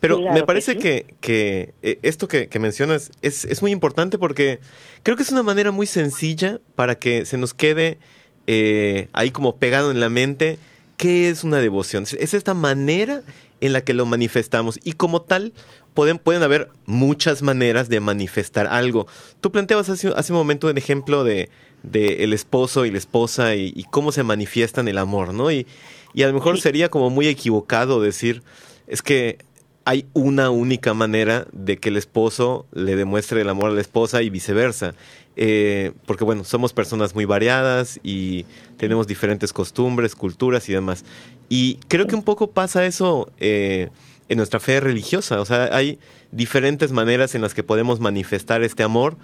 Pero 0.00 0.16
Claro 0.18 0.32
me 0.34 0.40
que 0.40 0.46
parece 0.46 0.72
sí. 0.72 0.78
que, 0.78 1.14
que, 1.20 1.74
eh, 1.82 1.98
esto 2.02 2.26
que, 2.26 2.48
que 2.48 2.58
mencionas 2.58 3.10
es, 3.22 3.44
es 3.44 3.60
muy 3.62 3.70
importante 3.70 4.18
porque 4.18 4.58
creo 5.02 5.16
que 5.16 5.22
es 5.22 5.30
una 5.30 5.42
manera 5.42 5.70
muy 5.72 5.86
sencilla 5.86 6.58
para 6.74 6.98
que 6.98 7.26
se 7.26 7.36
nos 7.36 7.52
quede 7.54 7.98
eh, 8.46 9.08
ahí 9.12 9.30
como 9.30 9.56
pegado 9.56 9.90
en 9.90 10.00
la 10.00 10.08
mente 10.08 10.58
qué 11.00 11.30
es 11.30 11.44
una 11.44 11.58
devoción. 11.60 12.02
Es- 12.02 12.12
Es 12.12 12.34
esta 12.34 12.52
manera 12.52 13.22
en 13.62 13.72
la 13.72 13.80
que 13.80 13.94
lo 13.94 14.04
manifestamos 14.04 14.78
y 14.84 14.92
como 14.92 15.22
tal 15.22 15.54
pueden, 15.94 16.18
pueden 16.18 16.42
haber 16.42 16.68
muchas 16.84 17.40
maneras 17.42 17.88
de 17.88 18.00
manifestar 18.00 18.66
algo. 18.66 19.06
Tú 19.40 19.50
planteabas 19.50 19.88
hace, 19.88 20.08
hace 20.14 20.32
un 20.32 20.38
momento 20.38 20.68
el 20.68 20.76
ejemplo 20.76 21.24
de, 21.24 21.48
de 21.82 22.22
el 22.24 22.34
esposo 22.34 22.84
y 22.84 22.90
la 22.90 22.98
esposa 22.98 23.54
y, 23.54 23.72
y 23.74 23.84
cómo 23.84 24.12
se 24.12 24.22
manifiestan 24.24 24.88
el 24.88 24.98
amor, 24.98 25.32
¿no? 25.32 25.50
Y, 25.50 25.66
y 26.12 26.22
a 26.22 26.26
lo 26.28 26.34
mejor 26.34 26.56
Sí. 26.56 26.62
sería 26.62 26.90
como 26.90 27.08
muy 27.08 27.28
equivocado 27.28 28.02
decir, 28.02 28.42
es 28.86 29.00
que 29.00 29.38
hay 29.86 30.04
una 30.12 30.50
única 30.50 30.92
manera 30.92 31.46
de 31.52 31.78
que 31.78 31.88
el 31.88 31.96
esposo 31.96 32.66
le 32.72 32.94
demuestre 32.96 33.40
el 33.40 33.48
amor 33.48 33.70
a 33.70 33.74
la 33.74 33.80
esposa 33.80 34.20
y 34.22 34.28
viceversa. 34.28 34.94
Eh, 35.36 35.92
porque 36.06 36.24
bueno, 36.24 36.44
somos 36.44 36.72
personas 36.72 37.14
muy 37.14 37.24
variadas 37.24 38.00
y 38.02 38.44
tenemos 38.76 39.06
diferentes 39.06 39.52
costumbres, 39.52 40.14
culturas 40.14 40.68
y 40.68 40.72
demás. 40.72 41.04
Y 41.48 41.76
creo 41.88 42.06
que 42.06 42.14
un 42.14 42.22
poco 42.22 42.50
pasa 42.50 42.84
eso 42.84 43.30
eh, 43.38 43.88
en 44.28 44.36
nuestra 44.36 44.60
fe 44.60 44.80
religiosa. 44.80 45.40
O 45.40 45.44
sea, 45.44 45.74
hay 45.74 45.98
diferentes 46.32 46.92
maneras 46.92 47.34
en 47.34 47.42
las 47.42 47.54
que 47.54 47.62
podemos 47.62 48.00
manifestar 48.00 48.62
este 48.62 48.82
amor 48.82 49.16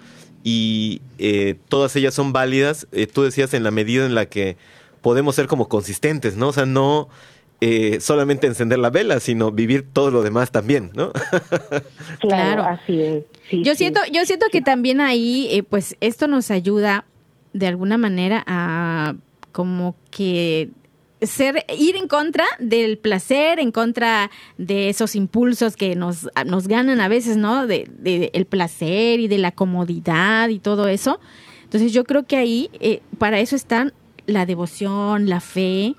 y 0.43 1.01
eh, 1.17 1.55
todas 1.67 1.95
ellas 1.95 2.13
son 2.13 2.33
válidas, 2.33 2.87
tú 3.13 3.23
decías 3.23 3.53
en 3.53 3.63
la 3.63 3.71
medida 3.71 4.05
en 4.05 4.15
la 4.15 4.27
que 4.27 4.57
podemos 5.01 5.35
ser 5.35 5.47
como 5.47 5.67
consistentes, 5.67 6.35
¿no? 6.35 6.49
O 6.49 6.53
sea, 6.53 6.65
no 6.65 7.09
eh, 7.61 7.99
solamente 7.99 8.47
encender 8.47 8.79
la 8.79 8.89
vela, 8.89 9.19
sino 9.19 9.51
vivir 9.51 9.87
todo 9.91 10.11
lo 10.11 10.21
demás 10.21 10.51
también, 10.51 10.91
¿no? 10.93 11.11
claro, 12.19 12.63
así 12.63 13.01
es. 13.01 13.23
yo 13.51 13.75
siento, 13.75 13.99
yo 14.11 14.25
siento 14.25 14.45
que 14.51 14.61
también 14.61 15.01
ahí, 15.01 15.65
pues 15.69 15.95
esto 15.99 16.27
nos 16.27 16.51
ayuda 16.51 17.05
de 17.53 17.67
alguna 17.67 17.97
manera 17.97 18.43
a 18.45 19.15
como 19.51 19.95
que 20.11 20.69
ser 21.21 21.65
ir 21.75 21.95
en 21.95 22.07
contra 22.07 22.45
del 22.59 22.97
placer, 22.97 23.59
en 23.59 23.71
contra 23.71 24.29
de 24.57 24.89
esos 24.89 25.15
impulsos 25.15 25.75
que 25.75 25.95
nos, 25.95 26.29
nos 26.45 26.67
ganan 26.67 27.01
a 27.01 27.07
veces, 27.07 27.37
¿no? 27.37 27.65
De, 27.65 27.89
de, 27.97 28.29
el 28.33 28.45
placer 28.45 29.19
y 29.19 29.27
de 29.27 29.39
la 29.39 29.51
comodidad 29.51 30.49
y 30.49 30.59
todo 30.59 30.87
eso. 30.87 31.19
Entonces 31.63 31.91
yo 31.91 32.03
creo 32.03 32.25
que 32.25 32.37
ahí 32.37 32.69
eh, 32.79 33.01
para 33.17 33.39
eso 33.39 33.55
están 33.55 33.93
la 34.25 34.45
devoción, 34.45 35.27
la 35.27 35.39
fe, 35.39 35.95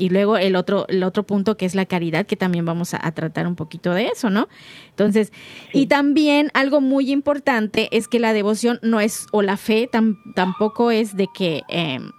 y 0.00 0.08
luego 0.08 0.38
el 0.38 0.56
otro, 0.56 0.86
el 0.88 1.02
otro 1.02 1.24
punto 1.24 1.58
que 1.58 1.66
es 1.66 1.74
la 1.74 1.84
caridad, 1.84 2.24
que 2.24 2.34
también 2.34 2.64
vamos 2.64 2.94
a, 2.94 3.12
tratar 3.12 3.46
un 3.46 3.54
poquito 3.54 3.92
de 3.92 4.06
eso, 4.06 4.30
¿no? 4.30 4.48
Entonces, 4.88 5.30
y 5.74 5.86
también 5.86 6.50
algo 6.54 6.80
muy 6.80 7.12
importante 7.12 7.94
es 7.94 8.08
que 8.08 8.18
la 8.18 8.32
devoción 8.32 8.78
no 8.80 8.98
es, 9.00 9.26
o 9.30 9.42
la 9.42 9.58
fe 9.58 9.90
tampoco 10.34 10.90
es 10.90 11.16
de 11.16 11.28
que 11.34 11.62
em, 11.68 12.12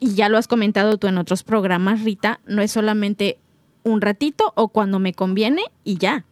y 0.00 0.14
ya 0.14 0.28
lo 0.28 0.36
has 0.36 0.48
comentado 0.48 0.98
tú 0.98 1.06
en 1.06 1.16
otros 1.16 1.44
programas, 1.44 2.02
Rita, 2.02 2.40
no 2.44 2.60
es 2.60 2.72
solamente 2.72 3.38
un 3.84 4.00
ratito 4.00 4.52
o 4.56 4.66
cuando 4.68 4.98
me 4.98 5.14
conviene 5.14 5.62
y 5.84 5.98
ya, 5.98 6.24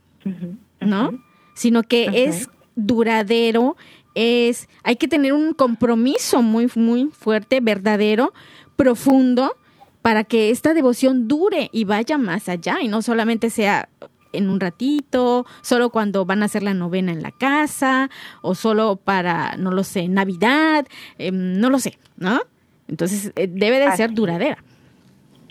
¿no? 0.81 1.23
Sino 1.55 1.85
que 1.85 2.25
es 2.25 2.49
duradero, 2.75 3.77
es, 4.17 4.69
hay 4.83 4.97
que 4.97 5.07
tener 5.07 5.35
un 5.35 5.55
compromiso 5.55 6.43
muy, 6.43 6.69
muy 6.75 7.11
fuerte, 7.13 7.61
verdadero, 7.61 8.33
profundo, 8.75 9.55
para 10.03 10.25
que 10.25 10.51
esta 10.51 10.75
devoción 10.75 11.29
dure 11.29 11.69
y 11.73 11.85
vaya 11.85 12.19
más 12.19 12.49
allá 12.49 12.79
y 12.81 12.89
no 12.89 13.03
solamente 13.03 13.51
sea 13.51 13.89
en 14.33 14.49
un 14.49 14.61
ratito, 14.61 15.47
solo 15.61 15.91
cuando 15.91 16.25
van 16.25 16.43
a 16.43 16.47
hacer 16.47 16.63
la 16.63 16.75
novena 16.75 17.13
en 17.13 17.23
la 17.23 17.33
casa 17.33 18.11
o 18.43 18.55
solo 18.55 18.97
para, 18.97 19.57
no 19.57 19.73
lo 19.73 19.83
sé, 19.83 20.09
Navidad, 20.09 20.87
em, 21.19 21.59
no 21.59 21.71
lo 21.71 21.79
sé, 21.79 21.99
¿no? 22.17 22.41
Entonces, 22.89 23.33
eh, 23.37 23.49
debe 23.51 23.79
de 23.79 23.91
ser 23.93 24.13
duradera. 24.13 24.59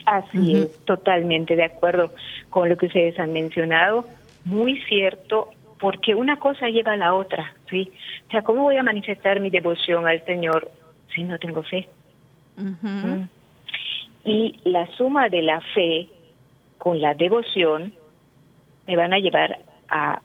Así 0.05 0.55
es, 0.55 0.85
totalmente 0.85 1.55
de 1.55 1.65
acuerdo 1.65 2.11
con 2.49 2.67
lo 2.67 2.77
que 2.77 2.87
ustedes 2.87 3.19
han 3.19 3.31
mencionado. 3.31 4.05
Muy 4.45 4.81
cierto, 4.83 5.49
porque 5.79 6.15
una 6.15 6.37
cosa 6.37 6.67
lleva 6.67 6.93
a 6.93 6.97
la 6.97 7.13
otra, 7.13 7.53
¿sí? 7.69 7.91
O 8.27 8.31
sea, 8.31 8.41
¿cómo 8.41 8.63
voy 8.63 8.77
a 8.77 8.83
manifestar 8.83 9.39
mi 9.39 9.49
devoción 9.49 10.07
al 10.07 10.23
Señor 10.25 10.71
si 11.13 11.23
no 11.23 11.37
tengo 11.37 11.63
fe? 11.63 11.87
¿Mm? 12.57 13.23
Y 14.29 14.59
la 14.63 14.85
suma 14.95 15.29
de 15.29 15.41
la 15.41 15.59
fe 15.73 16.07
con 16.77 17.01
la 17.01 17.13
devoción 17.13 17.93
me 18.87 18.95
van 18.95 19.13
a 19.13 19.19
llevar 19.19 19.59
a 19.89 20.21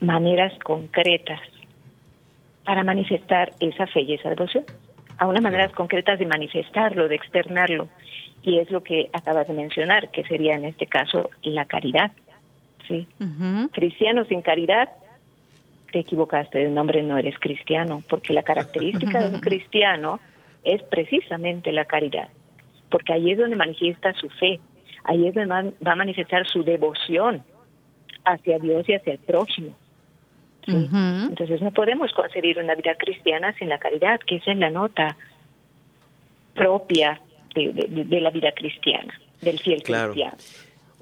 maneras 0.00 0.52
concretas 0.62 1.40
para 2.64 2.84
manifestar 2.84 3.52
esa 3.60 3.86
fe 3.86 4.02
y 4.02 4.14
esa 4.14 4.30
devoción 4.30 4.64
a 5.18 5.26
unas 5.26 5.42
maneras 5.42 5.72
concretas 5.72 6.18
de 6.18 6.26
manifestarlo, 6.26 7.08
de 7.08 7.16
externarlo. 7.16 7.88
Y 8.42 8.58
es 8.58 8.70
lo 8.70 8.82
que 8.82 9.10
acabas 9.12 9.46
de 9.48 9.54
mencionar, 9.54 10.10
que 10.10 10.24
sería 10.24 10.54
en 10.54 10.64
este 10.64 10.86
caso 10.86 11.28
la 11.42 11.66
caridad. 11.66 12.12
¿sí? 12.88 13.06
Cristiano 13.72 14.24
sin 14.24 14.40
caridad, 14.40 14.88
te 15.92 15.98
equivocaste, 15.98 16.64
el 16.64 16.72
nombre 16.72 17.02
no 17.02 17.18
eres 17.18 17.38
cristiano, 17.38 18.02
porque 18.08 18.32
la 18.32 18.42
característica 18.42 19.20
de 19.20 19.34
un 19.34 19.40
cristiano 19.48 20.20
es 20.64 20.82
precisamente 20.84 21.70
la 21.72 21.84
caridad, 21.84 22.28
porque 22.90 23.12
ahí 23.12 23.32
es 23.32 23.38
donde 23.38 23.56
manifiesta 23.56 24.12
su 24.14 24.28
fe, 24.28 24.60
ahí 25.04 25.26
es 25.26 25.34
donde 25.34 25.72
va 25.86 25.92
a 25.92 25.96
manifestar 25.96 26.46
su 26.46 26.62
devoción 26.62 27.42
hacia 28.24 28.58
Dios 28.58 28.88
y 28.88 28.94
hacia 28.94 29.12
el 29.14 29.18
prójimo. 29.18 29.74
Entonces 30.66 31.60
no 31.62 31.72
podemos 31.72 32.12
concebir 32.12 32.58
una 32.58 32.74
vida 32.74 32.94
cristiana 32.96 33.52
sin 33.58 33.68
la 33.68 33.78
caridad, 33.78 34.20
que 34.20 34.36
esa 34.36 34.52
es 34.52 34.58
la 34.58 34.70
nota 34.70 35.16
propia 36.54 37.20
de, 37.54 38.20
la 38.20 38.30
vida 38.30 38.52
cristiana, 38.52 39.18
del 39.40 39.58
fiel 39.58 39.82
claro. 39.82 40.12
cristiano. 40.12 40.36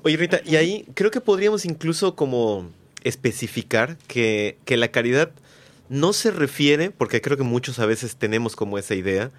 Oye 0.05 0.16
Rita, 0.16 0.41
y 0.45 0.57
ahí 0.57 0.84
creo 0.95 1.11
que 1.11 1.20
podríamos 1.20 1.64
incluso 1.64 2.14
como 2.14 2.70
especificar 3.05 3.97
que, 4.07 4.57
que 4.64 4.76
la 4.76 4.89
caridad 4.89 5.32
no 5.89 6.12
se 6.12 6.30
refiere, 6.30 6.91
porque 6.91 7.20
creo 7.20 7.36
que 7.36 7.43
muchos 7.43 7.78
a 7.78 7.86
veces 7.86 8.16
tenemos 8.16 8.57
como 8.57 8.78
esa 8.78 8.95
idea, 8.95 9.30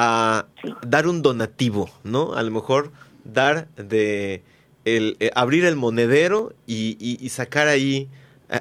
a 0.00 0.46
dar 0.86 1.08
un 1.08 1.22
donativo, 1.22 1.90
¿no? 2.04 2.34
A 2.34 2.42
lo 2.42 2.52
mejor 2.52 2.92
dar 3.24 3.66
de 3.74 4.42
el, 4.84 5.16
eh, 5.18 5.30
abrir 5.34 5.64
el 5.64 5.74
monedero 5.74 6.52
y, 6.66 6.96
y 7.00 7.28
sacar 7.30 7.66
ahí 7.66 8.08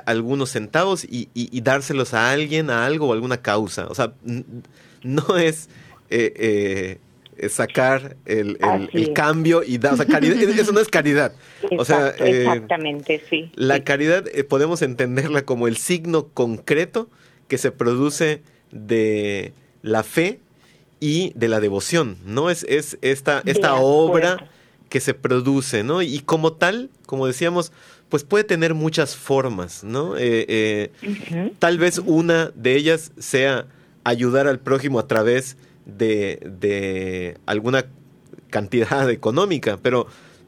algunos 0.05 0.51
centavos 0.51 1.05
y, 1.05 1.29
y, 1.33 1.61
dárselos 1.61 2.13
a 2.13 2.31
alguien, 2.31 2.69
a 2.69 2.85
algo 2.85 3.07
o 3.07 3.13
alguna 3.13 3.37
causa. 3.41 3.87
O 3.87 3.95
sea, 3.95 4.13
no 5.03 5.37
es 5.37 5.69
eh, 6.09 6.99
eh, 7.37 7.49
sacar 7.49 8.17
el, 8.25 8.57
el, 8.91 9.13
cambio 9.13 9.63
y 9.65 9.77
dar, 9.77 9.93
o 9.93 9.97
sea, 9.97 10.05
caridad, 10.05 10.37
eso 10.37 10.73
no 10.73 10.79
es 10.79 10.89
caridad. 10.89 11.33
o 11.77 11.85
sea, 11.85 12.09
eh, 12.19 12.41
exactamente, 12.41 13.21
sí. 13.29 13.49
La 13.55 13.83
caridad 13.83 14.25
podemos 14.49 14.81
entenderla 14.81 15.43
como 15.43 15.67
el 15.67 15.77
signo 15.77 16.27
concreto 16.27 17.09
que 17.47 17.57
se 17.57 17.71
produce 17.71 18.41
de 18.71 19.53
la 19.83 20.03
fe 20.03 20.39
y 20.99 21.31
de 21.35 21.47
la 21.47 21.59
devoción, 21.59 22.17
¿no? 22.25 22.49
Es, 22.49 22.63
es 22.63 22.97
esta, 23.01 23.41
esta 23.45 23.75
obra 23.75 24.49
que 24.89 24.99
se 24.99 25.13
produce, 25.13 25.83
¿no? 25.83 26.01
Y 26.01 26.19
como 26.19 26.53
tal, 26.53 26.89
como 27.05 27.27
decíamos, 27.27 27.71
pues 28.09 28.23
puede 28.23 28.43
tener 28.43 28.73
muchas 28.73 29.15
formas, 29.15 29.83
¿no? 29.83 30.17
Eh, 30.17 30.45
eh, 30.47 31.51
tal 31.59 31.77
vez 31.77 32.01
una 32.05 32.51
de 32.55 32.75
ellas 32.75 33.11
sea 33.17 33.67
ayudar 34.03 34.47
al 34.47 34.59
prójimo 34.59 34.99
a 34.99 35.07
través 35.07 35.57
de, 35.85 37.37
alguna 37.45 37.85
cantidad 38.49 39.09
económica, 39.09 39.77
pero, 39.81 40.07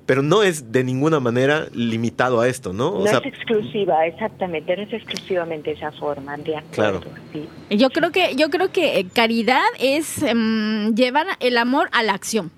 pero 0.10 0.24
no 0.24 0.42
es 0.42 0.72
de 0.72 0.84
ninguna 0.84 1.20
manera 1.20 1.68
limitado 1.72 2.42
a 2.42 2.48
esto, 2.48 2.74
¿no? 2.74 2.98
no 2.98 3.06
es 3.06 3.14
exclusiva, 3.24 4.08
exactamente, 4.08 4.76
no 4.76 4.82
es 4.82 4.92
exclusivamente 4.92 5.70
esa 5.70 5.92
forma, 5.92 6.36
de 6.36 6.58
acuerdo. 6.58 7.02
Claro. 7.02 7.48
Yo 7.70 7.92
creo 7.92 8.12
que, 8.12 8.36
yo 8.36 8.50
creo 8.50 8.72
que 8.72 9.06
caridad 9.14 9.62
es 9.80 10.24
em, 10.24 10.96
llevar 10.96 11.28
el 11.40 11.60
amor 11.60 11.90
a 11.92 12.02
la 12.02 12.14
acción 12.14 12.50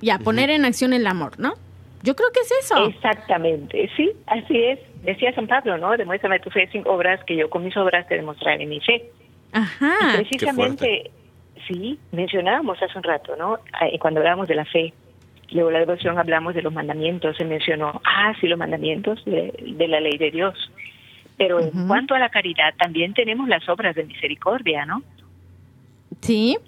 y 0.00 0.08
a 0.08 0.20
poner 0.20 0.48
en 0.48 0.64
acción 0.64 0.94
el 0.94 1.06
amor, 1.06 1.38
¿no? 1.38 1.52
Yo 2.02 2.16
creo 2.16 2.30
que 2.32 2.40
es 2.40 2.50
eso. 2.64 2.86
Exactamente, 2.86 3.90
sí, 3.94 4.12
así 4.24 4.56
es. 4.56 4.78
Decía 5.02 5.34
San 5.34 5.48
Pablo, 5.48 5.76
¿no? 5.76 5.94
Demuéstrame 5.98 6.40
tu 6.40 6.48
fe 6.48 6.66
sin 6.72 6.88
obras, 6.88 7.22
que 7.26 7.36
yo 7.36 7.50
con 7.50 7.62
mis 7.62 7.76
obras 7.76 8.08
te 8.08 8.14
demostraré 8.14 8.64
mi 8.64 8.80
fe. 8.80 9.04
Ajá. 9.52 10.14
precisamente, 10.16 11.10
sí, 11.68 11.98
mencionábamos 12.10 12.82
hace 12.82 12.96
un 12.96 13.04
rato, 13.04 13.36
¿no? 13.36 13.58
Cuando 14.00 14.20
hablábamos 14.20 14.48
de 14.48 14.54
la 14.54 14.64
fe, 14.64 14.94
luego 15.52 15.70
la 15.70 15.80
devoción 15.80 16.18
hablamos 16.18 16.54
de 16.54 16.62
los 16.62 16.72
mandamientos, 16.72 17.36
se 17.36 17.44
mencionó, 17.44 18.00
ah, 18.04 18.34
sí, 18.40 18.46
los 18.46 18.58
mandamientos 18.58 19.24
de, 19.24 19.86
la 19.88 20.00
ley 20.00 20.16
de 20.18 20.30
Dios. 20.30 20.54
Pero 21.36 21.60
en 21.60 21.86
cuanto 21.88 22.14
a 22.14 22.18
la 22.18 22.28
caridad, 22.28 22.74
también 22.78 23.14
tenemos 23.14 23.48
las 23.48 23.66
obras 23.68 23.96
de 23.96 24.04
misericordia, 24.04 24.84
¿no? 24.84 25.02
Sí. 26.20 26.58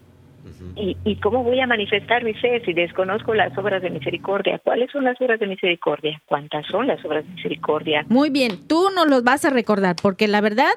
¿Y, 0.76 0.96
¿Y 1.04 1.16
cómo 1.16 1.44
voy 1.44 1.60
a 1.60 1.66
manifestar 1.66 2.24
mi 2.24 2.32
fe 2.34 2.62
si 2.64 2.72
desconozco 2.72 3.34
las 3.34 3.56
obras 3.58 3.82
de 3.82 3.90
misericordia? 3.90 4.58
¿Cuáles 4.58 4.90
son 4.90 5.04
las 5.04 5.20
obras 5.20 5.38
de 5.38 5.46
misericordia? 5.46 6.20
¿Cuántas 6.24 6.66
son 6.66 6.86
las 6.86 7.04
obras 7.04 7.24
de 7.26 7.34
misericordia? 7.34 8.06
Muy 8.08 8.30
bien, 8.30 8.66
tú 8.66 8.88
nos 8.94 9.08
los 9.08 9.22
vas 9.22 9.44
a 9.44 9.50
recordar, 9.50 9.96
porque 10.02 10.26
la 10.26 10.40
verdad, 10.40 10.72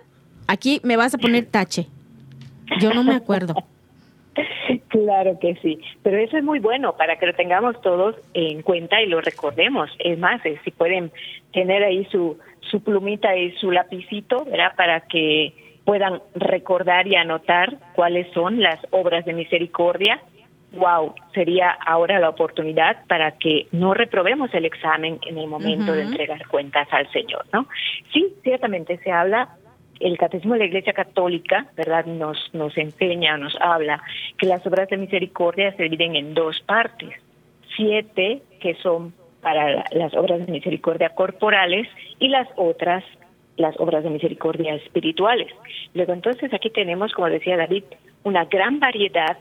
aquí 0.47 0.81
me 0.83 0.97
vas 0.97 1.15
a 1.15 1.17
poner 1.17 1.45
tache. 1.45 1.87
Yo 2.79 2.93
no 2.93 3.03
me 3.03 3.15
acuerdo. 3.15 3.55
Claro 4.89 5.38
que 5.39 5.55
sí, 5.55 5.79
pero 6.03 6.17
eso 6.17 6.38
es 6.38 6.43
muy 6.43 6.59
bueno 6.59 6.95
para 6.97 7.17
que 7.17 7.25
lo 7.25 7.33
tengamos 7.33 7.79
todos 7.81 8.15
en 8.33 8.61
cuenta 8.61 9.01
y 9.01 9.07
lo 9.07 9.21
recordemos. 9.21 9.89
Es 9.99 10.17
más, 10.17 10.45
eh, 10.45 10.57
si 10.63 10.71
pueden 10.71 11.11
tener 11.51 11.83
ahí 11.83 12.05
su, 12.05 12.38
su 12.61 12.81
plumita 12.81 13.36
y 13.36 13.51
su 13.57 13.71
lapicito, 13.71 14.45
¿verdad? 14.45 14.73
Para 14.75 15.01
que 15.01 15.53
puedan 15.83 16.21
recordar 16.33 17.07
y 17.07 17.15
anotar 17.15 17.77
cuáles 17.93 18.31
son 18.33 18.61
las 18.61 18.79
obras 18.91 19.25
de 19.25 19.33
misericordia. 19.33 20.21
Wow, 20.71 21.13
sería 21.33 21.69
ahora 21.69 22.19
la 22.19 22.29
oportunidad 22.29 23.05
para 23.07 23.31
que 23.31 23.67
no 23.71 23.93
reprobemos 23.93 24.53
el 24.53 24.65
examen 24.65 25.19
en 25.25 25.38
el 25.38 25.47
momento 25.47 25.93
de 25.93 26.03
entregar 26.03 26.45
cuentas 26.47 26.88
al 26.91 27.09
Señor, 27.11 27.45
¿no? 27.53 27.67
Sí, 28.11 28.33
ciertamente 28.43 28.97
se 28.97 29.11
habla 29.11 29.49
el 29.99 30.17
Catecismo 30.17 30.53
de 30.53 30.59
la 30.59 30.65
Iglesia 30.65 30.93
Católica, 30.93 31.67
¿verdad? 31.75 32.05
Nos, 32.05 32.37
nos 32.53 32.77
enseña, 32.77 33.37
nos 33.37 33.55
habla 33.61 34.01
que 34.37 34.45
las 34.45 34.65
obras 34.65 34.89
de 34.89 34.97
misericordia 34.97 35.75
se 35.75 35.83
dividen 35.83 36.15
en 36.15 36.33
dos 36.33 36.59
partes. 36.61 37.11
Siete 37.75 38.41
que 38.59 38.75
son 38.75 39.13
para 39.41 39.85
las 39.91 40.13
obras 40.15 40.45
de 40.45 40.51
misericordia 40.51 41.09
corporales 41.09 41.87
y 42.19 42.29
las 42.29 42.47
otras 42.55 43.03
las 43.57 43.79
obras 43.79 44.03
de 44.03 44.09
misericordia 44.09 44.75
espirituales. 44.75 45.47
Luego 45.93 46.11
entonces 46.11 46.53
aquí 46.53 46.69
tenemos, 46.69 47.13
como 47.13 47.29
decía 47.29 47.55
David, 47.55 47.85
una 48.23 48.43
gran 48.45 48.81
variedad 48.81 49.37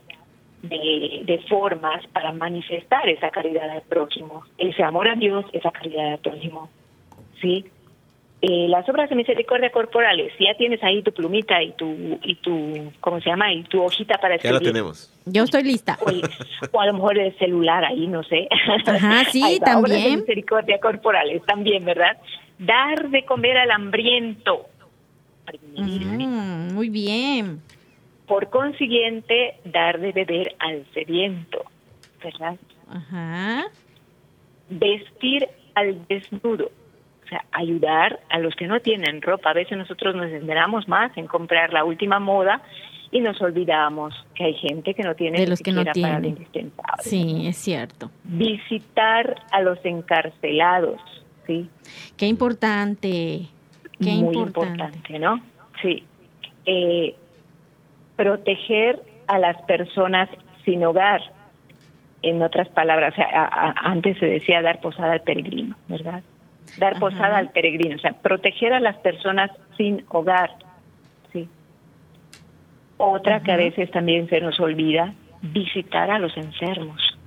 de, 0.62 1.22
de, 1.24 1.38
formas 1.48 2.06
para 2.08 2.32
manifestar 2.32 3.08
esa 3.08 3.30
caridad 3.30 3.68
al 3.68 3.82
prójimo, 3.82 4.44
ese 4.56 4.84
amor 4.84 5.08
a 5.08 5.16
Dios, 5.16 5.44
esa 5.52 5.72
caridad 5.72 6.12
al 6.12 6.18
prójimo. 6.18 6.70
¿sí? 7.40 7.64
Eh, 8.42 8.68
las 8.68 8.86
obras 8.90 9.08
de 9.08 9.16
misericordia 9.16 9.70
corporales, 9.70 10.32
si 10.36 10.44
ya 10.44 10.54
tienes 10.54 10.82
ahí 10.84 11.02
tu 11.02 11.12
plumita 11.12 11.62
y 11.62 11.72
tu, 11.72 12.18
y 12.22 12.34
tu 12.36 12.92
¿cómo 13.00 13.18
se 13.20 13.30
llama? 13.30 13.50
Y 13.52 13.62
tu 13.62 13.82
hojita 13.82 14.18
para 14.18 14.34
escribir. 14.34 14.60
Ya 14.60 14.64
la 14.64 14.72
tenemos. 14.72 15.10
Yo 15.24 15.44
estoy 15.44 15.62
lista. 15.62 15.98
O, 16.72 16.80
a 16.80 16.86
lo 16.86 16.92
mejor 16.92 17.18
el 17.18 17.34
celular 17.38 17.84
ahí, 17.84 18.06
no 18.06 18.22
sé. 18.22 18.48
Ajá, 18.86 19.24
sí, 19.30 19.58
también. 19.64 19.78
Obras 19.78 20.04
de 20.04 20.16
misericordia 20.18 20.78
corporales, 20.78 21.42
también, 21.46 21.86
¿verdad? 21.86 22.18
Dar 22.58 23.08
de 23.08 23.24
comer 23.24 23.56
al 23.56 23.70
hambriento. 23.70 24.66
Mm, 25.76 26.74
muy 26.74 26.90
bien. 26.90 27.62
Por 28.26 28.50
consiguiente, 28.50 29.56
dar 29.64 29.98
de 30.00 30.12
beber 30.12 30.54
al 30.58 30.84
sediento, 30.92 31.64
¿verdad? 32.22 32.56
Ajá. 32.90 33.68
Vestir 34.68 35.48
al 35.74 36.06
desnudo 36.08 36.70
o 37.24 37.28
sea, 37.28 37.44
ayudar 37.52 38.20
a 38.28 38.38
los 38.38 38.54
que 38.54 38.66
no 38.66 38.80
tienen 38.80 39.22
ropa. 39.22 39.50
A 39.50 39.54
veces 39.54 39.78
nosotros 39.78 40.14
nos 40.14 40.30
enteramos 40.30 40.88
más 40.88 41.16
en 41.16 41.26
comprar 41.26 41.72
la 41.72 41.84
última 41.84 42.18
moda 42.20 42.60
y 43.10 43.20
nos 43.20 43.40
olvidamos 43.40 44.14
que 44.34 44.44
hay 44.44 44.54
gente 44.54 44.92
que 44.92 45.02
no 45.02 45.14
tiene 45.14 45.38
de 45.38 45.46
los 45.46 45.60
que 45.60 45.72
no 45.72 45.84
tienen. 45.84 46.24
indispensable. 46.24 47.02
Sí, 47.02 47.46
es 47.46 47.56
cierto. 47.56 48.10
Visitar 48.24 49.36
a 49.52 49.62
los 49.62 49.78
encarcelados, 49.84 51.00
sí. 51.46 51.68
Qué 52.16 52.26
importante. 52.26 53.46
Qué 54.00 54.10
Muy 54.16 54.36
importante. 54.36 55.18
¿no? 55.18 55.40
Sí. 55.80 56.02
Eh, 56.66 57.14
proteger 58.16 59.00
a 59.28 59.38
las 59.38 59.62
personas 59.62 60.28
sin 60.64 60.84
hogar. 60.84 61.22
En 62.22 62.40
otras 62.40 62.68
palabras, 62.70 63.12
o 63.12 63.16
sea, 63.16 63.74
antes 63.76 64.18
se 64.18 64.24
decía 64.24 64.62
dar 64.62 64.80
posada 64.80 65.12
al 65.12 65.20
peregrino, 65.20 65.76
¿verdad? 65.88 66.22
Dar 66.78 66.98
posada 66.98 67.38
al 67.38 67.50
peregrino, 67.50 67.96
o 67.96 67.98
sea, 67.98 68.12
proteger 68.12 68.72
a 68.72 68.80
las 68.80 68.96
personas 68.98 69.50
sin 69.76 70.04
hogar. 70.08 70.50
¿sí? 71.32 71.48
Otra 72.96 73.42
que 73.42 73.52
a 73.52 73.56
veces 73.56 73.90
también 73.90 74.28
se 74.28 74.40
nos 74.40 74.58
olvida, 74.60 75.14
visitar 75.42 76.10
a 76.10 76.18
los 76.18 76.36
enfermos. 76.36 77.18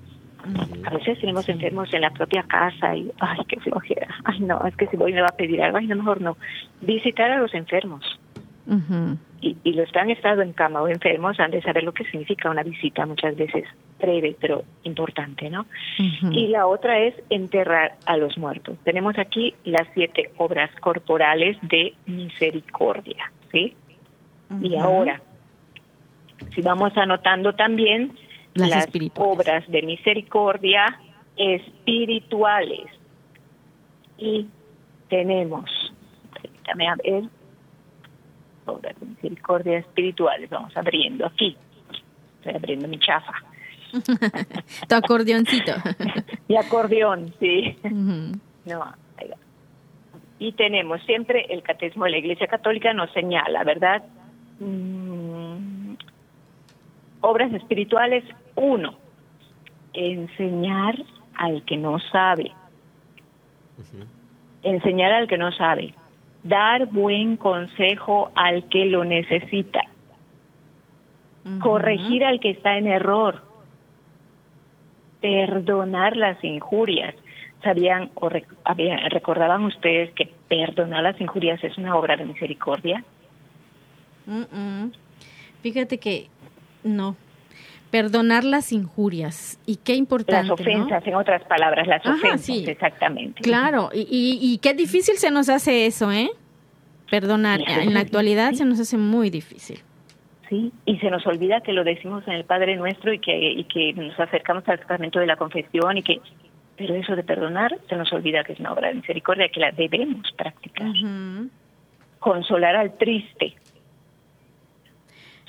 A 0.86 0.92
veces 0.92 1.20
tenemos 1.20 1.50
enfermos 1.50 1.94
en 1.94 2.02
la 2.02 2.12
propia 2.12 2.44
casa 2.44 2.96
y, 2.96 3.12
ay, 3.20 3.40
qué 3.50 3.60
flojera. 3.60 4.08
Ay, 4.24 4.40
no, 4.40 4.66
es 4.66 4.76
que 4.78 4.88
si 4.88 4.96
voy 4.96 5.12
me 5.12 5.22
va 5.22 5.28
a 5.28 5.36
pedir 5.36 5.62
algo. 5.62 5.78
Ay, 5.78 5.88
no, 5.88 5.98
mejor 5.98 6.22
no. 6.22 6.38
Visitar 6.82 7.32
a 7.32 7.40
los 7.40 7.54
enfermos 7.54 8.18
y, 9.42 9.74
los 9.74 9.92
que 9.92 10.00
han 10.00 10.10
estado 10.10 10.42
en 10.42 10.54
cama 10.54 10.82
o 10.82 10.88
enfermos 10.88 11.40
han 11.40 11.52
de 11.52 11.62
saber 11.62 11.84
lo 11.84 11.94
que 11.94 12.04
significa 12.06 12.50
una 12.50 12.64
visita 12.64 13.06
muchas 13.06 13.36
veces 13.36 13.66
breve 14.00 14.36
pero 14.40 14.64
importante, 14.84 15.50
¿no? 15.50 15.66
Y 16.32 16.48
la 16.48 16.68
otra 16.68 17.00
es 17.00 17.16
enterrar 17.30 17.96
a 18.06 18.18
los 18.18 18.38
muertos. 18.38 18.78
Tenemos 18.84 19.18
aquí 19.18 19.56
las 19.64 19.88
siete 19.94 20.32
obras 20.38 20.70
corporales 20.80 21.58
de 21.62 21.94
misericordia, 22.06 23.32
¿sí? 23.52 23.76
Y 24.62 24.76
ahora, 24.76 25.22
si 26.54 26.62
vamos 26.62 26.96
anotando 26.98 27.54
también 27.54 28.14
las, 28.54 28.88
obras 29.16 29.68
de 29.68 29.82
misericordia 29.84 31.00
espirituales. 31.38 32.88
Y 34.18 34.48
tenemos, 35.10 35.70
permítame 36.34 36.88
a 36.88 36.96
ver, 36.96 37.24
obras 38.68 39.00
de 39.00 39.06
misericordia 39.06 39.80
espirituales. 39.80 40.50
Vamos 40.50 40.76
abriendo 40.76 41.26
aquí. 41.26 41.58
Estoy 42.38 42.56
abriendo 42.56 42.88
mi 42.88 43.00
chafa. 43.00 43.34
tu 44.88 44.96
acordeoncito. 44.96 45.74
mi 46.48 46.58
acordeón, 46.58 47.34
sí. 47.40 47.78
No, 48.66 48.94
y 50.40 50.52
tenemos 50.52 51.02
siempre 51.04 51.48
el 51.50 51.64
catecismo 51.64 52.06
de 52.06 52.12
la 52.12 52.18
Iglesia 52.18 52.48
Católica 52.48 52.94
nos 52.94 53.12
señala, 53.12 53.64
¿verdad? 53.64 54.04
Mm, 54.60 55.96
obras 57.22 57.52
espirituales, 57.54 58.24
uno, 58.56 58.96
enseñar 59.94 60.96
al 61.36 61.64
que 61.66 61.78
no 61.78 62.00
sabe. 62.12 62.52
Enseñar 64.64 65.12
al 65.12 65.28
que 65.28 65.38
no 65.38 65.52
sabe 65.52 65.94
dar 66.44 66.88
buen 66.88 67.38
consejo 67.38 68.32
al 68.36 68.68
que 68.70 68.86
lo 68.86 69.04
necesita, 69.04 69.82
corregir 71.62 72.24
al 72.24 72.40
que 72.40 72.52
está 72.52 72.78
en 72.78 72.88
error, 72.88 73.44
perdonar 75.22 76.16
las 76.16 76.44
injurias. 76.44 77.16
¿Sabían 77.64 78.12
o 78.14 78.30
recordaban 78.30 79.66
ustedes 79.66 80.14
que 80.14 80.32
perdonar 80.48 81.04
las 81.04 81.20
injurias 81.20 81.62
es 81.64 81.78
una 81.78 81.96
obra 81.96 82.16
de 82.16 82.26
misericordia? 82.26 83.04
Fíjate 85.64 85.98
que 85.98 86.28
no, 86.84 87.16
perdonar 87.92 88.44
las 88.44 88.72
injurias. 88.72 89.60
Y 89.66 89.78
qué 89.78 89.96
importante. 89.96 90.50
Las 90.50 90.60
ofensas, 90.60 91.06
en 91.08 91.16
otras 91.16 91.44
palabras, 91.44 91.88
las 91.88 92.06
ofensas, 92.06 92.50
exactamente. 92.68 93.42
Claro, 93.42 93.90
y, 93.94 94.40
y, 94.42 94.58
qué 94.60 94.74
difícil 94.74 95.18
se 95.18 95.32
nos 95.32 95.50
hace 95.50 95.86
eso, 95.86 96.12
¿eh? 96.12 96.30
Perdonar. 97.10 97.62
En 97.66 97.94
la 97.94 98.02
actualidad 98.02 98.54
se 98.54 98.66
nos 98.66 98.80
hace 98.80 98.98
muy 98.98 99.30
difícil. 99.30 99.80
Sí, 100.50 100.72
y 100.86 100.98
se 101.00 101.10
nos 101.10 101.26
olvida 101.28 101.62
que 101.62 101.74
lo 101.74 101.84
decimos 101.84 102.26
en 102.28 102.34
el 102.34 102.46
Padre 102.46 102.78
Nuestro 102.78 103.12
y 103.14 103.20
que, 103.20 103.38
y 103.52 103.64
que 103.66 103.94
nos 103.94 104.18
acercamos 104.20 104.68
al 104.68 104.80
sacramento 104.80 105.20
de 105.20 105.26
la 105.26 105.36
confesión 105.36 105.98
y 105.98 106.04
que, 106.04 106.22
pero 106.78 106.96
eso 106.96 107.16
de 107.16 107.24
perdonar 107.24 107.78
se 107.90 107.96
nos 107.96 108.12
olvida 108.14 108.44
que 108.44 108.54
es 108.54 108.60
una 108.60 108.72
obra 108.72 108.88
de 108.90 108.96
misericordia 108.96 109.50
que 109.50 109.60
la 109.60 109.72
debemos 109.72 110.32
practicar. 110.38 110.88
Consolar 112.20 112.76
al 112.76 112.98
triste, 112.98 113.56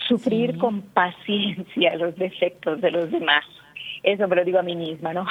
Sufrir 0.09 0.57
con 0.57 0.83
paciencia 0.83 1.95
los 1.97 2.17
defectos 2.17 2.81
de 2.81 2.91
los 2.91 3.11
demás. 3.11 3.45
Eso 4.03 4.27
me 4.27 4.37
lo 4.37 4.45
digo 4.45 4.59
a 4.59 4.63
mí 4.63 4.75
misma, 4.75 5.13
¿no? 5.13 5.27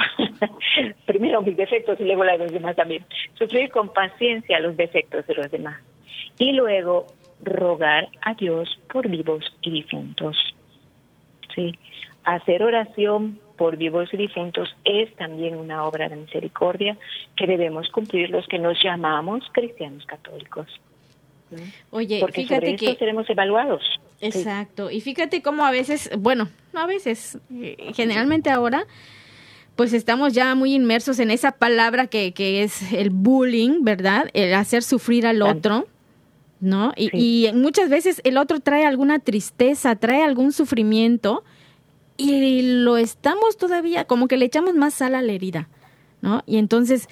Primero 1.05 1.41
mis 1.41 1.57
defectos 1.57 1.99
y 1.99 2.03
luego 2.03 2.23
la 2.23 2.33
de 2.33 2.39
los 2.39 2.51
demás 2.51 2.75
también. 2.75 3.03
Sufrir 3.33 3.71
con 3.71 3.91
paciencia 3.91 4.59
los 4.59 4.77
defectos 4.77 5.25
de 5.25 5.35
los 5.35 5.49
demás. 5.49 5.81
Y 6.37 6.51
luego 6.51 7.07
rogar 7.41 8.09
a 8.21 8.33
Dios 8.35 8.79
por 8.91 9.07
vivos 9.09 9.43
y 9.61 9.71
difuntos. 9.71 10.37
Sí. 11.55 11.73
Hacer 12.23 12.61
oración 12.61 13.39
por 13.57 13.77
vivos 13.77 14.13
y 14.13 14.17
difuntos 14.17 14.75
es 14.85 15.13
también 15.15 15.55
una 15.55 15.85
obra 15.85 16.09
de 16.09 16.17
misericordia 16.17 16.97
que 17.35 17.47
debemos 17.47 17.89
cumplir 17.89 18.29
los 18.29 18.47
que 18.47 18.59
nos 18.59 18.81
llamamos 18.83 19.43
cristianos 19.53 20.05
católicos. 20.05 20.67
Oye, 21.91 22.19
Porque 22.19 22.41
fíjate 22.41 22.65
sobre 22.67 22.75
que 22.75 22.95
seremos 22.95 23.29
evaluados. 23.29 23.81
Exacto. 24.19 24.91
Y 24.91 25.01
fíjate 25.01 25.41
cómo 25.41 25.65
a 25.65 25.71
veces, 25.71 26.09
bueno, 26.17 26.49
no 26.73 26.79
a 26.81 26.87
veces, 26.87 27.37
eh, 27.53 27.91
generalmente 27.95 28.49
ahora, 28.49 28.85
pues 29.75 29.93
estamos 29.93 30.33
ya 30.33 30.55
muy 30.55 30.73
inmersos 30.73 31.19
en 31.19 31.31
esa 31.31 31.51
palabra 31.51 32.07
que, 32.07 32.33
que 32.33 32.63
es 32.63 32.93
el 32.93 33.11
bullying, 33.11 33.83
¿verdad? 33.83 34.29
El 34.33 34.53
hacer 34.55 34.83
sufrir 34.83 35.27
al 35.27 35.41
otro, 35.43 35.87
¿no? 36.59 36.93
Y, 36.95 37.09
y 37.13 37.53
muchas 37.53 37.89
veces 37.89 38.21
el 38.23 38.37
otro 38.37 38.59
trae 38.59 38.85
alguna 38.85 39.19
tristeza, 39.19 39.95
trae 39.95 40.23
algún 40.23 40.51
sufrimiento 40.51 41.43
y 42.17 42.81
lo 42.81 42.97
estamos 42.97 43.57
todavía, 43.57 44.05
como 44.05 44.27
que 44.27 44.37
le 44.37 44.45
echamos 44.45 44.73
más 44.73 44.95
sal 44.95 45.13
a 45.13 45.21
la 45.21 45.31
herida, 45.31 45.69
¿no? 46.21 46.41
Y 46.47 46.57
entonces 46.57 47.07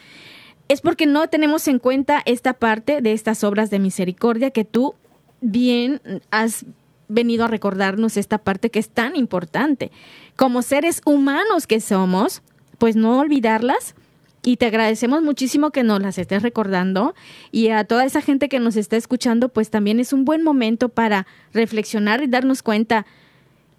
es 0.67 0.81
porque 0.81 1.05
no 1.05 1.27
tenemos 1.27 1.67
en 1.67 1.79
cuenta 1.79 2.21
esta 2.25 2.53
parte 2.53 3.01
de 3.01 3.13
estas 3.13 3.43
obras 3.43 3.69
de 3.69 3.79
misericordia 3.79 4.51
que 4.51 4.65
tú 4.65 4.95
bien 5.41 6.01
has 6.31 6.65
venido 7.07 7.45
a 7.45 7.47
recordarnos 7.47 8.17
esta 8.17 8.39
parte 8.39 8.71
que 8.71 8.79
es 8.79 8.89
tan 8.89 9.15
importante. 9.15 9.91
Como 10.35 10.61
seres 10.61 11.01
humanos 11.05 11.67
que 11.67 11.79
somos, 11.79 12.41
pues 12.77 12.95
no 12.95 13.19
olvidarlas. 13.19 13.95
Y 14.43 14.57
te 14.57 14.67
agradecemos 14.67 15.23
muchísimo 15.23 15.71
que 15.71 15.83
nos 15.83 16.01
las 16.01 16.17
estés 16.17 16.43
recordando. 16.43 17.15
Y 17.51 17.69
a 17.69 17.83
toda 17.83 18.05
esa 18.05 18.21
gente 18.21 18.47
que 18.47 18.59
nos 18.59 18.75
está 18.75 18.95
escuchando, 18.95 19.49
pues 19.49 19.71
también 19.71 19.99
es 19.99 20.13
un 20.13 20.23
buen 20.23 20.43
momento 20.43 20.89
para 20.89 21.25
reflexionar 21.51 22.21
y 22.21 22.27
darnos 22.27 22.61
cuenta 22.61 23.05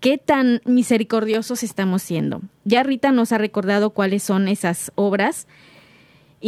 qué 0.00 0.18
tan 0.18 0.60
misericordiosos 0.64 1.62
estamos 1.62 2.02
siendo. 2.02 2.42
Ya 2.64 2.82
Rita 2.82 3.12
nos 3.12 3.32
ha 3.32 3.38
recordado 3.38 3.90
cuáles 3.90 4.22
son 4.24 4.48
esas 4.48 4.90
obras 4.96 5.46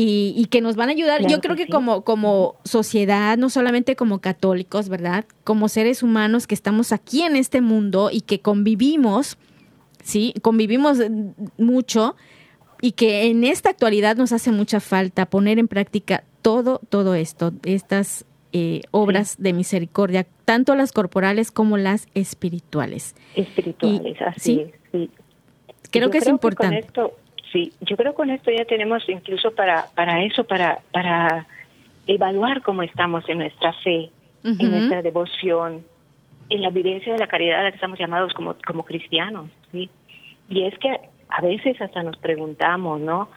y, 0.00 0.46
que 0.46 0.60
nos 0.60 0.76
van 0.76 0.90
a 0.90 0.92
ayudar. 0.92 1.26
Yo 1.26 1.40
creo 1.40 1.56
que, 1.56 1.66
como, 1.66 2.02
como 2.02 2.54
sociedad, 2.64 3.36
no 3.36 3.50
solamente 3.50 3.96
como 3.96 4.20
católicos, 4.20 4.88
¿verdad? 4.88 5.24
Como 5.42 5.68
seres 5.68 6.04
humanos 6.04 6.46
que 6.46 6.54
estamos 6.54 6.92
aquí 6.92 7.22
en 7.22 7.34
este 7.34 7.60
mundo 7.60 8.10
y 8.12 8.20
que 8.20 8.38
convivimos, 8.38 9.38
¿sí? 10.04 10.34
Convivimos 10.40 10.98
mucho 11.56 12.14
y 12.80 12.92
que 12.92 13.26
en 13.26 13.42
esta 13.42 13.70
actualidad 13.70 14.16
nos 14.16 14.30
hace 14.30 14.52
mucha 14.52 14.78
falta 14.78 15.26
poner 15.26 15.58
en 15.58 15.66
práctica 15.66 16.22
todo, 16.42 16.80
todo 16.90 17.16
esto, 17.16 17.52
estas 17.64 18.24
eh, 18.52 18.82
obras 18.92 19.34
de 19.40 19.52
misericordia, 19.52 20.28
tanto 20.44 20.76
las 20.76 20.92
corporales 20.92 21.50
como 21.50 21.76
las 21.76 22.06
espirituales. 22.14 23.16
Espirituales, 23.34 24.16
así 24.22 24.40
sí, 24.40 24.60
es, 24.60 24.72
sí. 24.92 25.10
Creo 25.90 26.06
Yo 26.06 26.10
que 26.12 26.18
es 26.18 26.24
con 26.24 26.34
importante. 26.34 26.78
esto, 26.78 27.16
sí, 27.52 27.72
yo 27.80 27.96
creo 27.96 28.12
que 28.12 28.16
con 28.16 28.30
esto 28.30 28.50
ya 28.50 28.64
tenemos 28.64 29.08
incluso 29.08 29.54
para, 29.54 29.86
para 29.94 30.22
eso, 30.22 30.44
para, 30.44 30.80
para 30.92 31.46
evaluar 32.06 32.62
cómo 32.62 32.82
estamos 32.82 33.28
en 33.28 33.38
nuestra 33.38 33.72
fe, 33.74 34.10
en 34.44 34.70
nuestra 34.70 35.02
devoción, 35.02 35.84
en 36.48 36.62
la 36.62 36.70
vivencia 36.70 37.12
de 37.12 37.18
la 37.18 37.26
caridad 37.26 37.60
a 37.60 37.64
la 37.64 37.70
que 37.70 37.76
estamos 37.76 37.98
llamados 37.98 38.32
como, 38.32 38.56
como 38.66 38.84
cristianos, 38.84 39.50
¿sí? 39.72 39.90
Y 40.48 40.64
es 40.64 40.78
que 40.78 40.98
a 41.28 41.42
veces 41.42 41.80
hasta 41.80 42.02
nos 42.02 42.16
preguntamos, 42.16 43.00
¿no? 43.00 43.28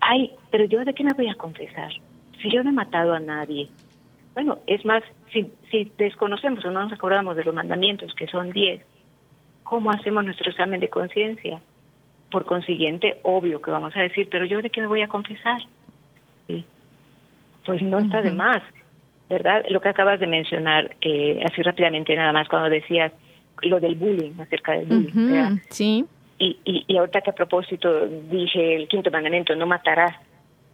Ay, 0.00 0.32
pero 0.50 0.64
yo 0.64 0.84
de 0.84 0.94
qué 0.94 1.04
me 1.04 1.12
voy 1.12 1.28
a 1.28 1.34
confesar? 1.36 1.92
Si 2.40 2.50
yo 2.50 2.64
no 2.64 2.70
he 2.70 2.72
matado 2.72 3.14
a 3.14 3.20
nadie. 3.20 3.68
Bueno, 4.34 4.58
es 4.66 4.84
más, 4.84 5.04
si, 5.32 5.52
si 5.70 5.92
desconocemos 5.96 6.64
o 6.64 6.70
no 6.70 6.82
nos 6.82 6.92
acordamos 6.92 7.36
de 7.36 7.44
los 7.44 7.54
mandamientos, 7.54 8.14
que 8.14 8.26
son 8.26 8.50
diez, 8.50 8.84
¿cómo 9.62 9.92
hacemos 9.92 10.24
nuestro 10.24 10.50
examen 10.50 10.80
de 10.80 10.88
conciencia? 10.88 11.60
Por 12.32 12.44
consiguiente, 12.44 13.18
obvio 13.22 13.62
que 13.62 13.70
vamos 13.70 13.94
a 13.96 14.00
decir, 14.00 14.28
pero 14.30 14.44
yo 14.44 14.60
de 14.62 14.70
qué 14.70 14.80
me 14.80 14.88
voy 14.88 15.02
a 15.02 15.08
confesar? 15.08 15.60
¿Sí? 16.48 16.64
Pues 17.64 17.82
no 17.82 18.00
está 18.00 18.22
de 18.22 18.32
más, 18.32 18.62
¿verdad? 19.28 19.64
Lo 19.68 19.80
que 19.80 19.90
acabas 19.90 20.18
de 20.18 20.26
mencionar, 20.26 20.96
eh, 21.00 21.40
así 21.44 21.62
rápidamente 21.62 22.16
nada 22.16 22.32
más, 22.32 22.48
cuando 22.48 22.70
decías 22.70 23.12
lo 23.62 23.78
del 23.78 23.94
bullying, 23.94 24.32
acerca 24.40 24.72
del 24.72 24.86
bullying. 24.86 25.58
Sí, 25.68 26.04
Y, 26.38 26.58
y, 26.64 26.84
y 26.88 26.96
ahorita 26.96 27.20
que 27.20 27.30
a 27.30 27.34
propósito 27.34 28.08
dije 28.08 28.74
el 28.74 28.88
quinto 28.88 29.10
mandamiento, 29.10 29.54
no 29.54 29.66
matarás. 29.66 30.16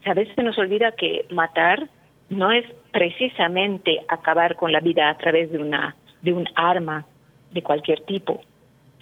A 0.07 0.15
veces 0.15 0.35
se 0.35 0.43
nos 0.43 0.57
olvida 0.57 0.93
que 0.93 1.27
matar 1.31 1.89
no 2.31 2.53
es 2.53 2.65
precisamente 2.93 4.01
acabar 4.09 4.55
con 4.57 4.73
la 4.73 4.81
vida 4.81 5.11
a 5.11 5.19
través 5.19 5.51
de 5.51 5.59
una 5.59 5.97
de 6.23 6.33
un 6.33 6.47
arma 6.55 7.05
de 7.53 7.63
cualquier 7.63 8.01
tipo, 8.01 8.41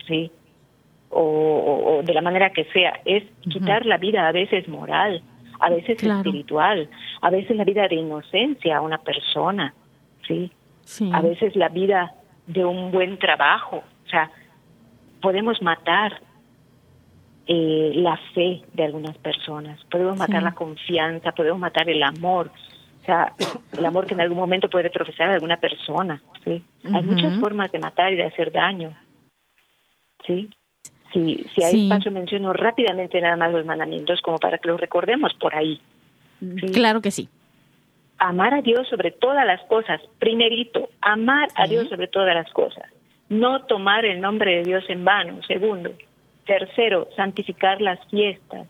sí, 0.06 0.30
o, 1.10 1.20
o- 1.20 1.98
o 1.98 2.02
de 2.02 2.12
la 2.14 2.20
manera 2.22 2.50
que 2.50 2.64
sea. 2.72 3.00
Es 3.04 3.24
quitar 3.40 3.86
la 3.86 3.96
vida 3.98 4.26
a 4.28 4.32
veces 4.32 4.66
moral, 4.68 5.22
a 5.60 5.70
veces 5.70 5.98
Claro. 5.98 6.18
espiritual, 6.20 6.88
a 7.22 7.30
veces 7.30 7.56
la 7.56 7.64
vida 7.64 7.88
de 7.88 7.96
inocencia 7.96 8.76
a 8.76 8.80
una 8.80 8.98
persona, 8.98 9.74
sí 10.26 10.50
sí. 10.84 11.10
a 11.12 11.20
veces 11.20 11.56
la 11.56 11.68
vida 11.68 12.14
de 12.46 12.64
un 12.64 12.90
buen 12.92 13.18
trabajo. 13.18 13.82
O 14.06 14.08
sea, 14.08 14.30
podemos 15.20 15.60
matar 15.62 16.20
eh, 17.48 17.92
la 17.94 18.16
fe 18.34 18.62
de 18.72 18.84
algunas 18.84 19.16
personas, 19.18 19.82
podemos 19.90 20.16
matar 20.18 20.40
Sí. 20.40 20.44
la 20.44 20.52
confianza, 20.54 21.32
podemos 21.32 21.60
matar 21.60 21.88
el 21.88 22.02
amor. 22.02 22.50
O 23.02 23.04
sea, 23.06 23.32
el 23.78 23.84
amor 23.86 24.06
que 24.06 24.14
en 24.14 24.20
algún 24.20 24.36
momento 24.38 24.68
puede 24.68 24.90
profesar 24.90 25.30
alguna 25.30 25.56
persona. 25.58 26.20
¿sí? 26.44 26.60
Hay 26.92 27.02
muchas 27.04 27.38
formas 27.38 27.70
de 27.70 27.78
matar 27.78 28.12
y 28.12 28.16
de 28.16 28.24
hacer 28.24 28.50
daño. 28.50 28.96
¿sí? 30.26 30.50
Si, 31.12 31.46
si 31.54 31.62
hay 31.62 31.72
Sí. 31.72 31.82
espacio, 31.84 32.10
menciono 32.10 32.52
rápidamente 32.52 33.20
nada 33.20 33.36
más 33.36 33.52
los 33.52 33.64
mandamientos 33.64 34.20
como 34.22 34.38
para 34.38 34.58
que 34.58 34.68
los 34.68 34.80
recordemos 34.80 35.32
por 35.34 35.54
ahí. 35.54 35.80
sí. 36.40 36.72
Claro 36.72 37.00
que 37.00 37.10
sí. 37.10 37.28
amar 38.18 38.54
a 38.54 38.62
Dios 38.62 38.88
sobre 38.88 39.10
todas 39.10 39.46
las 39.46 39.60
cosas. 39.64 40.00
Primerito, 40.18 40.88
amar 41.02 41.48
a. 41.54 41.66
Dios 41.66 41.88
sobre 41.88 42.08
todas 42.08 42.34
las 42.34 42.50
cosas. 42.52 42.84
No 43.28 43.64
tomar 43.66 44.04
el 44.06 44.20
nombre 44.20 44.56
de 44.56 44.62
Dios 44.62 44.84
en 44.88 45.04
vano. 45.04 45.42
Segundo. 45.46 45.92
Tercero, 46.46 47.08
santificar 47.16 47.80
las 47.82 47.98
fiestas. 48.08 48.66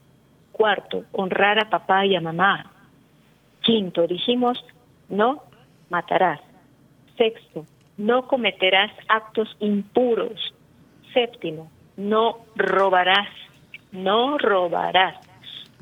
Cuarto, 0.52 1.04
honrar 1.12 1.58
a 1.60 1.68
papá 1.70 2.04
y 2.06 2.16
a 2.16 2.20
mamá. 2.20 2.72
Quinto, 3.62 4.06
dijimos, 4.06 4.64
no 5.08 5.42
matarás. 5.90 6.40
Sexto, 7.16 7.66
no 7.98 8.26
cometerás 8.26 8.90
actos 9.08 9.54
impuros. 9.60 10.54
Séptimo, 11.12 11.70
no 11.96 12.38
robarás. 12.54 13.28
No 13.92 14.38
robarás. 14.38 15.16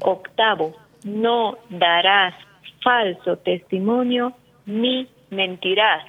Octavo, 0.00 0.74
no 1.04 1.58
darás 1.70 2.34
falso 2.82 3.38
testimonio 3.38 4.34
ni 4.66 5.08
mentirás. 5.30 6.04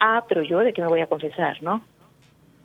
Ah, 0.00 0.24
pero 0.28 0.42
yo 0.42 0.60
de 0.60 0.72
qué 0.72 0.82
me 0.82 0.88
voy 0.88 1.00
a 1.00 1.06
confesar, 1.06 1.62
¿no? 1.62 1.82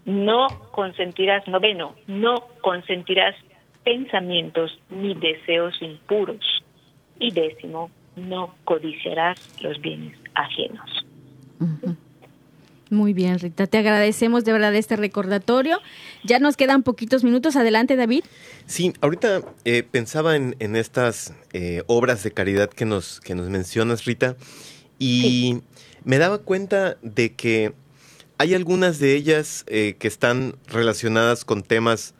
No 0.05 0.47
consentirás, 0.71 1.47
noveno, 1.47 1.95
no 2.07 2.36
consentirás 2.61 3.36
pensamientos 3.84 4.80
ni 4.89 5.13
deseos 5.13 5.82
impuros. 5.82 6.63
Y 7.19 7.32
décimo, 7.32 7.89
no 8.15 8.55
codiciarás 8.65 9.61
los 9.61 9.80
bienes 9.80 10.17
ajenos. 10.36 11.05
Muy 12.93 13.13
bien, 13.13 13.39
Rita. 13.39 13.67
Te 13.67 13.79
agradecemos 13.79 14.45
de 14.45 14.53
verdad 14.53 14.73
este 14.75 14.95
recordatorio. 14.95 15.79
Ya 16.23 16.39
nos 16.39 16.55
quedan 16.55 16.83
poquitos 16.83 17.23
minutos. 17.23 17.55
Adelante, 17.55 17.95
David. 17.95 18.23
Sí, 18.67 18.93
ahorita 19.01 19.41
eh, 19.65 19.83
pensaba 19.83 20.35
en, 20.35 20.55
en 20.59 20.75
estas 20.75 21.33
eh, 21.51 21.83
obras 21.87 22.23
de 22.23 22.31
caridad 22.31 22.69
que 22.69 22.85
nos, 22.85 23.19
que 23.19 23.35
nos 23.35 23.49
mencionas, 23.49 24.05
Rita, 24.05 24.37
y 24.99 25.61
me 26.05 26.17
daba 26.19 26.37
cuenta 26.37 26.97
de 27.01 27.33
que 27.33 27.73
hay 28.37 28.53
algunas 28.53 28.99
de 28.99 29.15
ellas 29.15 29.63
eh, 29.67 29.95
que 29.97 30.07
están 30.07 30.55
relacionadas 30.67 31.45
con 31.45 31.63
temas 31.63 32.13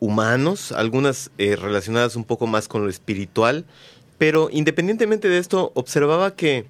humanos, 0.00 0.72
algunas 0.72 1.30
eh, 1.38 1.56
relacionadas 1.56 2.16
un 2.16 2.24
poco 2.24 2.46
más 2.46 2.68
con 2.68 2.84
lo 2.84 2.90
espiritual, 2.90 3.64
pero 4.18 4.50
independientemente 4.52 5.28
de 5.28 5.38
esto, 5.38 5.72
observaba 5.74 6.34
que 6.34 6.66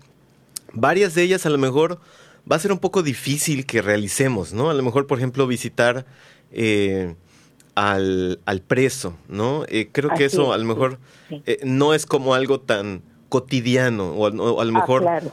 varias 0.73 1.15
de 1.15 1.23
ellas 1.23 1.47
a 1.47 1.51
lo 1.51 1.59
mejor 1.59 2.01
va 2.51 2.57
a 2.57 2.59
ser 2.59 2.73
un 2.73 2.79
poco 2.79 3.03
difícil 3.03 3.67
que 3.67 3.83
realicemos, 3.83 4.53
¿no? 4.53 4.71
A 4.71 4.75
lo 4.75 4.83
mejor, 4.83 5.07
por 5.07 5.19
ejemplo, 5.19 5.47
visitar 5.47 6.07
eh, 6.51 7.15
al, 7.75 8.41
al 8.45 8.61
preso, 8.61 9.17
¿no? 9.29 9.65
Eh, 9.69 9.89
creo 9.93 10.11
que 10.15 10.25
eso 10.27 10.49
es, 10.51 10.55
a 10.55 10.59
lo 10.59 10.65
mejor 10.67 10.99
sí. 11.29 11.43
eh, 11.47 11.59
no 11.65 11.95
es 11.95 12.05
como 12.07 12.35
algo 12.35 12.61
tan 12.61 13.03
cotidiano, 13.29 14.11
o, 14.13 14.27
a- 14.27 14.31
o 14.31 14.61
a 14.61 14.65
lo 14.65 14.71
Ah, 14.73 14.81
mejor 14.81 15.03
claro. 15.03 15.33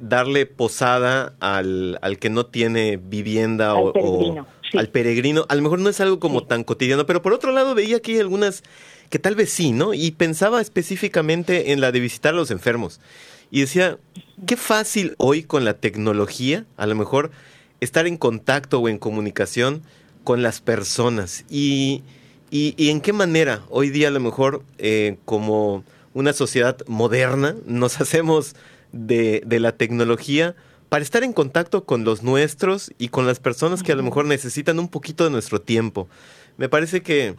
darle 0.00 0.44
posada 0.46 1.34
al, 1.40 1.98
al 2.02 2.18
que 2.18 2.28
no 2.30 2.46
tiene 2.46 2.96
vivienda 2.98 3.72
Al 3.72 3.78
o, 3.78 3.92
peregrino, 3.92 4.46
sí. 4.70 4.78
al 4.78 4.88
peregrino, 4.90 5.46
a 5.48 5.54
lo 5.56 5.62
mejor 5.62 5.78
no 5.80 5.88
es 5.88 6.00
algo 6.00 6.20
como 6.20 6.44
tan 6.44 6.62
cotidiano, 6.64 7.06
pero 7.06 7.22
por 7.22 7.32
otro 7.32 7.50
lado 7.50 7.74
veía 7.74 7.96
aquí 7.96 8.18
algunas 8.20 8.62
que 9.08 9.18
tal 9.18 9.34
vez 9.34 9.50
sí, 9.50 9.72
¿no? 9.72 9.92
Y 9.94 10.12
pensaba 10.12 10.60
específicamente 10.60 11.72
en 11.72 11.80
la 11.80 11.90
de 11.90 11.98
visitar 12.00 12.34
a 12.34 12.36
los 12.36 12.50
enfermos. 12.52 13.00
Y 13.50 13.60
decía, 13.60 13.98
qué 14.46 14.56
fácil 14.56 15.14
hoy 15.18 15.42
con 15.42 15.64
la 15.64 15.74
tecnología, 15.74 16.66
a 16.76 16.86
lo 16.86 16.94
mejor, 16.94 17.30
estar 17.80 18.06
en 18.06 18.16
contacto 18.16 18.80
o 18.80 18.88
en 18.88 18.98
comunicación 18.98 19.82
con 20.24 20.42
las 20.42 20.60
personas. 20.60 21.44
Y, 21.48 22.02
y, 22.50 22.74
y 22.76 22.90
en 22.90 23.00
qué 23.00 23.12
manera 23.12 23.62
hoy 23.68 23.90
día 23.90 24.08
a 24.08 24.12
lo 24.12 24.20
mejor 24.20 24.62
eh, 24.78 25.16
como 25.24 25.84
una 26.14 26.32
sociedad 26.32 26.78
moderna 26.86 27.56
nos 27.66 28.00
hacemos 28.00 28.54
de, 28.92 29.42
de 29.46 29.60
la 29.60 29.72
tecnología 29.72 30.54
para 30.88 31.04
estar 31.04 31.22
en 31.22 31.32
contacto 31.32 31.84
con 31.84 32.04
los 32.04 32.22
nuestros 32.22 32.92
y 32.98 33.08
con 33.08 33.26
las 33.26 33.38
personas 33.38 33.82
que 33.82 33.92
a 33.92 33.94
lo 33.94 34.02
mejor 34.02 34.24
necesitan 34.24 34.80
un 34.80 34.88
poquito 34.88 35.24
de 35.24 35.30
nuestro 35.30 35.60
tiempo. 35.60 36.08
Me 36.56 36.68
parece 36.68 37.02
que 37.02 37.36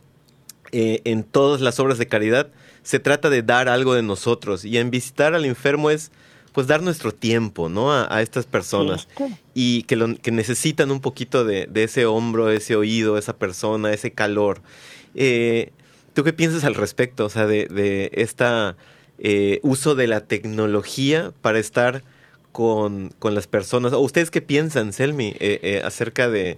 eh, 0.72 1.01
en 1.03 1.24
todas 1.24 1.59
las 1.59 1.80
obras 1.82 1.97
de 1.97 2.07
caridad 2.07 2.49
se 2.84 2.99
trata 2.99 3.29
de 3.29 3.41
dar 3.43 3.69
algo 3.69 3.93
de 3.93 4.01
nosotros 4.03 4.65
y 4.65 4.77
en 4.77 4.89
visitar 4.91 5.34
al 5.36 5.45
enfermo 5.45 5.89
es 5.91 6.11
pues 6.53 6.67
dar 6.67 6.82
nuestro 6.84 7.13
tiempo, 7.13 7.69
¿no? 7.69 7.93
A, 7.93 8.13
a 8.13 8.21
estas 8.21 8.45
personas 8.45 9.07
y 9.53 9.84
que, 9.84 9.95
lo- 9.95 10.15
que 10.17 10.32
necesitan 10.32 10.91
un 10.91 10.99
poquito 10.99 11.45
de, 11.45 11.65
de 11.67 11.84
ese 11.86 12.05
hombro, 12.05 12.49
ese 12.51 12.75
oído, 12.75 13.17
esa 13.17 13.38
persona, 13.38 13.93
ese 13.93 14.11
calor. 14.11 14.61
Eh, 15.15 15.71
¿Tú 16.13 16.23
qué 16.25 16.34
piensas 16.34 16.65
al 16.65 16.75
respecto? 16.75 17.25
O 17.25 17.29
sea, 17.29 17.47
de, 17.47 17.67
de 17.67 18.11
esta 18.13 18.75
eh, 19.17 19.59
uso 19.63 19.95
de 19.95 20.07
la 20.07 20.21
tecnología 20.21 21.32
para 21.41 21.59
estar 21.59 22.03
con, 22.51 23.13
con 23.17 23.34
las 23.34 23.47
personas. 23.47 23.93
¿O 23.93 23.99
ustedes 24.01 24.29
qué 24.29 24.41
piensan, 24.41 24.91
Selmi, 24.91 25.27
eh, 25.39 25.59
eh, 25.63 25.82
acerca 25.86 26.29
de, 26.29 26.57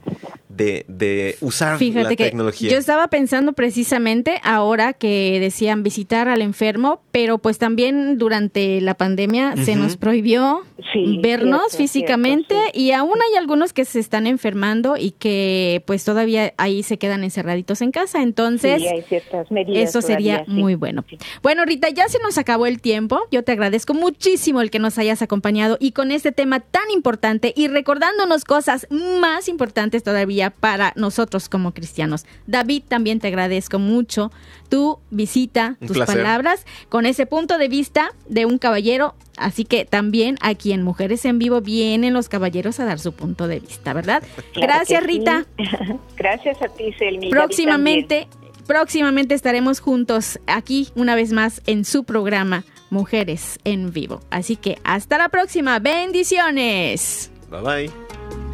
de, 0.55 0.85
de 0.87 1.35
usar 1.41 1.77
Fíjate 1.77 2.03
la 2.03 2.09
que 2.09 2.23
tecnología? 2.25 2.69
yo 2.69 2.77
estaba 2.77 3.07
pensando 3.07 3.53
precisamente 3.53 4.39
ahora 4.43 4.93
que 4.93 5.39
decían 5.39 5.83
visitar 5.83 6.27
al 6.27 6.41
enfermo, 6.41 7.01
pero 7.11 7.37
pues 7.37 7.57
también 7.57 8.17
durante 8.17 8.81
la 8.81 8.95
pandemia 8.95 9.55
se 9.57 9.75
nos 9.75 9.97
prohibió 9.97 10.63
Sí, 10.91 11.19
vernos 11.21 11.61
cierto, 11.69 11.77
físicamente 11.77 12.55
cierto, 12.55 12.79
y 12.79 12.91
aún 12.91 13.15
hay 13.15 13.37
algunos 13.37 13.73
que 13.73 13.85
se 13.85 13.99
están 13.99 14.27
enfermando 14.27 14.95
y 14.97 15.11
que 15.11 15.83
pues 15.87 16.03
todavía 16.03 16.53
ahí 16.57 16.83
se 16.83 16.97
quedan 16.97 17.23
encerraditos 17.23 17.81
en 17.81 17.91
casa. 17.91 18.21
Entonces, 18.21 18.81
sí, 18.81 18.87
hay 18.87 19.01
ciertas 19.03 19.49
medidas 19.49 19.89
eso 19.89 20.01
sería 20.01 20.39
todavía, 20.39 20.53
sí. 20.53 20.61
muy 20.61 20.75
bueno. 20.75 21.03
Sí. 21.09 21.17
Bueno, 21.41 21.65
Rita, 21.65 21.89
ya 21.89 22.07
se 22.09 22.19
nos 22.19 22.37
acabó 22.37 22.65
el 22.65 22.81
tiempo. 22.81 23.21
Yo 23.31 23.43
te 23.43 23.51
agradezco 23.53 23.93
muchísimo 23.93 24.61
el 24.61 24.69
que 24.69 24.79
nos 24.79 24.97
hayas 24.97 25.21
acompañado 25.21 25.77
y 25.79 25.93
con 25.93 26.11
este 26.11 26.31
tema 26.31 26.59
tan 26.59 26.89
importante 26.91 27.53
y 27.55 27.67
recordándonos 27.67 28.43
cosas 28.43 28.87
más 28.89 29.47
importantes 29.47 30.03
todavía 30.03 30.42
para 30.49 30.93
nosotros 30.95 31.49
como 31.49 31.73
cristianos. 31.73 32.25
David, 32.47 32.83
también 32.87 33.19
te 33.19 33.27
agradezco 33.27 33.79
mucho 33.79 34.31
tu 34.69 34.99
visita, 35.09 35.77
Un 35.81 35.87
tus 35.87 35.97
placer. 35.97 36.17
palabras, 36.17 36.65
con 36.89 37.05
ese 37.05 37.25
punto 37.25 37.57
de 37.57 37.67
vista 37.67 38.11
de 38.27 38.45
un 38.45 38.57
caballero 38.57 39.15
Así 39.37 39.65
que 39.65 39.85
también 39.85 40.37
aquí 40.41 40.73
en 40.73 40.83
Mujeres 40.83 41.25
en 41.25 41.39
Vivo 41.39 41.61
vienen 41.61 42.13
los 42.13 42.29
caballeros 42.29 42.79
a 42.79 42.85
dar 42.85 42.99
su 42.99 43.13
punto 43.13 43.47
de 43.47 43.59
vista, 43.59 43.93
¿verdad? 43.93 44.23
Gracias, 44.55 45.03
Rita. 45.03 45.45
Gracias 46.17 46.61
a 46.61 46.67
ti, 46.67 46.93
Selmi. 46.93 47.29
Próximamente, 47.29 48.27
próximamente 48.67 49.33
estaremos 49.33 49.79
juntos 49.79 50.39
aquí 50.45 50.89
una 50.95 51.15
vez 51.15 51.31
más 51.33 51.61
en 51.65 51.83
su 51.83 52.03
programa 52.03 52.63
Mujeres 52.89 53.59
en 53.63 53.91
Vivo. 53.91 54.21
Así 54.29 54.55
que 54.55 54.77
hasta 54.83 55.17
la 55.17 55.29
próxima. 55.29 55.79
Bendiciones. 55.79 57.31
Bye 57.49 57.61
bye. 57.61 58.52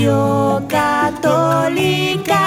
Radio 0.00 0.62
católica 0.66 2.39